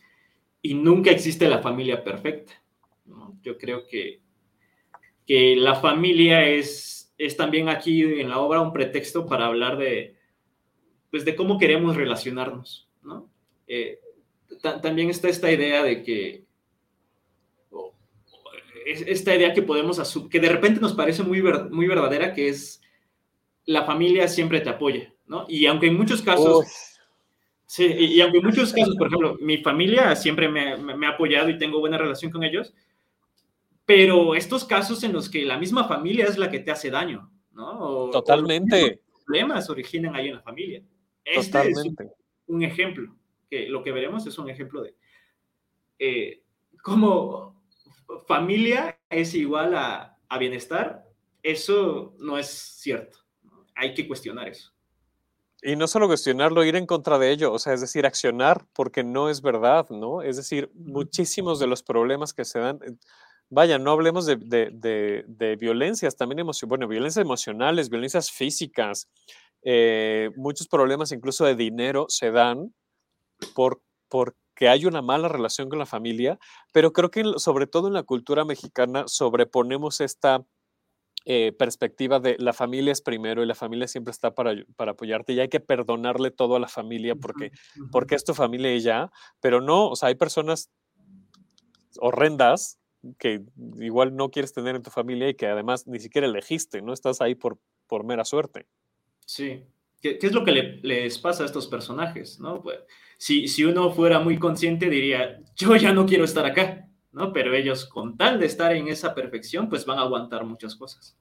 y 0.63 0.75
nunca 0.75 1.11
existe 1.11 1.49
la 1.49 1.59
familia 1.59 2.03
perfecta. 2.03 2.53
Yo 3.43 3.57
creo 3.57 3.87
que, 3.87 4.21
que 5.27 5.55
la 5.57 5.77
familia 5.77 6.49
es, 6.49 7.15
es 7.19 7.37
también 7.37 7.69
aquí 7.69 8.03
en 8.03 8.29
la 8.29 8.39
obra 8.39 8.61
un 8.61 8.73
pretexto 8.73 9.27
para 9.27 9.47
hablar 9.47 9.79
de, 9.79 10.17
pues 11.11 11.25
de 11.25 11.37
cómo 11.37 11.59
queremos 11.59 11.97
relacionarnos, 11.97 12.89
¿no? 13.03 13.31
Eh, 13.69 14.01
también 14.83 15.11
está 15.11 15.29
esta 15.29 15.51
idea 15.51 15.83
de 15.83 16.03
que 16.03 16.47
esta 18.85 19.35
idea 19.35 19.53
que 19.53 19.63
podemos 19.63 19.99
asumir, 19.99 20.31
que 20.31 20.41
de 20.41 20.49
repente 20.49 20.81
nos 20.81 20.95
parece 20.95 21.25
muy, 21.25 21.43
muy 21.43 21.87
verdadera, 21.89 22.33
que 22.33 22.49
es 22.49 22.81
la 23.67 23.85
familia 23.85 24.29
siempre 24.29 24.61
te 24.61 24.71
apoya, 24.71 25.13
¿no? 25.27 25.45
Y 25.49 25.67
aunque 25.67 25.89
en 25.89 25.97
muchos 25.97 26.23
casos, 26.23 26.67
sí, 27.67 27.85
y, 27.85 28.21
aunque 28.21 28.39
en 28.39 28.45
muchos 28.45 28.73
casos, 28.73 28.97
por 28.97 29.09
ejemplo, 29.09 29.37
mi 29.41 29.59
familia 29.59 30.15
siempre 30.15 30.49
me, 30.49 30.77
me, 30.77 31.07
ha 31.07 31.11
apoyado 31.11 31.51
y 31.51 31.59
tengo 31.59 31.81
buena 31.81 31.99
relación 31.99 32.31
con 32.31 32.45
ellos, 32.45 32.73
pero 33.85 34.35
estos 34.35 34.65
casos 34.65 35.03
en 35.03 35.13
los 35.13 35.29
que 35.29 35.45
la 35.45 35.59
misma 35.59 35.85
familia 35.85 36.27
es 36.27 36.39
la 36.39 36.51
que 36.51 36.61
te 36.61 36.71
hace 36.71 36.91
daño, 36.91 37.31
¿no? 37.53 38.11
Totalmente. 38.11 39.03
problemas 39.25 39.69
originan 39.69 40.15
ahí 40.15 40.29
en 40.29 40.35
la 40.35 40.43
familia. 40.43 40.83
Este 41.25 41.47
Totalmente. 41.47 42.05
es 42.05 42.11
un, 42.47 42.63
ejemplo, 42.63 43.17
que 43.51 43.69
lo 43.69 43.83
que 43.83 43.93
veremos 43.93 44.27
es 44.27 44.39
un 44.39 44.49
ejemplo 44.49 44.83
de 44.83 44.95
eh, 45.99 46.43
cómo 46.83 47.61
familia 48.27 48.99
es 49.11 49.35
igual 49.35 49.75
a, 49.75 50.17
a 50.29 50.39
bienestar. 50.39 51.05
Eso 51.43 52.15
no 52.19 52.39
es 52.39 52.49
cierto. 52.49 53.26
Hay 53.77 53.95
que 53.95 54.09
cuestionar 54.09 54.49
eso. 54.49 54.73
Y 55.63 55.75
no 55.77 55.87
solo 55.87 56.07
cuestionarlo, 56.07 56.65
ir 56.65 56.77
en 56.77 56.87
contra 56.87 57.19
de 57.19 57.31
ello, 57.31 57.53
o 57.53 57.59
sea, 57.59 57.73
es 57.73 57.81
decir, 57.81 58.05
accionar 58.07 58.67
porque 58.73 59.03
no 59.03 59.31
es 59.31 59.41
verdad, 59.41 59.89
¿no? 59.91 60.23
Es 60.23 60.37
decir, 60.37 60.71
muchísimos 60.75 61.59
de 61.59 61.67
los 61.67 61.83
problemas 61.83 62.35
que 62.35 62.45
se 62.45 62.59
dan, 62.59 62.79
vaya, 63.49 63.79
no 63.79 63.91
hablemos 63.91 64.27
de, 64.27 64.37
de, 64.37 65.57
violencias, 65.57 66.17
también 66.17 66.41
emocionales, 66.41 66.69
bueno, 66.69 66.89
violencias 66.89 67.25
emocionales, 67.25 67.89
violencias 67.89 68.31
físicas, 68.31 69.09
eh, 69.63 70.31
muchos 70.37 70.69
problemas 70.69 71.11
incluso 71.13 71.45
de 71.47 71.57
dinero 71.57 72.07
se 72.09 72.31
dan 72.31 72.75
por, 73.55 73.83
porque 74.09 74.69
hay 74.69 74.87
una 74.87 75.03
mala 75.03 75.29
relación 75.29 75.69
con 75.69 75.79
la 75.79 75.87
familia, 75.87 76.39
pero 76.73 76.93
creo 76.93 77.11
que 77.11 77.25
sobre 77.39 77.67
todo 77.67 77.89
en 77.89 77.95
la 77.95 78.03
cultura 78.03 78.45
mexicana 78.45 79.05
sobreponemos 79.07 80.01
esta 80.01 80.45
eh, 81.29 81.53
perspectiva 81.59 82.21
de 82.21 82.37
la 82.39 82.53
familia 82.53 82.93
es 82.93 83.03
primero 83.03 83.43
y 83.43 83.47
la 83.47 83.57
familia 83.57 83.89
siempre 83.89 84.13
está 84.13 84.33
para, 84.33 84.55
para, 84.77 84.93
apoyarte 84.93 85.33
y 85.33 85.41
hay 85.41 85.49
que 85.49 85.59
perdonarle 85.59 86.31
todo 86.31 86.55
a 86.55 86.61
la 86.61 86.69
familia 86.69 87.17
porque, 87.17 87.51
porque 87.91 88.15
es 88.15 88.23
tu 88.23 88.33
familia 88.33 88.73
y 88.73 88.79
ya, 88.79 89.11
pero 89.41 89.61
no, 89.61 89.89
o 89.89 89.97
sea, 89.97 90.11
hay 90.11 90.15
personas 90.15 90.71
horrendas 91.99 92.79
que 93.19 93.43
igual 93.81 94.15
no 94.15 94.31
quieres 94.31 94.53
tener 94.53 94.77
en 94.77 94.85
tu 94.85 94.91
familia 94.91 95.29
y 95.29 95.35
que 95.35 95.49
además 95.49 95.89
ni 95.89 95.99
siquiera 95.99 96.29
elegiste, 96.29 96.81
no 96.81 96.93
estás 96.93 97.21
ahí 97.21 97.35
por, 97.35 97.59
por 97.89 98.05
mera 98.05 98.25
suerte. 98.25 98.69
Sí. 99.27 99.65
¿Qué, 100.01 100.19
es 100.23 100.33
lo 100.33 100.45
que 100.45 100.79
les 100.81 101.19
pasa 101.19 101.43
a 101.43 101.47
estos 101.47 101.67
personajes? 101.67 102.39
¿no? 102.39 102.63
Pues, 102.63 102.79
si, 103.19 103.49
si 103.49 103.65
uno 103.65 103.91
fuera 103.91 104.21
muy 104.21 104.39
consciente 104.39 104.89
diría, 104.89 105.41
yo 105.57 105.75
ya 105.75 105.93
no 105.93 106.07
quiero 106.07 106.25
estar 106.25 106.47
acá, 106.47 106.89
¿no? 107.17 107.33
Pero 107.33 107.55
ellos 107.55 107.87
con 107.87 108.19
tal 108.19 108.39
de 108.39 108.45
estar 108.45 108.73
en 108.77 108.89
esa 108.89 109.15
perfección, 109.15 109.71
pues 109.71 109.87
van 109.87 109.99
a 109.99 110.03
aguantar 110.03 110.45
muchas 110.45 110.77
cosas. 110.77 111.17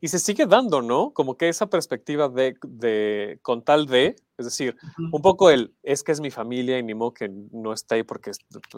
Y 0.00 0.08
se 0.08 0.18
sigue 0.18 0.46
dando, 0.46 0.80
¿no? 0.80 1.12
Como 1.12 1.36
que 1.36 1.50
esa 1.50 1.66
perspectiva 1.66 2.30
de, 2.30 2.56
de 2.66 3.38
con 3.42 3.62
tal 3.62 3.86
de, 3.86 4.16
es 4.38 4.46
decir, 4.46 4.74
un 5.12 5.20
poco 5.20 5.50
el, 5.50 5.74
es 5.82 6.02
que 6.02 6.12
es 6.12 6.20
mi 6.20 6.30
familia 6.30 6.78
y 6.78 6.82
ni 6.82 6.94
modo 6.94 7.12
que 7.12 7.28
no 7.28 7.74
está 7.74 7.96
ahí 7.96 8.04
porque, 8.04 8.30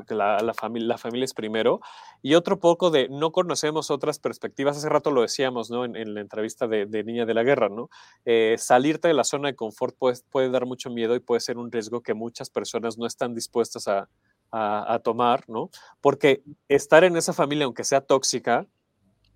la, 0.08 0.40
la, 0.40 0.52
familia, 0.52 0.88
la 0.88 0.98
familia 0.98 1.24
es 1.24 1.32
primero. 1.32 1.80
Y 2.20 2.34
otro 2.34 2.58
poco 2.58 2.90
de, 2.90 3.08
no 3.08 3.30
conocemos 3.30 3.92
otras 3.92 4.18
perspectivas. 4.18 4.76
Hace 4.76 4.88
rato 4.88 5.12
lo 5.12 5.22
decíamos, 5.22 5.70
¿no? 5.70 5.84
En, 5.84 6.14
la 6.14 6.20
entrevista 6.20 6.66
de, 6.66 7.04
Niña 7.04 7.26
de 7.26 7.34
la 7.34 7.44
Guerra, 7.44 7.68
¿no? 7.68 7.90
Eh, 8.24 8.56
salirte 8.58 9.06
de 9.06 9.14
la 9.14 9.24
zona 9.24 9.48
de 9.48 9.54
confort 9.54 9.96
puede, 9.96 10.18
puede 10.30 10.50
dar 10.50 10.66
mucho 10.66 10.90
miedo 10.90 11.14
y 11.14 11.20
puede 11.20 11.40
ser 11.40 11.58
un 11.58 11.70
riesgo 11.70 12.02
que 12.02 12.14
muchas 12.14 12.50
personas 12.50 12.98
no 12.98 13.06
están 13.06 13.34
dispuestas 13.34 13.86
a, 13.86 14.08
a, 14.52 15.00
tomar, 15.04 15.44
¿no? 15.48 15.70
Porque 16.00 16.42
estar 16.68 17.04
en 17.04 17.16
esa 17.16 17.32
familia, 17.32 17.66
aunque 17.66 17.84
sea 17.84 18.00
tóxica, 18.00 18.66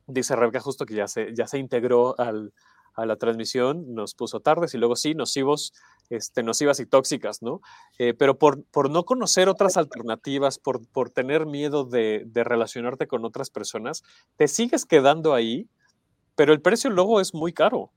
Dice 0.06 0.36
Rebeca 0.36 0.60
justo 0.60 0.84
que 0.84 0.94
ya 0.94 1.08
se, 1.08 1.34
ya 1.34 1.46
se 1.46 1.58
integró 1.58 2.18
al, 2.18 2.52
a 2.94 3.06
la 3.06 3.16
transmisión, 3.16 3.94
nos 3.94 4.14
puso 4.14 4.40
tardes 4.40 4.74
y 4.74 4.78
luego 4.78 4.96
sí, 4.96 5.14
nocivos, 5.14 5.72
este, 6.10 6.42
nocivas 6.42 6.78
y 6.80 6.86
tóxicas, 6.86 7.42
¿no? 7.42 7.60
Eh, 7.98 8.12
pero 8.12 8.38
por, 8.38 8.64
por 8.64 8.90
no 8.90 9.04
conocer 9.04 9.48
otras 9.48 9.76
alternativas, 9.76 10.58
por, 10.58 10.86
por 10.88 11.10
tener 11.10 11.46
miedo 11.46 11.84
de, 11.84 12.24
de, 12.26 12.44
relacionarte 12.44 13.06
con 13.06 13.24
otras 13.24 13.48
personas, 13.48 14.02
te 14.36 14.46
sigues 14.46 14.84
quedando 14.84 15.32
ahí, 15.32 15.68
pero 16.36 16.52
el 16.52 16.60
precio 16.60 16.90
luego 16.90 17.20
es 17.20 17.32
muy 17.32 17.52
caro. 17.54 17.90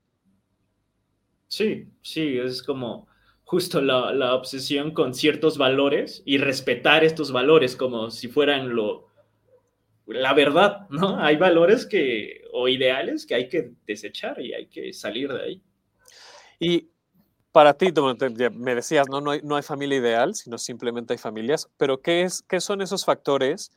Sí, 1.48 1.88
sí, 2.02 2.38
es 2.38 2.62
como 2.62 3.06
justo 3.48 3.80
la, 3.80 4.34
obsesión 4.34 4.90
con 4.90 5.14
ciertos 5.14 5.56
valores 5.56 6.22
y 6.26 6.36
respetar 6.36 7.02
estos 7.02 7.32
valores 7.32 7.76
como 7.76 8.10
si 8.10 8.28
fueran 8.28 8.76
lo, 8.76 9.08
la 10.04 10.34
verdad, 10.34 10.86
¿no? 10.90 11.18
Hay 11.18 11.38
valores 11.38 11.86
que, 11.86 12.42
o 12.52 12.68
ideales 12.68 13.24
que 13.24 13.34
hay 13.34 13.48
que 13.48 13.70
desechar 13.86 14.38
y 14.38 14.52
hay 14.52 14.66
que 14.66 14.92
salir 14.92 15.32
de 15.32 15.42
ahí. 15.42 15.62
Y 16.60 16.90
para 17.50 17.72
ti, 17.72 17.90
me 18.52 18.74
decías, 18.74 19.08
¿no? 19.08 19.22
No 19.22 19.30
hay, 19.30 19.40
no 19.42 19.56
hay 19.56 19.62
familia 19.62 19.96
ideal, 19.96 20.34
sino 20.34 20.58
simplemente 20.58 21.14
hay 21.14 21.18
familias, 21.18 21.70
pero 21.78 22.02
¿qué, 22.02 22.24
es, 22.24 22.42
qué 22.42 22.60
son 22.60 22.82
esos 22.82 23.06
factores 23.06 23.70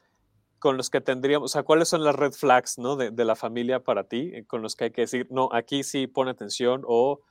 con 0.60 0.76
los 0.76 0.90
que 0.90 1.00
tendríamos, 1.00 1.50
o 1.50 1.54
sea, 1.54 1.64
cuáles 1.64 1.88
son 1.88 2.04
las 2.04 2.16
red 2.16 2.34
flags, 2.34 2.78
¿no? 2.78 2.98
De, 2.98 3.10
de 3.10 3.24
la 3.24 3.38
familia 3.38 3.80
para 3.80 4.04
ti, 4.04 4.32
eh, 4.34 4.44
con 4.46 4.62
los 4.62 4.76
que 4.76 4.84
hay 4.84 4.92
que 4.92 5.02
decir, 5.04 5.28
no, 5.30 5.48
aquí 5.54 5.84
sí 5.84 6.08
pone 6.08 6.32
atención 6.32 6.82
o 6.86 7.22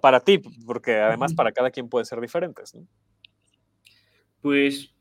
para 0.00 0.20
ti, 0.20 0.38
porque 0.66 0.96
además 0.96 1.34
para 1.34 1.52
cada 1.52 1.70
quien 1.70 1.88
pueden 1.88 2.06
ser 2.06 2.20
diferentes, 2.20 2.74
¿no? 2.74 2.86
Pues 4.40 4.94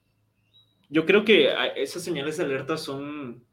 yo 0.89 1.05
creo 1.05 1.23
que 1.23 1.49
esas 1.75 2.03
señales 2.03 2.37
de 2.37 2.43
alerta 2.43 2.77
son 2.77 3.43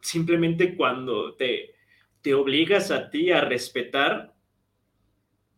simplemente 0.00 0.76
cuando 0.76 1.34
te, 1.34 1.74
te 2.20 2.34
obligas 2.34 2.90
a 2.90 3.10
ti 3.10 3.30
a 3.30 3.40
respetar 3.40 4.34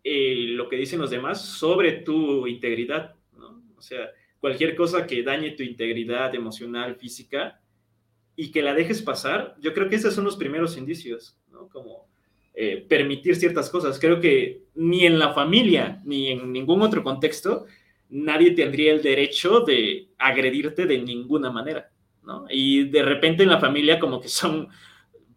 eh, 0.04 0.46
lo 0.50 0.68
que 0.68 0.76
dicen 0.76 1.00
los 1.00 1.10
demás 1.10 1.40
sobre 1.40 1.92
tu 1.92 2.46
integridad, 2.46 3.16
¿no? 3.36 3.62
O 3.76 3.82
sea, 3.82 4.10
cualquier 4.38 4.76
cosa 4.76 5.06
que 5.06 5.22
dañe 5.22 5.52
tu 5.52 5.62
integridad 5.62 6.34
emocional, 6.34 6.96
física, 6.96 7.60
y 8.36 8.52
que 8.52 8.62
la 8.62 8.74
dejes 8.74 9.00
pasar, 9.00 9.56
yo 9.60 9.72
creo 9.72 9.88
que 9.88 9.96
esos 9.96 10.14
son 10.14 10.24
los 10.24 10.36
primeros 10.36 10.76
indicios, 10.76 11.38
¿no? 11.50 11.68
Como 11.68 12.06
eh, 12.58 12.86
permitir 12.88 13.36
ciertas 13.36 13.68
cosas. 13.68 13.98
Creo 13.98 14.18
que 14.18 14.62
ni 14.76 15.04
en 15.04 15.18
la 15.18 15.34
familia, 15.34 16.00
ni 16.06 16.28
en 16.28 16.50
ningún 16.54 16.80
otro 16.80 17.04
contexto, 17.04 17.66
nadie 18.08 18.52
tendría 18.52 18.92
el 18.92 19.02
derecho 19.02 19.60
de 19.60 20.08
agredirte 20.16 20.86
de 20.86 20.96
ninguna 20.98 21.50
manera, 21.50 21.90
¿no? 22.22 22.46
Y 22.48 22.84
de 22.88 23.02
repente 23.02 23.42
en 23.42 23.50
la 23.50 23.60
familia 23.60 23.98
como 23.98 24.22
que 24.22 24.28
son, 24.28 24.68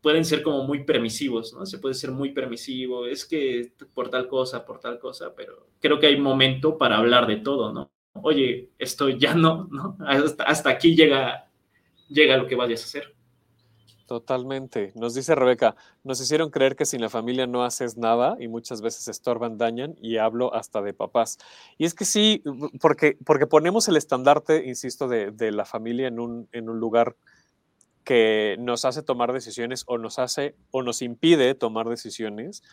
pueden 0.02 0.24
ser 0.24 0.42
como 0.42 0.64
muy 0.64 0.86
permisivos, 0.86 1.54
¿no? 1.54 1.66
Se 1.66 1.80
puede 1.80 1.94
ser 1.94 2.12
muy 2.12 2.32
permisivo, 2.32 3.06
es 3.06 3.26
que 3.26 3.74
por 3.94 4.10
tal 4.10 4.30
cosa, 4.30 4.66
por 4.66 4.80
tal 4.80 4.98
cosa, 4.98 5.36
pero 5.36 5.68
creo 5.82 6.00
que 6.00 6.08
hay 6.08 6.18
momento 6.18 6.78
para 6.78 7.00
hablar 7.00 7.28
de 7.28 7.36
todo, 7.36 7.74
¿no? 7.74 7.92
Oye, 8.14 8.70
esto 8.80 9.10
ya 9.10 9.34
no, 9.34 9.68
¿no? 9.72 9.98
Hasta, 10.08 10.46
hasta 10.46 10.70
aquí 10.70 10.96
llega, 10.96 11.50
llega 12.08 12.38
lo 12.38 12.48
que 12.48 12.56
vayas 12.56 12.82
a 12.84 12.86
hacer. 12.86 13.19
Totalmente. 14.10 14.92
Nos 14.96 15.14
dice 15.14 15.36
Rebeca, 15.36 15.76
nos 16.04 16.20
hicieron 16.20 16.50
creer 16.50 16.76
que 16.76 16.86
sin 16.86 17.00
la 17.00 17.12
familia 17.12 17.46
no 17.46 17.64
haces 17.64 17.96
nada 17.96 18.36
y 18.40 18.48
muchas 18.48 18.82
veces 18.82 19.08
estorban, 19.08 19.60
dañan 19.60 19.96
y 20.02 20.18
hablo 20.18 20.52
hasta 20.56 20.82
de 20.82 20.96
papás. 20.96 21.38
Y 21.78 21.86
es 21.86 21.94
que 21.94 22.06
sí, 22.06 22.42
porque, 22.82 23.20
porque 23.24 23.46
ponemos 23.46 23.88
el 23.88 23.98
estandarte, 23.98 24.66
insisto, 24.66 25.08
de, 25.08 25.30
de 25.30 25.52
la 25.52 25.64
familia 25.64 26.08
en 26.08 26.20
un, 26.20 26.50
en 26.54 26.72
un 26.72 26.80
lugar 26.80 27.18
que 28.04 28.56
nos 28.58 28.84
hace 28.84 29.04
tomar 29.04 29.32
decisiones 29.32 29.84
o 29.86 30.00
nos 30.00 30.18
hace 30.18 30.56
o 30.72 30.82
nos 30.82 31.04
impide 31.04 31.54
tomar 31.54 31.88
decisiones 31.88 32.64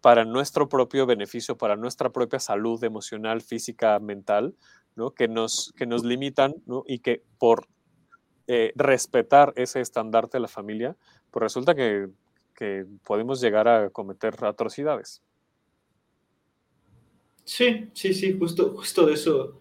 para 0.00 0.24
nuestro 0.24 0.68
propio 0.68 1.04
beneficio, 1.04 1.58
para 1.58 1.74
nuestra 1.74 2.10
propia 2.10 2.38
salud 2.38 2.84
emocional, 2.84 3.40
física, 3.40 3.98
mental, 3.98 4.54
¿no? 4.94 5.10
que, 5.10 5.26
nos, 5.26 5.74
que 5.76 5.84
nos 5.84 6.04
limitan 6.04 6.54
¿no? 6.64 6.84
y 6.86 7.00
que 7.00 7.24
por 7.38 7.66
eh, 8.46 8.72
respetar 8.76 9.52
ese 9.56 9.80
estandarte 9.80 10.36
de 10.36 10.42
la 10.42 10.48
familia, 10.48 10.96
pues 11.30 11.42
resulta 11.42 11.74
que, 11.74 12.08
que, 12.54 12.86
podemos 13.04 13.40
llegar 13.40 13.68
a 13.68 13.90
cometer 13.90 14.34
atrocidades. 14.44 15.22
Sí, 17.44 17.90
sí, 17.92 18.14
sí, 18.14 18.36
justo, 18.38 18.70
justo 18.76 19.06
de 19.06 19.14
eso, 19.14 19.60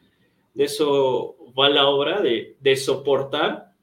de 0.53 0.63
eso 0.63 1.35
va 1.57 1.69
la 1.69 1.87
obra, 1.87 2.21
de, 2.21 2.57
de 2.59 2.75
soportar 2.75 3.73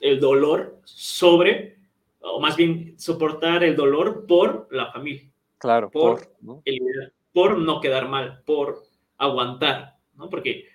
el 0.00 0.20
dolor 0.20 0.80
sobre, 0.84 1.78
o 2.20 2.40
más 2.40 2.56
bien 2.56 2.94
soportar 2.98 3.64
el 3.64 3.74
dolor 3.74 4.26
por 4.26 4.68
la 4.70 4.92
familia. 4.92 5.30
Claro, 5.58 5.90
por, 5.90 6.20
por, 6.20 6.36
¿no? 6.40 6.62
El, 6.64 7.12
por 7.32 7.58
no 7.58 7.80
quedar 7.80 8.08
mal, 8.08 8.42
por 8.44 8.84
aguantar, 9.18 9.96
¿no? 10.14 10.28
Porque 10.28 10.66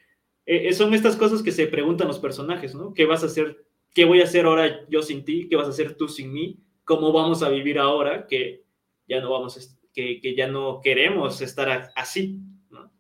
eh, 0.52 0.74
son 0.74 0.96
estas 0.96 1.16
cosas 1.16 1.44
que 1.44 1.52
se 1.52 1.68
preguntan 1.68 2.08
los 2.08 2.18
personajes, 2.18 2.74
¿no? 2.74 2.92
¿Qué 2.96 3.06
vas 3.06 3.22
a 3.22 3.28
hacer? 3.28 3.66
¿Qué 3.94 4.04
voy 4.04 4.22
a 4.22 4.24
hacer 4.24 4.48
ahora 4.48 4.88
yo 4.90 5.04
sin 5.04 5.24
ti? 5.24 5.48
¿Qué 5.48 5.56
vas 5.56 5.68
a 5.68 5.70
hacer 5.70 5.96
tú 5.96 6.08
sin 6.08 6.34
mí? 6.34 6.60
¿Cómo 6.86 7.12
vamos 7.12 7.44
a 7.44 7.50
vivir 7.50 7.78
ahora 7.78 8.26
que 8.26 8.64
ya 9.08 9.22
no 9.22 9.30
vamos, 9.30 9.78
que, 9.94 10.20
que 10.20 10.36
ya 10.36 10.48
no 10.48 10.82
queremos 10.82 11.40
estar 11.42 11.92
así? 11.96 12.40
¿no? 12.72 12.92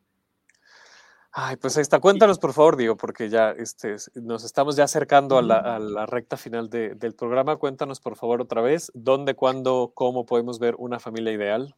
Ay, 1.31 1.55
pues 1.55 1.75
ahí 1.75 1.81
está. 1.81 1.99
Cuéntanos, 1.99 2.37
por 2.37 2.53
favor, 2.53 2.77
Diego, 2.77 2.95
porque 2.95 3.29
ya 3.29 3.49
este, 3.49 3.95
nos 4.13 4.43
estamos 4.43 4.75
ya 4.75 4.83
acercando 4.83 5.39
a 5.39 5.41
la, 5.41 5.57
a 5.57 5.79
la 5.79 6.05
recta 6.05 6.37
final 6.37 6.69
de, 6.69 6.93
del 6.93 7.15
programa. 7.15 7.55
Cuéntanos, 7.55 7.99
por 7.99 8.15
favor, 8.15 8.41
otra 8.41 8.61
vez, 8.61 8.91
dónde, 8.93 9.33
cuándo, 9.33 9.91
cómo 9.95 10.27
podemos 10.27 10.59
ver 10.59 10.75
una 10.77 10.99
familia 10.99 11.33
ideal. 11.33 11.75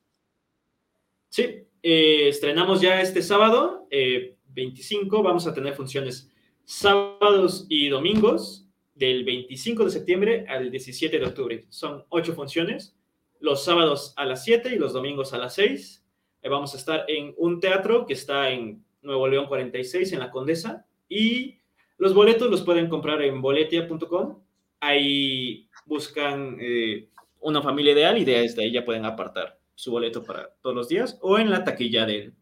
Sí, 1.29 1.65
eh, 1.81 2.27
estrenamos 2.27 2.81
ya 2.81 2.99
este 2.99 3.21
sábado. 3.21 3.87
Eh, 3.89 4.37
25 4.53 5.23
vamos 5.23 5.47
a 5.47 5.53
tener 5.53 5.73
funciones 5.73 6.31
sábados 6.65 7.65
y 7.69 7.89
domingos 7.89 8.67
del 8.95 9.23
25 9.23 9.85
de 9.85 9.91
septiembre 9.91 10.45
al 10.47 10.71
17 10.71 11.19
de 11.19 11.25
octubre. 11.25 11.65
Son 11.69 12.05
ocho 12.09 12.33
funciones, 12.33 12.95
los 13.39 13.63
sábados 13.63 14.13
a 14.15 14.25
las 14.25 14.43
7 14.43 14.73
y 14.73 14.77
los 14.77 14.93
domingos 14.93 15.33
a 15.33 15.37
las 15.37 15.55
6. 15.55 16.05
Eh, 16.43 16.49
vamos 16.49 16.73
a 16.73 16.77
estar 16.77 17.05
en 17.07 17.33
un 17.37 17.59
teatro 17.59 18.05
que 18.05 18.13
está 18.13 18.51
en 18.51 18.83
Nuevo 19.01 19.27
León 19.27 19.47
46, 19.47 20.13
en 20.13 20.19
la 20.19 20.31
Condesa, 20.31 20.85
y 21.09 21.57
los 21.97 22.13
boletos 22.13 22.49
los 22.49 22.61
pueden 22.61 22.87
comprar 22.89 23.21
en 23.21 23.41
boletia.com. 23.41 24.39
Ahí 24.79 25.67
buscan 25.85 26.57
eh, 26.59 27.09
una 27.39 27.61
familia 27.61 27.93
ideal 27.93 28.17
y 28.17 28.25
desde 28.25 28.63
ahí 28.63 28.71
ya 28.71 28.85
pueden 28.85 29.05
apartar 29.05 29.59
su 29.75 29.91
boleto 29.91 30.23
para 30.23 30.53
todos 30.61 30.75
los 30.75 30.87
días 30.87 31.17
o 31.21 31.39
en 31.39 31.49
la 31.49 31.63
taquilla 31.63 32.05
del, 32.05 32.33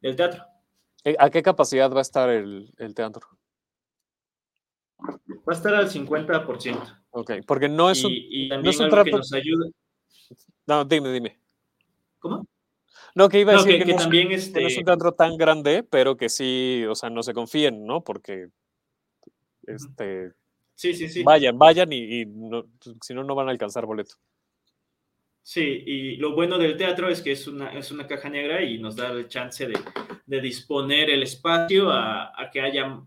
del 0.00 0.16
teatro. 0.16 0.44
¿A 1.18 1.30
qué 1.30 1.42
capacidad 1.42 1.90
va 1.92 1.98
a 1.98 2.02
estar 2.02 2.28
el, 2.28 2.72
el, 2.76 2.94
teatro? 2.94 3.26
Va 5.00 5.52
a 5.52 5.52
estar 5.52 5.74
al 5.74 5.88
50%. 5.88 7.02
Ok, 7.10 7.32
porque 7.46 7.68
no 7.68 7.90
es 7.90 8.04
un, 8.04 8.10
y, 8.12 8.46
y 8.46 8.48
no 8.48 8.56
también 8.56 8.70
es 8.70 8.78
un 8.78 8.84
algo 8.86 8.96
trato... 8.96 9.10
que 9.10 9.16
nos 9.16 9.32
ayuda. 9.32 9.70
No, 10.66 10.84
dime, 10.84 11.12
dime. 11.12 11.40
¿Cómo? 12.18 12.46
No, 13.14 13.28
que 13.28 13.40
iba 13.40 13.52
a 13.52 13.56
No, 13.56 13.62
decir 13.62 13.78
que, 13.78 13.84
que, 13.84 13.90
que 13.92 13.96
no, 13.96 14.02
también 14.02 14.32
es, 14.32 14.46
este... 14.48 14.60
no 14.60 14.68
es 14.68 14.76
un 14.78 14.84
teatro 14.84 15.12
tan 15.12 15.36
grande, 15.36 15.82
pero 15.82 16.16
que 16.16 16.28
sí, 16.28 16.84
o 16.88 16.94
sea, 16.94 17.10
no 17.10 17.22
se 17.22 17.32
confíen, 17.32 17.86
¿no? 17.86 18.02
Porque 18.02 18.48
este, 19.62 20.32
Sí, 20.74 20.94
sí, 20.94 21.08
sí. 21.08 21.22
vayan, 21.22 21.58
vayan 21.58 21.92
y, 21.92 22.20
y 22.20 22.26
no, 22.26 22.64
si 23.02 23.12
no, 23.12 23.24
no 23.24 23.34
van 23.34 23.48
a 23.48 23.50
alcanzar 23.50 23.84
boleto. 23.84 24.14
Sí, 25.50 25.82
y 25.86 26.16
lo 26.16 26.34
bueno 26.34 26.58
del 26.58 26.76
teatro 26.76 27.08
es 27.08 27.22
que 27.22 27.32
es 27.32 27.46
una, 27.48 27.70
es 27.70 27.90
una 27.90 28.06
caja 28.06 28.28
negra 28.28 28.62
y 28.62 28.76
nos 28.76 28.96
da 28.96 29.12
el 29.12 29.28
chance 29.28 29.66
de, 29.66 29.78
de 30.26 30.40
disponer 30.42 31.08
el 31.08 31.22
espacio 31.22 31.90
a, 31.90 32.38
a 32.38 32.50
que 32.50 32.60
haya 32.60 33.00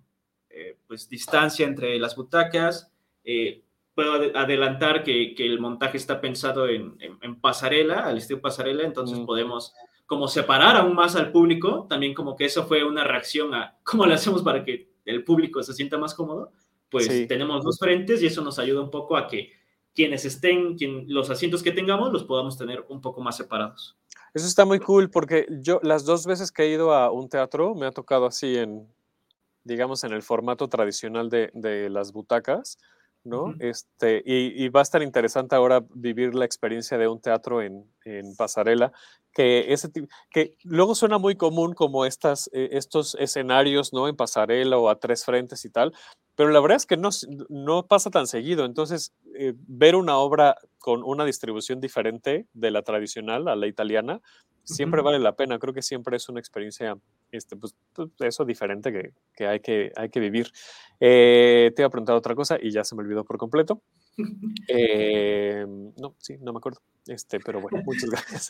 eh, 0.50 0.76
pues, 0.88 1.08
distancia 1.08 1.68
entre 1.68 2.00
las 2.00 2.16
butacas. 2.16 2.92
Eh, 3.24 3.62
puedo 3.94 4.14
ad 4.14 4.36
adelantar 4.36 5.04
que, 5.04 5.36
que, 5.36 5.46
el 5.46 5.60
montaje 5.60 5.98
está 5.98 6.20
pensado 6.20 6.68
en, 6.68 6.96
en, 7.00 7.20
en, 7.22 7.39
pasarela, 7.39 8.08
al 8.08 8.18
estilo 8.18 8.42
pasarela, 8.42 8.86
entonces 8.86 9.20
mm. 9.20 9.26
podemos 9.28 9.76
como 10.08 10.28
separar 10.28 10.78
aún 10.78 10.96
más 10.96 11.16
al 11.16 11.32
público, 11.32 11.86
también 11.88 12.16
como 12.16 12.36
que 12.36 12.46
eso 12.46 12.66
fue 12.66 12.84
una 12.84 13.04
reacción 13.04 13.54
a 13.54 13.78
cómo 13.84 14.08
le 14.08 14.16
hacemos 14.16 14.42
para 14.42 14.66
que 14.66 14.89
el 15.06 15.24
público 15.24 15.62
se 15.62 15.76
sienta 15.76 16.00
más 16.00 16.16
cómodo, 16.16 16.52
pues 16.89 17.06
sí. 17.06 17.28
tenemos 17.28 17.64
dos 17.64 17.78
frentes 17.78 18.24
y 18.24 18.26
eso 18.26 18.42
nos 18.42 18.58
ayuda 18.58 18.82
un 18.82 18.89
poco 18.89 19.16
a 19.16 19.28
que 19.28 19.61
quienes 19.94 20.26
estén, 20.26 20.78
quien, 20.78 21.06
los 21.08 21.30
asientos 21.30 21.64
que 21.64 21.72
tengamos, 21.72 22.12
los 22.12 22.24
podamos 22.24 22.58
tener 22.58 22.86
un 22.89 23.02
poco 23.02 23.22
más 23.22 23.38
separados. 23.38 23.98
Eso 24.34 24.48
está 24.48 24.66
muy 24.66 24.80
cool 24.80 25.10
porque 25.10 25.46
yo 25.62 25.80
las 25.84 26.06
dos 26.06 26.26
veces 26.26 26.52
que 26.52 26.64
he 26.64 26.70
ido 26.70 26.94
a 26.94 27.12
un 27.12 27.28
teatro 27.28 27.76
me 27.76 27.86
ha 27.86 27.92
tocado 27.92 28.26
así 28.26 28.58
en, 28.58 28.88
digamos, 29.64 30.04
en 30.04 30.14
el 30.14 30.22
formato 30.22 30.70
tradicional 30.70 31.30
de, 31.30 31.52
de 31.54 31.89
las 31.89 32.14
butacas, 32.14 32.78
¿no? 33.24 33.44
Uh 33.44 33.48
-huh. 33.54 33.58
este, 33.60 34.22
y, 34.26 34.64
y, 34.66 34.70
va 34.70 34.80
a 34.82 34.84
estar 34.84 35.02
interesante 35.04 35.56
ahora 35.56 35.84
vivir 35.94 36.34
la 36.36 36.46
experiencia 36.46 36.98
de 36.98 37.08
un 37.08 37.22
teatro 37.22 37.62
en, 37.62 37.86
en 38.06 38.36
pasarela, 38.36 38.92
que, 39.34 39.72
ese, 39.74 39.90
que 40.30 40.56
luego 40.64 40.96
suena 40.96 41.18
muy 41.18 41.36
común 41.36 41.74
como 41.74 42.06
estas, 42.06 42.50
eh, 42.54 42.70
estos 42.74 43.16
escenarios, 43.16 43.94
¿no? 43.94 44.08
En 44.08 44.16
pasarela 44.16 44.78
o 44.78 44.90
a 44.90 45.00
tres 45.00 45.24
frentes 45.24 45.64
y 45.66 45.70
tal, 45.70 45.94
pero 46.36 46.50
la 46.50 46.60
verdad 46.60 46.78
es 46.78 46.86
que 46.86 46.98
no, 46.98 47.10
no 47.50 47.86
pasa 47.88 48.10
tan 48.10 48.28
seguido. 48.28 48.66
Entonces, 48.66 49.14
eh, 49.38 49.54
ver 49.68 49.96
una 49.96 50.18
obra 50.18 50.56
con 50.80 51.04
una 51.04 51.26
distribución 51.26 51.80
diferente 51.80 52.48
de 52.54 52.72
la 52.72 52.82
tradicional 52.82 53.48
a 53.48 53.56
la 53.56 53.68
italiana, 53.68 54.22
siempre 54.64 55.02
uh 55.02 55.04
-huh. 55.04 55.06
vale 55.06 55.20
la 55.20 55.36
pena. 55.36 55.60
Creo 55.60 55.74
que 55.74 55.82
siempre 55.82 56.18
es 56.18 56.30
una 56.30 56.40
experiencia, 56.40 56.98
este, 57.32 57.56
pues, 57.56 57.76
eso 58.20 58.46
diferente 58.46 58.92
que, 58.92 59.14
que, 59.36 59.48
hay, 59.48 59.60
que 59.60 59.92
hay 59.96 60.10
que 60.10 60.20
vivir. 60.20 60.52
Eh, 61.00 61.72
te 61.76 61.82
iba 61.82 61.88
a 61.88 61.90
preguntar 61.90 62.16
otra 62.16 62.36
cosa 62.36 62.58
y 62.62 62.70
ya 62.72 62.84
se 62.84 62.96
me 62.96 63.02
olvidó 63.02 63.24
por 63.24 63.38
completo. 63.38 63.82
Eh, 64.68 65.66
no, 65.98 66.16
sí, 66.20 66.38
no 66.40 66.54
me 66.54 66.58
acuerdo. 66.58 66.80
Este, 67.08 67.40
pero 67.40 67.60
bueno, 67.62 67.82
muchas 67.86 68.10
gracias. 68.10 68.50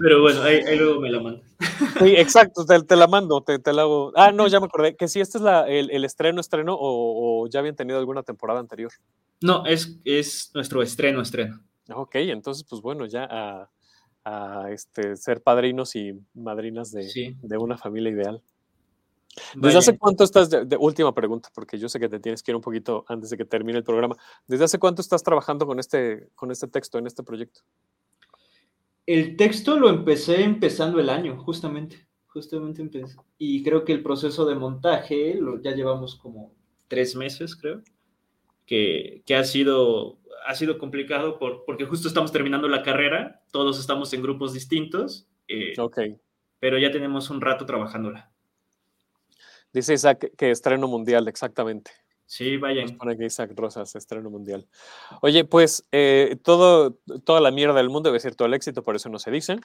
pero 0.00 0.22
bueno, 0.22 0.42
ahí, 0.42 0.56
ahí, 0.66 0.78
luego 0.78 1.00
me 1.00 1.10
la 1.10 1.20
mando. 1.20 1.42
Sí, 2.00 2.14
exacto, 2.16 2.64
te, 2.64 2.82
te 2.82 2.96
la 2.96 3.06
mando, 3.06 3.42
te, 3.42 3.58
te, 3.58 3.72
la 3.72 3.82
hago. 3.82 4.12
Ah, 4.16 4.32
no, 4.32 4.46
ya 4.48 4.60
me 4.60 4.66
acordé. 4.66 4.96
Que 4.96 5.08
si 5.08 5.20
este 5.20 5.38
es 5.38 5.44
la, 5.44 5.68
el, 5.68 5.90
el, 5.90 6.04
estreno, 6.04 6.40
estreno, 6.40 6.74
o, 6.74 7.42
o, 7.42 7.48
ya 7.48 7.60
habían 7.60 7.76
tenido 7.76 7.98
alguna 7.98 8.22
temporada 8.22 8.60
anterior. 8.60 8.92
No, 9.42 9.66
es, 9.66 9.98
es 10.04 10.50
nuestro 10.54 10.82
estreno, 10.82 11.20
estreno. 11.20 11.60
Ok, 11.94 12.16
entonces, 12.16 12.64
pues 12.68 12.80
bueno, 12.82 13.06
ya 13.06 13.26
a, 13.30 13.70
a 14.28 14.72
este, 14.72 15.14
ser 15.14 15.40
padrinos 15.40 15.94
y 15.94 16.20
madrinas 16.34 16.90
de, 16.90 17.04
sí. 17.04 17.36
de 17.40 17.58
una 17.58 17.78
familia 17.78 18.10
ideal. 18.10 18.42
¿Desde 19.54 19.78
hace 19.78 19.96
cuánto 19.96 20.24
estás, 20.24 20.50
de, 20.50 20.64
de, 20.64 20.76
última 20.76 21.14
pregunta, 21.14 21.48
porque 21.54 21.78
yo 21.78 21.88
sé 21.88 22.00
que 22.00 22.08
te 22.08 22.18
tienes 22.18 22.42
que 22.42 22.50
ir 22.50 22.56
un 22.56 22.62
poquito 22.62 23.04
antes 23.06 23.30
de 23.30 23.36
que 23.36 23.44
termine 23.44 23.78
el 23.78 23.84
programa, 23.84 24.16
¿desde 24.48 24.64
hace 24.64 24.78
cuánto 24.80 25.00
estás 25.00 25.22
trabajando 25.22 25.64
con 25.64 25.78
este, 25.78 26.28
con 26.34 26.50
este 26.50 26.66
texto, 26.66 26.98
en 26.98 27.06
este 27.06 27.22
proyecto? 27.22 27.60
El 29.06 29.36
texto 29.36 29.78
lo 29.78 29.90
empecé 29.90 30.42
empezando 30.42 30.98
el 30.98 31.08
año, 31.08 31.40
justamente, 31.44 32.08
justamente 32.26 32.82
empecé. 32.82 33.14
Y 33.38 33.62
creo 33.62 33.84
que 33.84 33.92
el 33.92 34.02
proceso 34.02 34.44
de 34.44 34.56
montaje 34.56 35.34
lo, 35.34 35.62
ya 35.62 35.70
llevamos 35.70 36.16
como 36.16 36.52
tres 36.88 37.14
meses, 37.14 37.54
creo, 37.54 37.82
que, 38.64 39.22
que 39.24 39.36
ha, 39.36 39.44
sido, 39.44 40.18
ha 40.46 40.54
sido 40.54 40.78
complicado 40.78 41.38
por, 41.38 41.64
porque 41.64 41.84
justo 41.84 42.08
estamos 42.08 42.32
terminando 42.32 42.68
la 42.68 42.82
carrera, 42.82 43.42
todos 43.50 43.80
estamos 43.80 44.12
en 44.12 44.22
grupos 44.22 44.52
distintos, 44.52 45.26
eh, 45.48 45.74
okay. 45.78 46.16
pero 46.60 46.78
ya 46.78 46.90
tenemos 46.90 47.30
un 47.30 47.40
rato 47.40 47.66
trabajándola. 47.66 48.30
Dice 49.72 49.94
Isaac 49.94 50.32
que 50.36 50.50
estreno 50.50 50.88
mundial, 50.88 51.28
exactamente. 51.28 51.90
Sí, 52.26 52.56
vayan. 52.56 52.96
Pone 52.96 53.16
que 53.16 53.26
Isaac 53.26 53.52
Rosas, 53.54 53.94
estreno 53.94 54.30
mundial. 54.30 54.66
Oye, 55.20 55.44
pues 55.44 55.86
eh, 55.92 56.36
todo, 56.42 56.98
toda 57.24 57.40
la 57.40 57.50
mierda 57.50 57.74
del 57.74 57.88
mundo 57.88 58.08
debe 58.08 58.20
ser 58.20 58.34
todo 58.34 58.48
el 58.48 58.54
éxito, 58.54 58.82
por 58.82 58.96
eso 58.96 59.08
no 59.08 59.18
se 59.18 59.30
dice. 59.30 59.58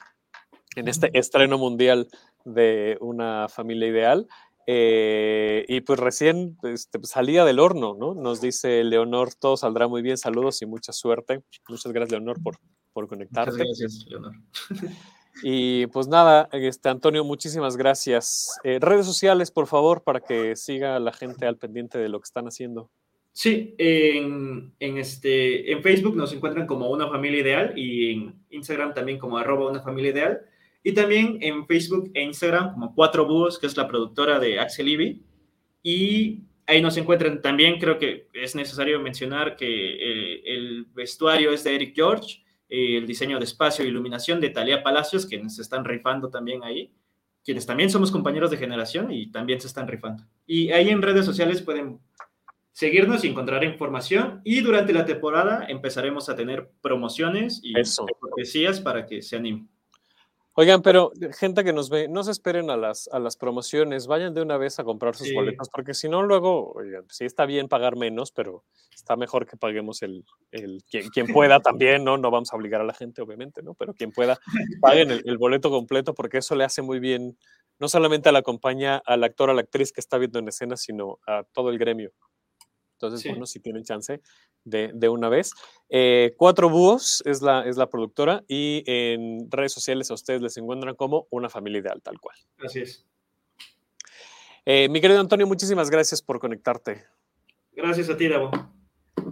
En 0.76 0.88
este 0.88 1.16
estreno 1.18 1.58
mundial 1.58 2.08
de 2.44 2.96
una 3.00 3.48
familia 3.48 3.88
ideal. 3.88 4.26
Eh, 4.66 5.64
y 5.68 5.80
pues 5.80 5.98
recién 5.98 6.56
este, 6.62 6.98
pues, 6.98 7.10
salía 7.10 7.44
del 7.44 7.58
horno, 7.58 7.94
¿no? 7.98 8.14
Nos 8.14 8.40
dice 8.40 8.84
Leonor, 8.84 9.34
todo 9.34 9.56
saldrá 9.56 9.88
muy 9.88 10.02
bien, 10.02 10.16
saludos 10.16 10.62
y 10.62 10.66
mucha 10.66 10.92
suerte. 10.92 11.42
Muchas 11.68 11.92
gracias, 11.92 12.12
Leonor, 12.12 12.42
por, 12.42 12.58
por 12.92 13.08
conectarte. 13.08 13.52
Muchas 13.52 13.78
gracias, 13.78 14.06
Leonor. 14.08 14.32
Y 15.42 15.86
pues 15.86 16.08
nada, 16.08 16.48
este, 16.52 16.88
Antonio, 16.88 17.24
muchísimas 17.24 17.76
gracias. 17.76 18.58
Eh, 18.64 18.78
redes 18.80 19.06
sociales, 19.06 19.50
por 19.50 19.66
favor, 19.66 20.02
para 20.02 20.20
que 20.20 20.56
siga 20.56 20.98
la 20.98 21.12
gente 21.12 21.46
al 21.46 21.56
pendiente 21.56 21.98
de 21.98 22.08
lo 22.08 22.20
que 22.20 22.26
están 22.26 22.46
haciendo. 22.46 22.90
Sí, 23.32 23.74
en, 23.78 24.74
en, 24.78 24.98
este, 24.98 25.72
en 25.72 25.82
Facebook 25.82 26.16
nos 26.16 26.34
encuentran 26.34 26.66
como 26.66 26.90
Una 26.90 27.08
Familia 27.08 27.40
Ideal 27.40 27.78
y 27.78 28.12
en 28.12 28.44
Instagram 28.50 28.92
también 28.92 29.18
como 29.18 29.38
arroba 29.38 29.70
Una 29.70 29.82
Familia 29.82 30.10
Ideal. 30.10 30.42
Y 30.82 30.92
también 30.92 31.38
en 31.40 31.66
Facebook 31.66 32.10
e 32.14 32.22
Instagram 32.22 32.72
como 32.74 32.94
Cuatro 32.94 33.26
Búhos, 33.26 33.58
que 33.58 33.66
es 33.66 33.76
la 33.76 33.86
productora 33.86 34.38
de 34.38 34.58
Axel 34.58 34.88
Ivy. 34.88 35.22
Y 35.82 36.42
ahí 36.66 36.80
nos 36.80 36.96
encuentran 36.96 37.40
también, 37.40 37.78
creo 37.78 37.98
que 37.98 38.28
es 38.32 38.54
necesario 38.54 39.00
mencionar 39.00 39.56
que 39.56 39.66
eh, 39.66 40.42
el 40.44 40.86
vestuario 40.92 41.52
es 41.52 41.64
de 41.64 41.74
Eric 41.74 41.94
George, 41.94 42.42
eh, 42.68 42.98
el 42.98 43.06
diseño 43.06 43.38
de 43.38 43.44
espacio 43.44 43.84
e 43.84 43.88
iluminación 43.88 44.40
de 44.40 44.50
Talia 44.50 44.82
Palacios, 44.82 45.26
quienes 45.26 45.56
se 45.56 45.62
están 45.62 45.84
rifando 45.84 46.30
también 46.30 46.64
ahí, 46.64 46.92
quienes 47.44 47.66
también 47.66 47.90
somos 47.90 48.10
compañeros 48.10 48.50
de 48.50 48.56
generación 48.56 49.10
y 49.12 49.30
también 49.30 49.60
se 49.60 49.66
están 49.66 49.88
rifando. 49.88 50.24
Y 50.46 50.70
ahí 50.70 50.88
en 50.88 51.02
redes 51.02 51.26
sociales 51.26 51.62
pueden 51.62 52.00
seguirnos 52.72 53.24
y 53.24 53.28
encontrar 53.28 53.64
información. 53.64 54.40
Y 54.44 54.60
durante 54.60 54.92
la 54.92 55.04
temporada 55.04 55.66
empezaremos 55.68 56.28
a 56.28 56.36
tener 56.36 56.70
promociones 56.80 57.60
y 57.62 57.74
cortesías 58.20 58.80
para 58.80 59.06
que 59.06 59.22
se 59.22 59.36
animen. 59.36 59.68
Oigan, 60.54 60.82
pero 60.82 61.12
gente 61.38 61.64
que 61.64 61.72
nos 61.72 61.88
ve, 61.88 62.08
no 62.08 62.22
se 62.24 62.30
esperen 62.30 62.68
a 62.68 62.76
las, 62.76 63.08
a 63.08 63.18
las 63.18 63.36
promociones, 63.36 64.06
vayan 64.06 64.34
de 64.34 64.42
una 64.42 64.58
vez 64.58 64.78
a 64.78 64.84
comprar 64.84 65.16
sus 65.16 65.32
boletas, 65.32 65.70
porque 65.70 65.94
si 65.94 66.10
no, 66.10 66.22
luego, 66.22 66.72
oigan, 66.72 67.06
sí 67.08 67.24
está 67.24 67.46
bien 67.46 67.68
pagar 67.68 67.96
menos, 67.96 68.32
pero 68.32 68.62
está 68.94 69.16
mejor 69.16 69.46
que 69.46 69.56
paguemos 69.56 70.02
el, 70.02 70.26
el 70.50 70.84
quien, 70.90 71.08
quien, 71.08 71.26
pueda 71.28 71.58
también, 71.60 72.04
¿no? 72.04 72.18
No 72.18 72.30
vamos 72.30 72.52
a 72.52 72.56
obligar 72.56 72.82
a 72.82 72.84
la 72.84 72.92
gente, 72.92 73.22
obviamente, 73.22 73.62
¿no? 73.62 73.72
Pero 73.72 73.94
quien 73.94 74.12
pueda, 74.12 74.38
paguen 74.82 75.10
el, 75.10 75.22
el, 75.24 75.38
boleto 75.38 75.70
completo, 75.70 76.12
porque 76.12 76.38
eso 76.38 76.54
le 76.54 76.64
hace 76.64 76.82
muy 76.82 77.00
bien, 77.00 77.38
no 77.78 77.88
solamente 77.88 78.28
a 78.28 78.32
la 78.32 78.42
compañía, 78.42 79.02
al 79.06 79.24
actor, 79.24 79.48
a 79.48 79.54
la 79.54 79.62
actriz 79.62 79.90
que 79.90 80.00
está 80.02 80.18
viendo 80.18 80.38
en 80.38 80.48
escena, 80.48 80.76
sino 80.76 81.18
a 81.26 81.44
todo 81.54 81.70
el 81.70 81.78
gremio. 81.78 82.12
Entonces, 83.02 83.28
bueno, 83.28 83.46
si 83.46 83.58
tienen 83.58 83.82
chance 83.82 84.20
de, 84.62 84.92
de 84.94 85.08
una 85.08 85.28
vez. 85.28 85.52
Eh, 85.88 86.34
Cuatro 86.36 86.70
Búhos 86.70 87.20
es 87.26 87.42
la, 87.42 87.66
es 87.66 87.76
la 87.76 87.88
productora 87.88 88.44
y 88.46 88.84
en 88.86 89.50
redes 89.50 89.72
sociales 89.72 90.08
a 90.12 90.14
ustedes 90.14 90.40
les 90.40 90.56
encuentran 90.56 90.94
como 90.94 91.26
una 91.30 91.48
familia 91.48 91.80
ideal, 91.80 92.00
tal 92.00 92.20
cual. 92.20 92.36
Así 92.64 92.80
es. 92.80 93.04
Eh, 94.64 94.88
mi 94.88 95.00
querido 95.00 95.18
Antonio, 95.18 95.48
muchísimas 95.48 95.90
gracias 95.90 96.22
por 96.22 96.38
conectarte. 96.38 97.04
Gracias 97.72 98.08
a 98.08 98.16
ti, 98.16 98.28
Davo. 98.28 98.52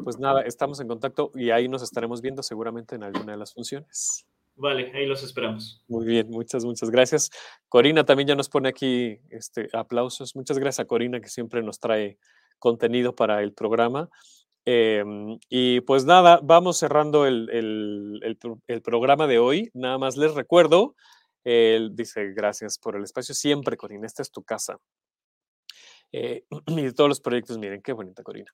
Pues 0.03 0.19
nada, 0.19 0.43
estamos 0.43 0.81
en 0.81 0.89
contacto 0.89 1.31
y 1.37 1.51
ahí 1.51 1.69
nos 1.69 1.83
estaremos 1.83 2.21
viendo 2.21 2.43
seguramente 2.43 2.97
en 2.97 3.05
alguna 3.05 3.33
de 3.33 3.39
las 3.39 3.55
funciones. 3.55 4.27
Vale, 4.57 4.91
ahí 4.95 5.07
los 5.07 5.23
esperamos. 5.23 5.85
Muy 5.87 6.05
bien, 6.05 6.29
muchas, 6.29 6.65
muchas 6.65 6.91
gracias. 6.91 7.31
Corina 7.69 8.05
también 8.05 8.29
ya 8.29 8.35
nos 8.35 8.49
pone 8.49 8.69
aquí 8.69 9.21
este, 9.31 9.69
aplausos. 9.73 10.35
Muchas 10.35 10.59
gracias 10.59 10.81
a 10.81 10.89
Corina 10.89 11.21
que 11.21 11.29
siempre 11.29 11.63
nos 11.63 11.79
trae 11.79 12.19
contenido 12.61 13.17
para 13.17 13.43
el 13.43 13.53
programa. 13.53 14.09
Eh, 14.65 15.03
y 15.49 15.81
pues 15.81 16.05
nada, 16.05 16.39
vamos 16.43 16.79
cerrando 16.79 17.27
el, 17.27 17.51
el, 17.51 18.39
el, 18.69 18.83
programa 18.83 19.27
de 19.27 19.41
hoy. 19.41 19.71
Nada 19.75 19.99
más 19.99 20.17
les 20.17 20.35
recuerdo, 20.35 20.95
él 21.45 21.97
dice, 21.97 22.33
gracias 22.33 22.79
por 22.79 22.97
el 22.97 23.03
espacio. 23.03 23.35
Siempre, 23.35 23.77
Corina, 23.77 24.07
esta 24.07 24.23
es 24.23 24.31
tu 24.31 24.43
casa. 24.43 24.79
Eh, 26.13 26.45
y 26.67 26.93
todos 26.93 27.09
los 27.09 27.21
proyectos, 27.21 27.59
miren, 27.59 27.83
qué 27.83 27.93
bonita, 27.93 28.23
Corina. 28.23 28.53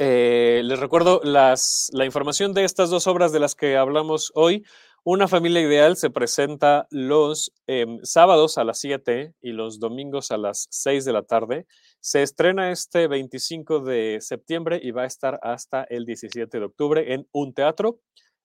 Eh, 0.00 0.62
les 0.64 0.78
recuerdo 0.78 1.20
las, 1.24 1.90
la 1.92 2.04
información 2.04 2.54
de 2.54 2.64
estas 2.64 2.88
dos 2.88 3.06
obras 3.08 3.32
de 3.32 3.40
las 3.40 3.54
que 3.54 3.76
hablamos 3.76 4.30
hoy. 4.34 4.64
Una 5.10 5.26
familia 5.26 5.62
ideal 5.62 5.96
se 5.96 6.10
presenta 6.10 6.86
los 6.90 7.50
eh, 7.66 7.86
sábados 8.02 8.58
a 8.58 8.64
las 8.64 8.78
7 8.80 9.32
y 9.40 9.52
los 9.52 9.80
domingos 9.80 10.30
a 10.30 10.36
las 10.36 10.66
6 10.68 11.06
de 11.06 11.14
la 11.14 11.22
tarde. 11.22 11.66
Se 12.00 12.22
estrena 12.22 12.70
este 12.70 13.08
25 13.08 13.80
de 13.80 14.18
septiembre 14.20 14.78
y 14.82 14.90
va 14.90 15.04
a 15.04 15.06
estar 15.06 15.40
hasta 15.42 15.84
el 15.84 16.04
17 16.04 16.58
de 16.58 16.62
octubre 16.62 17.14
en 17.14 17.26
un 17.32 17.54
teatro 17.54 18.00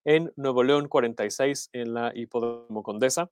en 0.06 0.32
Nuevo 0.38 0.64
León 0.64 0.88
46 0.88 1.70
en 1.74 1.94
la 1.94 2.14
Hipódromo 2.16 2.82
Condesa. 2.82 3.30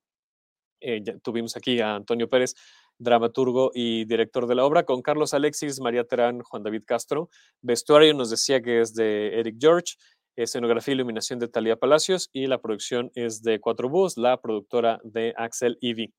Eh, 0.82 1.02
tuvimos 1.22 1.56
aquí 1.56 1.80
a 1.80 1.94
Antonio 1.94 2.28
Pérez, 2.28 2.54
dramaturgo 2.98 3.70
y 3.72 4.04
director 4.04 4.46
de 4.46 4.56
la 4.56 4.66
obra, 4.66 4.82
con 4.82 5.00
Carlos 5.00 5.32
Alexis, 5.32 5.80
María 5.80 6.04
Terán, 6.04 6.40
Juan 6.40 6.64
David 6.64 6.82
Castro. 6.84 7.30
Vestuario 7.62 8.12
nos 8.12 8.28
decía 8.28 8.60
que 8.60 8.82
es 8.82 8.94
de 8.94 9.40
Eric 9.40 9.56
George 9.58 9.94
escenografía 10.36 10.92
y 10.92 10.96
iluminación 10.96 11.38
de 11.38 11.48
Talía 11.48 11.76
Palacios 11.76 12.30
y 12.32 12.46
la 12.46 12.60
producción 12.60 13.10
es 13.14 13.42
de 13.42 13.60
Cuatro 13.60 13.88
Búhos, 13.88 14.16
la 14.16 14.40
productora 14.40 15.00
de 15.04 15.34
Axel 15.36 15.78
Ivy. 15.80 16.12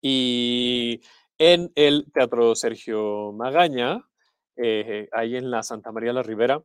Y 0.00 1.00
en 1.38 1.72
el 1.74 2.06
Teatro 2.12 2.54
Sergio 2.54 3.32
Magaña, 3.32 4.08
eh, 4.56 5.08
ahí 5.12 5.36
en 5.36 5.50
la 5.50 5.62
Santa 5.62 5.92
María 5.92 6.12
la 6.12 6.22
Ribera, 6.22 6.62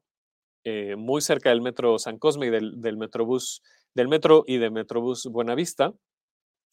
eh, 0.63 0.95
muy 0.95 1.22
cerca 1.22 1.49
del 1.49 1.61
metro 1.61 1.97
San 1.99 2.20
Cosme 2.20 2.47
y 2.47 2.49
del, 2.49 2.82
del 2.82 2.97
del 3.95 4.07
metro 4.07 4.43
y 4.45 4.57
de 4.57 4.70
Metrobús 4.70 5.26
Buenavista, 5.26 5.93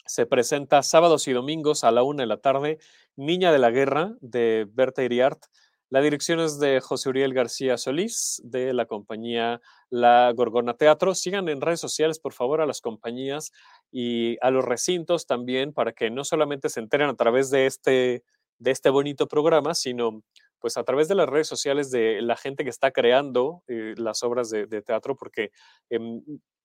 se 0.07 0.27
presenta 0.27 0.83
sábados 0.83 1.27
y 1.29 1.33
domingos 1.33 1.85
a 1.85 1.91
la 1.91 2.03
una 2.03 2.23
de 2.23 2.27
la 2.27 2.37
tarde 2.39 2.79
Niña 3.17 3.53
de 3.53 3.59
la 3.59 3.71
Guerra 3.71 4.15
de 4.21 4.67
Berta 4.71 5.03
Iriart, 5.03 5.43
la 5.89 6.01
dirección 6.01 6.41
es 6.41 6.59
de 6.59 6.81
José 6.81 7.09
Uriel 7.11 7.33
García 7.33 7.77
Solís, 7.77 8.41
de 8.45 8.73
la 8.73 8.87
compañía 8.87 9.61
La 9.89 10.33
Gorgona 10.35 10.75
Teatro. 10.75 11.15
Sigan 11.15 11.49
en 11.49 11.61
redes 11.61 11.79
sociales, 11.79 12.19
por 12.19 12.33
favor, 12.33 12.61
a 12.61 12.67
las 12.67 12.81
compañías 12.81 13.53
y 13.93 14.37
a 14.41 14.51
los 14.51 14.65
recintos 14.65 15.27
también, 15.27 15.73
para 15.73 15.93
que 15.93 16.11
no 16.11 16.25
solamente 16.25 16.71
se 16.71 16.81
enteren 16.81 17.09
a 17.09 17.15
través 17.15 17.51
de 17.51 17.67
este, 17.67 18.25
de 18.59 18.71
este 18.73 18.91
bonito 18.91 19.29
programa, 19.29 19.75
sino 19.75 20.23
pues 20.59 20.77
a 20.77 20.85
través 20.85 21.09
de 21.09 21.15
las 21.15 21.29
redes 21.29 21.49
sociales 21.49 21.91
de 21.91 22.21
la 22.23 22.37
gente 22.37 22.65
que 22.65 22.71
está 22.71 22.91
creando 22.91 23.63
eh, 23.69 23.95
las 23.97 24.23
obras 24.23 24.51
de, 24.51 24.67
teatro, 24.83 25.17
porque 25.17 25.51
eh, 25.91 25.99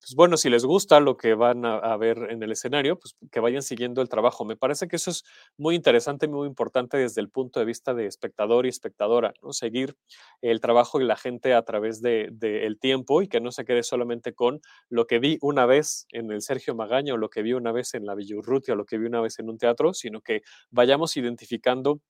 pues 0.01 0.15
bueno, 0.15 0.35
si 0.35 0.49
les 0.49 0.65
gusta 0.65 0.99
lo 0.99 1.15
que 1.15 1.35
van 1.35 1.63
a, 1.63 1.95
ver 1.95 2.27
en 2.31 2.41
el 2.41 2.51
escenario, 2.51 2.97
pues 2.97 3.15
que 3.31 3.39
vayan 3.39 3.61
siguiendo 3.61 4.01
el 4.01 4.09
trabajo. 4.09 4.45
Me 4.45 4.57
parece 4.57 4.87
que 4.87 4.95
eso 4.95 5.11
es 5.11 5.23
muy 5.57 5.75
interesante 5.75 6.27
muy 6.27 6.47
importante 6.47 6.97
desde 6.97 7.21
el 7.21 7.29
punto 7.29 7.59
de 7.59 7.67
vista 7.67 7.93
de 7.93 8.07
espectador 8.07 8.65
y 8.65 8.69
espectadora, 8.69 9.31
¿no? 9.43 9.53
Seguir 9.53 9.95
el 10.41 10.59
trabajo 10.59 10.97
de 10.97 11.05
la 11.05 11.17
gente 11.17 11.53
a 11.53 11.61
través 11.61 12.01
del 12.01 12.39
de, 12.39 12.49
de 12.49 12.75
tiempo 12.81 13.21
y 13.21 13.27
que 13.27 13.41
no 13.41 13.51
se 13.51 13.63
quede 13.63 13.83
solamente 13.83 14.33
con 14.33 14.59
lo 14.89 15.05
que 15.05 15.19
vi 15.19 15.37
una 15.41 15.67
vez 15.67 16.07
en 16.11 16.31
el 16.31 16.41
Sergio 16.41 16.73
Magaña 16.73 17.13
o 17.13 17.17
lo 17.17 17.29
que 17.29 17.43
vi 17.43 17.53
una 17.53 17.71
vez 17.71 17.93
en 17.93 18.07
la 18.07 18.15
Villurrutia 18.15 18.73
o 18.73 18.77
lo 18.77 18.85
que 18.85 18.97
vi 18.97 19.05
una 19.05 19.21
vez 19.21 19.37
en 19.37 19.49
un 19.51 19.59
teatro, 19.59 19.93
sino 19.93 20.21
que 20.21 20.41
vayamos 20.71 21.15
identificando 21.15 22.01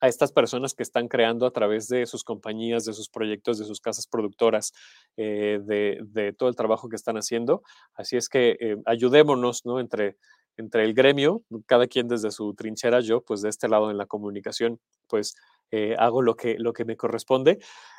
a 0.00 0.08
estas 0.08 0.32
personas 0.32 0.74
que 0.74 0.82
están 0.82 1.08
creando 1.08 1.46
a 1.46 1.50
través 1.50 1.88
de 1.88 2.06
sus 2.06 2.24
compañías, 2.24 2.84
de 2.84 2.92
sus 2.92 3.08
proyectos, 3.08 3.58
de 3.58 3.64
sus 3.64 3.80
casas 3.80 4.06
productoras, 4.06 4.72
eh, 5.16 5.60
de, 5.62 6.32
todo 6.36 6.48
el 6.48 6.56
trabajo 6.56 6.88
que 6.88 6.96
están 6.96 7.16
haciendo. 7.16 7.62
Así 7.94 8.16
es 8.16 8.28
que 8.28 8.56
eh, 8.60 8.76
ayudémonos, 8.84 9.64
¿no? 9.64 9.80
Entre, 9.80 10.16
entre 10.56 10.84
el 10.84 10.94
gremio, 10.94 11.42
cada 11.66 11.86
quien 11.86 12.08
desde 12.08 12.30
su 12.30 12.54
trinchera, 12.54 13.00
yo, 13.00 13.22
pues 13.22 13.42
de 13.42 13.48
este 13.48 13.68
lado 13.68 13.90
en 13.90 13.98
la 13.98 14.06
comunicación, 14.06 14.80
pues 15.06 15.34
eh, 15.70 15.94
hago 15.98 16.22
lo 16.22 16.36
que, 16.36 16.56
lo 16.58 16.72
que 16.72 16.84
me 16.84 16.96
corresponde. 16.96 17.58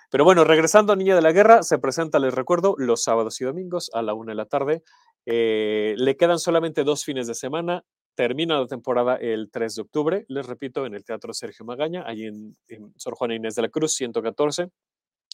Pero 0.10 0.24
bueno, 0.24 0.44
regresando 0.44 0.94
a 0.94 0.96
Niña 0.96 1.16
de 1.16 1.22
la 1.22 1.34
Guerra, 1.34 1.64
se 1.64 1.80
presenta, 1.80 2.20
les 2.20 2.34
recuerdo, 2.34 2.76
los 2.78 3.04
sábados 3.04 3.42
y 3.42 3.46
domingos 3.46 3.90
a 3.94 4.02
la 4.02 4.14
una 4.14 4.32
de 4.32 4.36
la 4.36 4.46
tarde. 4.46 4.84
le 5.26 6.16
quedan 6.18 6.40
solamente 6.40 6.86
dos 6.86 7.04
fines 7.04 7.28
de 7.28 7.36
semana, 7.36 7.84
Termina 8.18 8.60
la 8.60 8.66
temporada 8.66 9.16
el 9.18 9.52
3 9.52 9.76
de 9.76 9.82
octubre, 9.84 10.26
les 10.28 10.48
repito, 10.48 10.88
en 10.88 10.96
el 10.96 11.04
Teatro 11.04 11.36
Sergio 11.36 11.64
Magaña, 11.66 12.04
ahí 12.08 12.26
en, 12.26 12.58
Sor 12.96 13.14
Juana 13.14 13.36
Inés 13.36 13.54
de 13.54 13.62
la 13.62 13.70
Cruz, 13.70 13.94
114, 13.94 14.72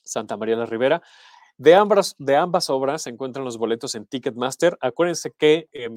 Santa 0.03 0.35
María 0.35 0.57
la 0.57 0.65
Ribera. 0.65 1.01
De 1.57 1.75
ambas, 1.75 2.13
de 2.17 2.35
ambas 2.35 2.69
obras 2.69 3.03
se 3.03 3.09
encuentran 3.09 3.45
los 3.45 3.57
boletos 3.57 3.95
en 3.95 4.05
Ticketmaster. 4.05 4.77
Acuérdense 4.81 5.31
que 5.31 5.69
eh, 5.71 5.87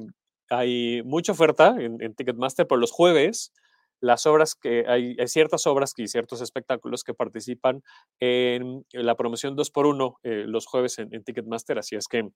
hay 0.49 1.03
mucha 1.03 1.33
oferta 1.33 1.75
en, 1.77 2.15
Ticketmaster, 2.15 2.65
por 2.65 2.79
los 2.79 2.93
jueves 2.93 3.51
las 3.99 4.25
obras 4.25 4.55
que 4.55 4.85
hay, 4.87 5.17
ciertas 5.27 5.67
obras 5.67 5.91
y 5.97 6.07
ciertos 6.07 6.39
espectáculos 6.39 7.03
que 7.03 7.13
participan 7.13 7.83
en, 8.21 8.85
la 8.93 9.15
promoción 9.15 9.57
2x1 9.57 10.19
eh, 10.23 10.45
los 10.47 10.67
jueves 10.67 10.99
en 10.99 11.21
Ticketmaster, 11.25 11.79
así 11.79 11.97
es 11.97 12.07
que 12.07 12.29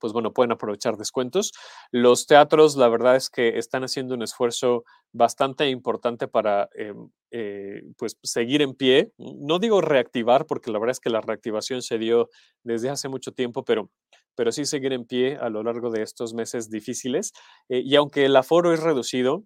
pues 0.00 0.12
bueno, 0.12 0.32
pueden 0.32 0.52
aprovechar 0.52 0.96
descuentos. 0.96 1.52
Los 1.90 2.26
teatros, 2.26 2.76
la 2.76 2.88
verdad 2.88 3.16
es 3.16 3.30
que 3.30 3.58
están 3.58 3.84
haciendo 3.84 4.14
un 4.14 4.22
esfuerzo 4.22 4.84
bastante 5.12 5.68
importante 5.68 6.28
para 6.28 6.68
eh, 6.76 6.92
eh, 7.30 7.82
pues 7.96 8.18
seguir 8.22 8.62
en 8.62 8.74
pie. 8.74 9.12
No 9.18 9.58
digo 9.58 9.80
reactivar, 9.80 10.46
porque 10.46 10.70
la 10.70 10.78
verdad 10.78 10.92
es 10.92 11.00
que 11.00 11.10
la 11.10 11.20
reactivación 11.20 11.82
se 11.82 11.98
dio 11.98 12.28
desde 12.62 12.90
hace 12.90 13.08
mucho 13.08 13.32
tiempo, 13.32 13.64
pero, 13.64 13.90
pero 14.34 14.52
sí 14.52 14.64
seguir 14.64 14.92
en 14.92 15.06
pie 15.06 15.36
a 15.36 15.48
lo 15.48 15.62
largo 15.62 15.90
de 15.90 16.02
estos 16.02 16.34
meses 16.34 16.70
difíciles. 16.70 17.32
Eh, 17.68 17.82
y 17.84 17.96
aunque 17.96 18.24
el 18.26 18.36
aforo 18.36 18.72
es 18.72 18.80
reducido, 18.82 19.44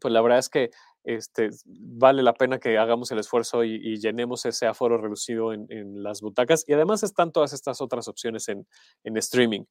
pues 0.00 0.12
la 0.12 0.20
verdad 0.22 0.38
es 0.38 0.48
que 0.48 0.70
este, 1.06 1.50
vale 1.64 2.24
la 2.24 2.34
pena 2.34 2.58
que 2.58 2.76
hagamos 2.78 3.12
el 3.12 3.20
esfuerzo 3.20 3.62
y, 3.62 3.96
llenemos 3.98 4.44
ese 4.44 4.66
aforo 4.66 4.98
reducido 4.98 5.52
en, 5.52 6.02
las 6.02 6.20
butacas. 6.20 6.64
Y 6.66 6.72
además 6.72 7.04
están 7.04 7.30
todas 7.30 7.52
estas 7.52 7.80
otras 7.80 8.08
opciones 8.08 8.48
en, 8.48 8.66
streaming. 9.04 9.64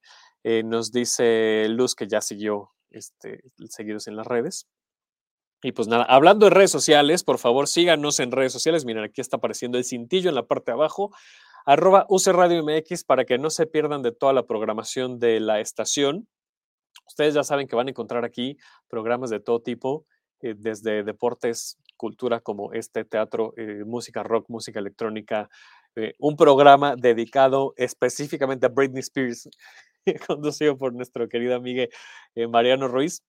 Eh, 0.43 0.63
nos 0.63 0.93
dice 0.93 1.67
Luz 1.69 1.93
que 1.93 2.07
ya 2.07 2.21
siguió 2.21 2.71
este, 2.89 3.41
seguidos 3.67 4.07
en 4.07 4.15
las 4.15 4.25
redes. 4.25 4.67
Y 5.61 5.73
pues 5.73 5.89
nada, 5.89 6.05
hablando 6.05 6.45
de 6.45 6.51
redes 6.51 6.71
sociales, 6.71 7.23
por 7.23 7.37
favor 7.37 7.67
síganos 7.67 8.21
en 8.21 8.31
redes 8.31 8.53
sociales. 8.53 8.85
Miren, 8.85 9.03
aquí 9.03 9.19
está 9.19 9.37
apareciendo 9.37 9.77
el 9.77 9.83
cintillo 9.83 10.29
en 10.29 10.35
la 10.35 10.47
parte 10.47 10.71
de 10.71 10.75
abajo 10.75 11.11
arroba 11.65 12.05
UC 12.07 12.27
Radio 12.27 12.63
MX 12.63 13.03
para 13.03 13.25
que 13.25 13.37
no 13.37 13.49
se 13.49 13.65
pierdan 13.65 14.03
de 14.03 14.11
toda 14.11 14.31
la 14.31 14.45
programación 14.45 15.19
de 15.19 15.39
la 15.41 15.59
estación. 15.59 16.29
Ustedes 17.07 17.33
ya 17.33 17.43
saben 17.43 17.67
que 17.67 17.75
van 17.75 17.87
a 17.87 17.89
encontrar 17.89 18.23
aquí 18.23 18.57
programas 18.87 19.29
de 19.29 19.39
todo 19.39 19.61
tipo, 19.61 20.05
eh, 20.41 20.55
desde 20.57 21.03
deportes, 21.03 21.77
cultura 21.97 22.39
como 22.39 22.73
este 22.73 23.05
teatro, 23.05 23.53
eh, 23.57 23.83
música 23.85 24.23
rock, 24.23 24.49
música 24.49 24.79
electrónica, 24.79 25.49
eh, 25.95 26.13
un 26.19 26.35
programa 26.35 26.95
dedicado 26.95 27.73
específicamente 27.77 28.65
a 28.65 28.69
Britney 28.69 28.99
Spears, 29.01 29.49
conducido 30.27 30.77
por 30.77 30.93
nuestro 30.93 31.27
querido 31.29 31.55
amigo 31.55 31.85
Mariano 32.49 32.87
Ruiz 32.87 33.23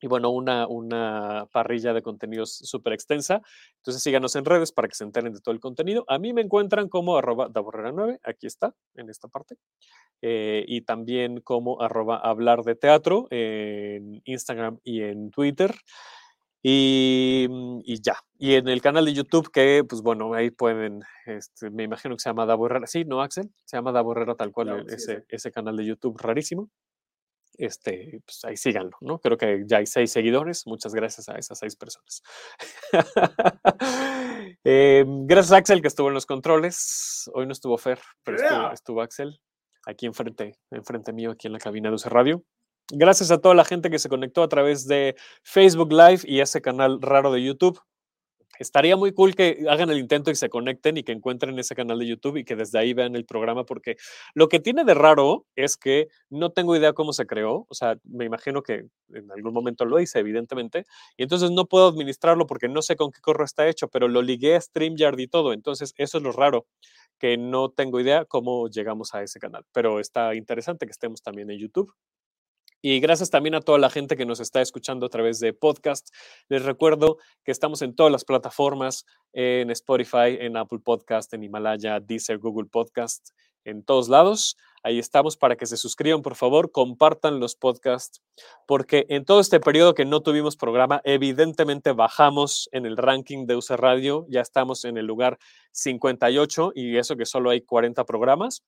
y 0.00 0.06
bueno, 0.06 0.30
una, 0.30 0.66
una 0.68 1.48
parrilla 1.52 1.92
de 1.92 2.02
contenidos 2.02 2.56
súper 2.56 2.92
extensa. 2.92 3.42
Entonces 3.78 4.02
síganos 4.02 4.36
en 4.36 4.44
redes 4.44 4.72
para 4.72 4.88
que 4.88 4.94
se 4.94 5.04
enteren 5.04 5.32
de 5.32 5.40
todo 5.40 5.52
el 5.52 5.60
contenido. 5.60 6.04
A 6.08 6.18
mí 6.18 6.32
me 6.32 6.42
encuentran 6.42 6.88
como 6.88 7.16
arroba 7.16 7.48
daborrera9, 7.48 8.20
aquí 8.22 8.46
está, 8.46 8.74
en 8.94 9.10
esta 9.10 9.28
parte. 9.28 9.56
Eh, 10.22 10.64
y 10.66 10.82
también 10.82 11.40
como 11.40 11.80
arroba 11.80 12.18
hablar 12.18 12.62
de 12.62 12.74
teatro 12.74 13.26
en 13.30 14.22
Instagram 14.24 14.78
y 14.84 15.02
en 15.02 15.30
Twitter. 15.30 15.74
Y, 16.62 17.46
mm, 17.48 17.80
y, 17.84 18.00
ya. 18.02 18.16
Y 18.38 18.54
en 18.54 18.68
el 18.68 18.82
canal 18.82 19.04
de 19.04 19.14
YouTube, 19.14 19.50
que 19.50 19.84
pues 19.88 20.02
bueno, 20.02 20.34
ahí 20.34 20.50
pueden, 20.50 21.02
este, 21.26 21.70
me 21.70 21.84
imagino 21.84 22.16
que 22.16 22.20
se 22.20 22.30
llama 22.30 22.46
Daborrera. 22.46 22.86
Sí, 22.86 23.04
¿no, 23.04 23.22
Axel? 23.22 23.50
Se 23.64 23.76
llama 23.76 23.92
Daborrera 23.92 24.34
tal 24.34 24.52
cual, 24.52 24.86
ese, 24.88 25.24
ese 25.28 25.52
canal 25.52 25.76
de 25.76 25.86
YouTube 25.86 26.18
rarísimo 26.18 26.68
este, 27.58 28.22
pues 28.24 28.44
ahí 28.44 28.56
síganlo, 28.56 28.96
¿no? 29.00 29.18
Creo 29.18 29.36
que 29.36 29.64
ya 29.66 29.78
hay 29.78 29.86
seis 29.86 30.12
seguidores. 30.12 30.66
Muchas 30.66 30.94
gracias 30.94 31.28
a 31.28 31.36
esas 31.36 31.58
seis 31.58 31.76
personas. 31.76 32.22
Em, 34.64 35.26
gracias 35.26 35.52
a 35.52 35.56
Axel 35.58 35.82
que 35.82 35.88
estuvo 35.88 36.08
en 36.08 36.14
los 36.14 36.24
controles. 36.24 37.28
Hoy 37.34 37.46
no 37.46 37.52
estuvo 37.52 37.76
Fer, 37.76 37.98
pero 38.22 38.38
estuvo, 38.72 39.02
Axel 39.02 39.40
aquí 39.84 40.06
enfrente, 40.06 40.58
enfrente 40.70 41.12
mío, 41.12 41.32
aquí 41.32 41.48
en 41.48 41.52
la 41.54 41.58
cabina 41.58 41.90
de 41.90 41.96
UC 41.96 42.06
Radio. 42.06 42.44
Gracias 42.90 43.30
a 43.30 43.38
toda 43.38 43.54
la 43.54 43.66
gente 43.66 43.90
que 43.90 43.98
se 43.98 44.08
conectó 44.08 44.42
a 44.42 44.48
través 44.48 44.86
de 44.86 45.14
Facebook 45.42 45.92
Live 45.92 46.20
y 46.24 46.40
ese 46.40 46.62
canal 46.62 47.02
raro 47.02 47.30
de 47.30 47.42
YouTube. 47.42 47.78
Estaría 48.58 48.96
muy 48.96 49.12
cool 49.12 49.34
que 49.34 49.64
hagan 49.68 49.90
el 49.90 49.98
intento 49.98 50.30
y 50.30 50.34
se 50.34 50.48
conecten 50.48 50.96
y 50.96 51.04
que 51.04 51.12
encuentren 51.12 51.58
ese 51.58 51.74
canal 51.74 51.98
de 51.98 52.06
YouTube 52.06 52.38
y 52.38 52.44
que 52.44 52.56
desde 52.56 52.78
ahí 52.78 52.94
vean 52.94 53.14
el 53.14 53.24
programa, 53.26 53.64
porque 53.64 53.96
lo 54.34 54.48
que 54.48 54.58
tiene 54.58 54.84
de 54.84 54.94
raro 54.94 55.46
es 55.54 55.76
que 55.76 56.08
no 56.30 56.50
tengo 56.50 56.74
idea 56.76 56.92
cómo 56.94 57.12
se 57.12 57.26
creó, 57.26 57.66
o 57.68 57.74
sea, 57.74 57.98
me 58.04 58.24
imagino 58.24 58.62
que 58.62 58.86
en 59.14 59.30
algún 59.32 59.52
momento 59.54 59.84
lo 59.84 60.00
hice, 60.00 60.18
evidentemente, 60.20 60.86
y 61.16 61.22
entonces 61.24 61.50
no 61.52 61.66
puedo 61.66 61.88
administrarlo 61.88 62.46
porque 62.46 62.68
no 62.68 62.82
sé 62.82 62.96
con 62.96 63.12
qué 63.12 63.20
correo 63.20 63.44
está 63.44 63.68
hecho, 63.68 63.88
pero 63.88 64.08
lo 64.08 64.22
ligué 64.22 64.56
a 64.56 64.60
StreamYard 64.60 65.18
y 65.20 65.28
todo, 65.28 65.52
entonces 65.52 65.94
eso 65.96 66.18
es 66.18 66.24
lo 66.24 66.32
raro, 66.32 66.66
que 67.18 67.36
no 67.36 67.70
tengo 67.70 68.00
idea 68.00 68.24
cómo 68.24 68.68
llegamos 68.68 69.14
a 69.14 69.22
ese 69.22 69.38
canal, 69.38 69.64
pero 69.72 70.00
está 70.00 70.34
interesante 70.34 70.86
que 70.86 70.92
estemos 70.92 71.22
también 71.22 71.50
en 71.50 71.58
YouTube. 71.58 71.92
Y 72.80 73.00
gracias 73.00 73.30
también 73.30 73.56
a 73.56 73.60
toda 73.60 73.78
la 73.78 73.90
gente 73.90 74.16
que 74.16 74.24
nos 74.24 74.38
está 74.38 74.60
escuchando 74.60 75.06
a 75.06 75.08
través 75.08 75.40
de 75.40 75.52
podcast. 75.52 76.14
Les 76.48 76.64
recuerdo 76.64 77.18
que 77.44 77.50
estamos 77.50 77.82
en 77.82 77.94
todas 77.96 78.12
las 78.12 78.24
plataformas, 78.24 79.04
en 79.32 79.70
Spotify, 79.70 80.36
en 80.38 80.56
Apple 80.56 80.78
Podcast, 80.78 81.34
en 81.34 81.42
Himalaya, 81.42 81.98
Deezer, 81.98 82.38
Google 82.38 82.68
Podcast, 82.70 83.30
en 83.64 83.82
todos 83.82 84.08
lados. 84.08 84.56
Ahí 84.84 85.00
estamos 85.00 85.36
para 85.36 85.56
que 85.56 85.66
se 85.66 85.76
suscriban, 85.76 86.22
por 86.22 86.36
favor, 86.36 86.70
compartan 86.70 87.40
los 87.40 87.56
podcasts, 87.56 88.22
porque 88.64 89.06
en 89.08 89.24
todo 89.24 89.40
este 89.40 89.58
periodo 89.58 89.94
que 89.94 90.04
no 90.04 90.20
tuvimos 90.20 90.56
programa, 90.56 91.00
evidentemente 91.02 91.90
bajamos 91.90 92.68
en 92.70 92.86
el 92.86 92.96
ranking 92.96 93.46
de 93.46 93.56
UC 93.56 93.70
Radio, 93.70 94.24
ya 94.28 94.40
estamos 94.40 94.84
en 94.84 94.96
el 94.96 95.06
lugar 95.06 95.36
58 95.72 96.72
y 96.76 96.96
eso 96.96 97.16
que 97.16 97.26
solo 97.26 97.50
hay 97.50 97.60
40 97.62 98.04
programas. 98.04 98.62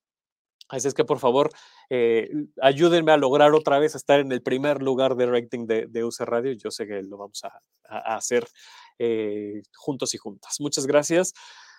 Así 0.70 0.86
es 0.86 0.94
que 0.94 1.04
por 1.04 1.18
favor, 1.18 1.50
eh, 1.90 2.30
ayúdenme 2.62 3.10
a 3.10 3.16
lograr 3.16 3.52
otra 3.54 3.80
vez 3.80 3.96
estar 3.96 4.20
en 4.20 4.30
el 4.30 4.40
primer 4.40 4.82
lugar 4.82 5.16
de 5.16 5.26
rating 5.26 5.66
de, 5.66 5.86
de 5.88 6.04
UC 6.04 6.20
Radio. 6.20 6.52
Yo 6.52 6.70
sé 6.70 6.86
que 6.86 7.02
lo 7.02 7.18
vamos 7.18 7.42
a, 7.44 7.60
hacer 7.88 8.46
eh, 8.98 9.62
juntos 9.74 10.14
y 10.14 10.18
juntas. 10.18 10.56
Muchas 10.60 10.86
gracias. 10.86 11.32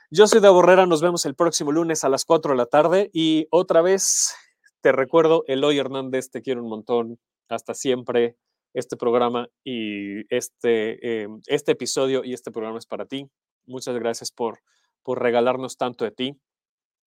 Yo 0.09 0.27
soy 0.27 0.41
de 0.41 0.49
Borrera, 0.49 0.85
nos 0.85 1.01
vemos 1.01 1.25
el 1.25 1.35
próximo 1.35 1.71
lunes 1.71 2.03
a 2.03 2.09
las 2.09 2.25
4 2.25 2.51
de 2.51 2.57
la 2.57 2.65
tarde 2.65 3.09
y 3.13 3.47
otra 3.49 3.81
vez 3.81 4.35
te 4.81 4.91
recuerdo, 4.91 5.43
Eloy 5.47 5.77
Hernández, 5.77 6.29
te 6.29 6.41
quiero 6.41 6.61
un 6.63 6.69
montón. 6.69 7.19
Hasta 7.47 7.73
siempre. 7.73 8.35
Este 8.73 8.95
programa 8.95 9.49
y 9.65 10.21
este, 10.33 11.23
eh, 11.23 11.27
este 11.47 11.73
episodio 11.73 12.23
y 12.23 12.33
este 12.33 12.51
programa 12.51 12.77
es 12.77 12.85
para 12.85 13.05
ti. 13.05 13.29
Muchas 13.65 13.95
gracias 13.95 14.31
por, 14.31 14.59
por 15.03 15.21
regalarnos 15.21 15.75
tanto 15.75 16.05
de 16.05 16.11
ti. 16.11 16.39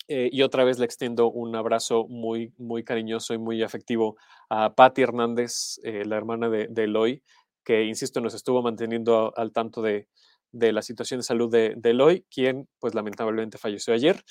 Eh, 0.08 0.28
y 0.32 0.42
otra 0.42 0.64
vez 0.64 0.78
le 0.78 0.84
extiendo 0.84 1.30
un 1.30 1.56
abrazo 1.56 2.06
muy, 2.08 2.52
muy 2.58 2.84
cariñoso 2.84 3.32
y 3.34 3.38
muy 3.38 3.62
afectivo 3.62 4.16
a 4.50 4.74
Patti 4.74 5.02
Hernández, 5.02 5.78
eh, 5.82 6.04
la 6.04 6.16
hermana 6.16 6.48
de, 6.50 6.68
Eloy, 6.76 7.22
que, 7.64 7.84
insisto, 7.84 8.20
nos 8.20 8.34
estuvo 8.34 8.62
manteniendo 8.62 9.32
al 9.36 9.52
tanto 9.52 9.80
de, 9.82 10.08
la 10.52 10.82
situación 10.82 11.20
de 11.20 11.24
salud 11.24 11.50
de, 11.50 11.76
Eloy, 11.82 12.24
quien, 12.30 12.68
pues, 12.78 12.94
lamentablemente 12.94 13.58
falleció 13.58 13.94
ayer. 13.94 14.22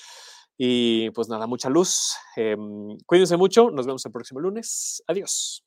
Y, 0.56 1.10
pues, 1.10 1.28
nada, 1.28 1.46
mucha 1.48 1.68
luz. 1.68 2.14
Em, 2.36 2.96
cuídense 3.06 3.36
mucho. 3.36 3.70
Nos 3.70 3.86
vemos 3.86 4.06
el 4.06 4.12
próximo 4.12 4.40
lunes. 4.40 5.02
Adiós. 5.08 5.64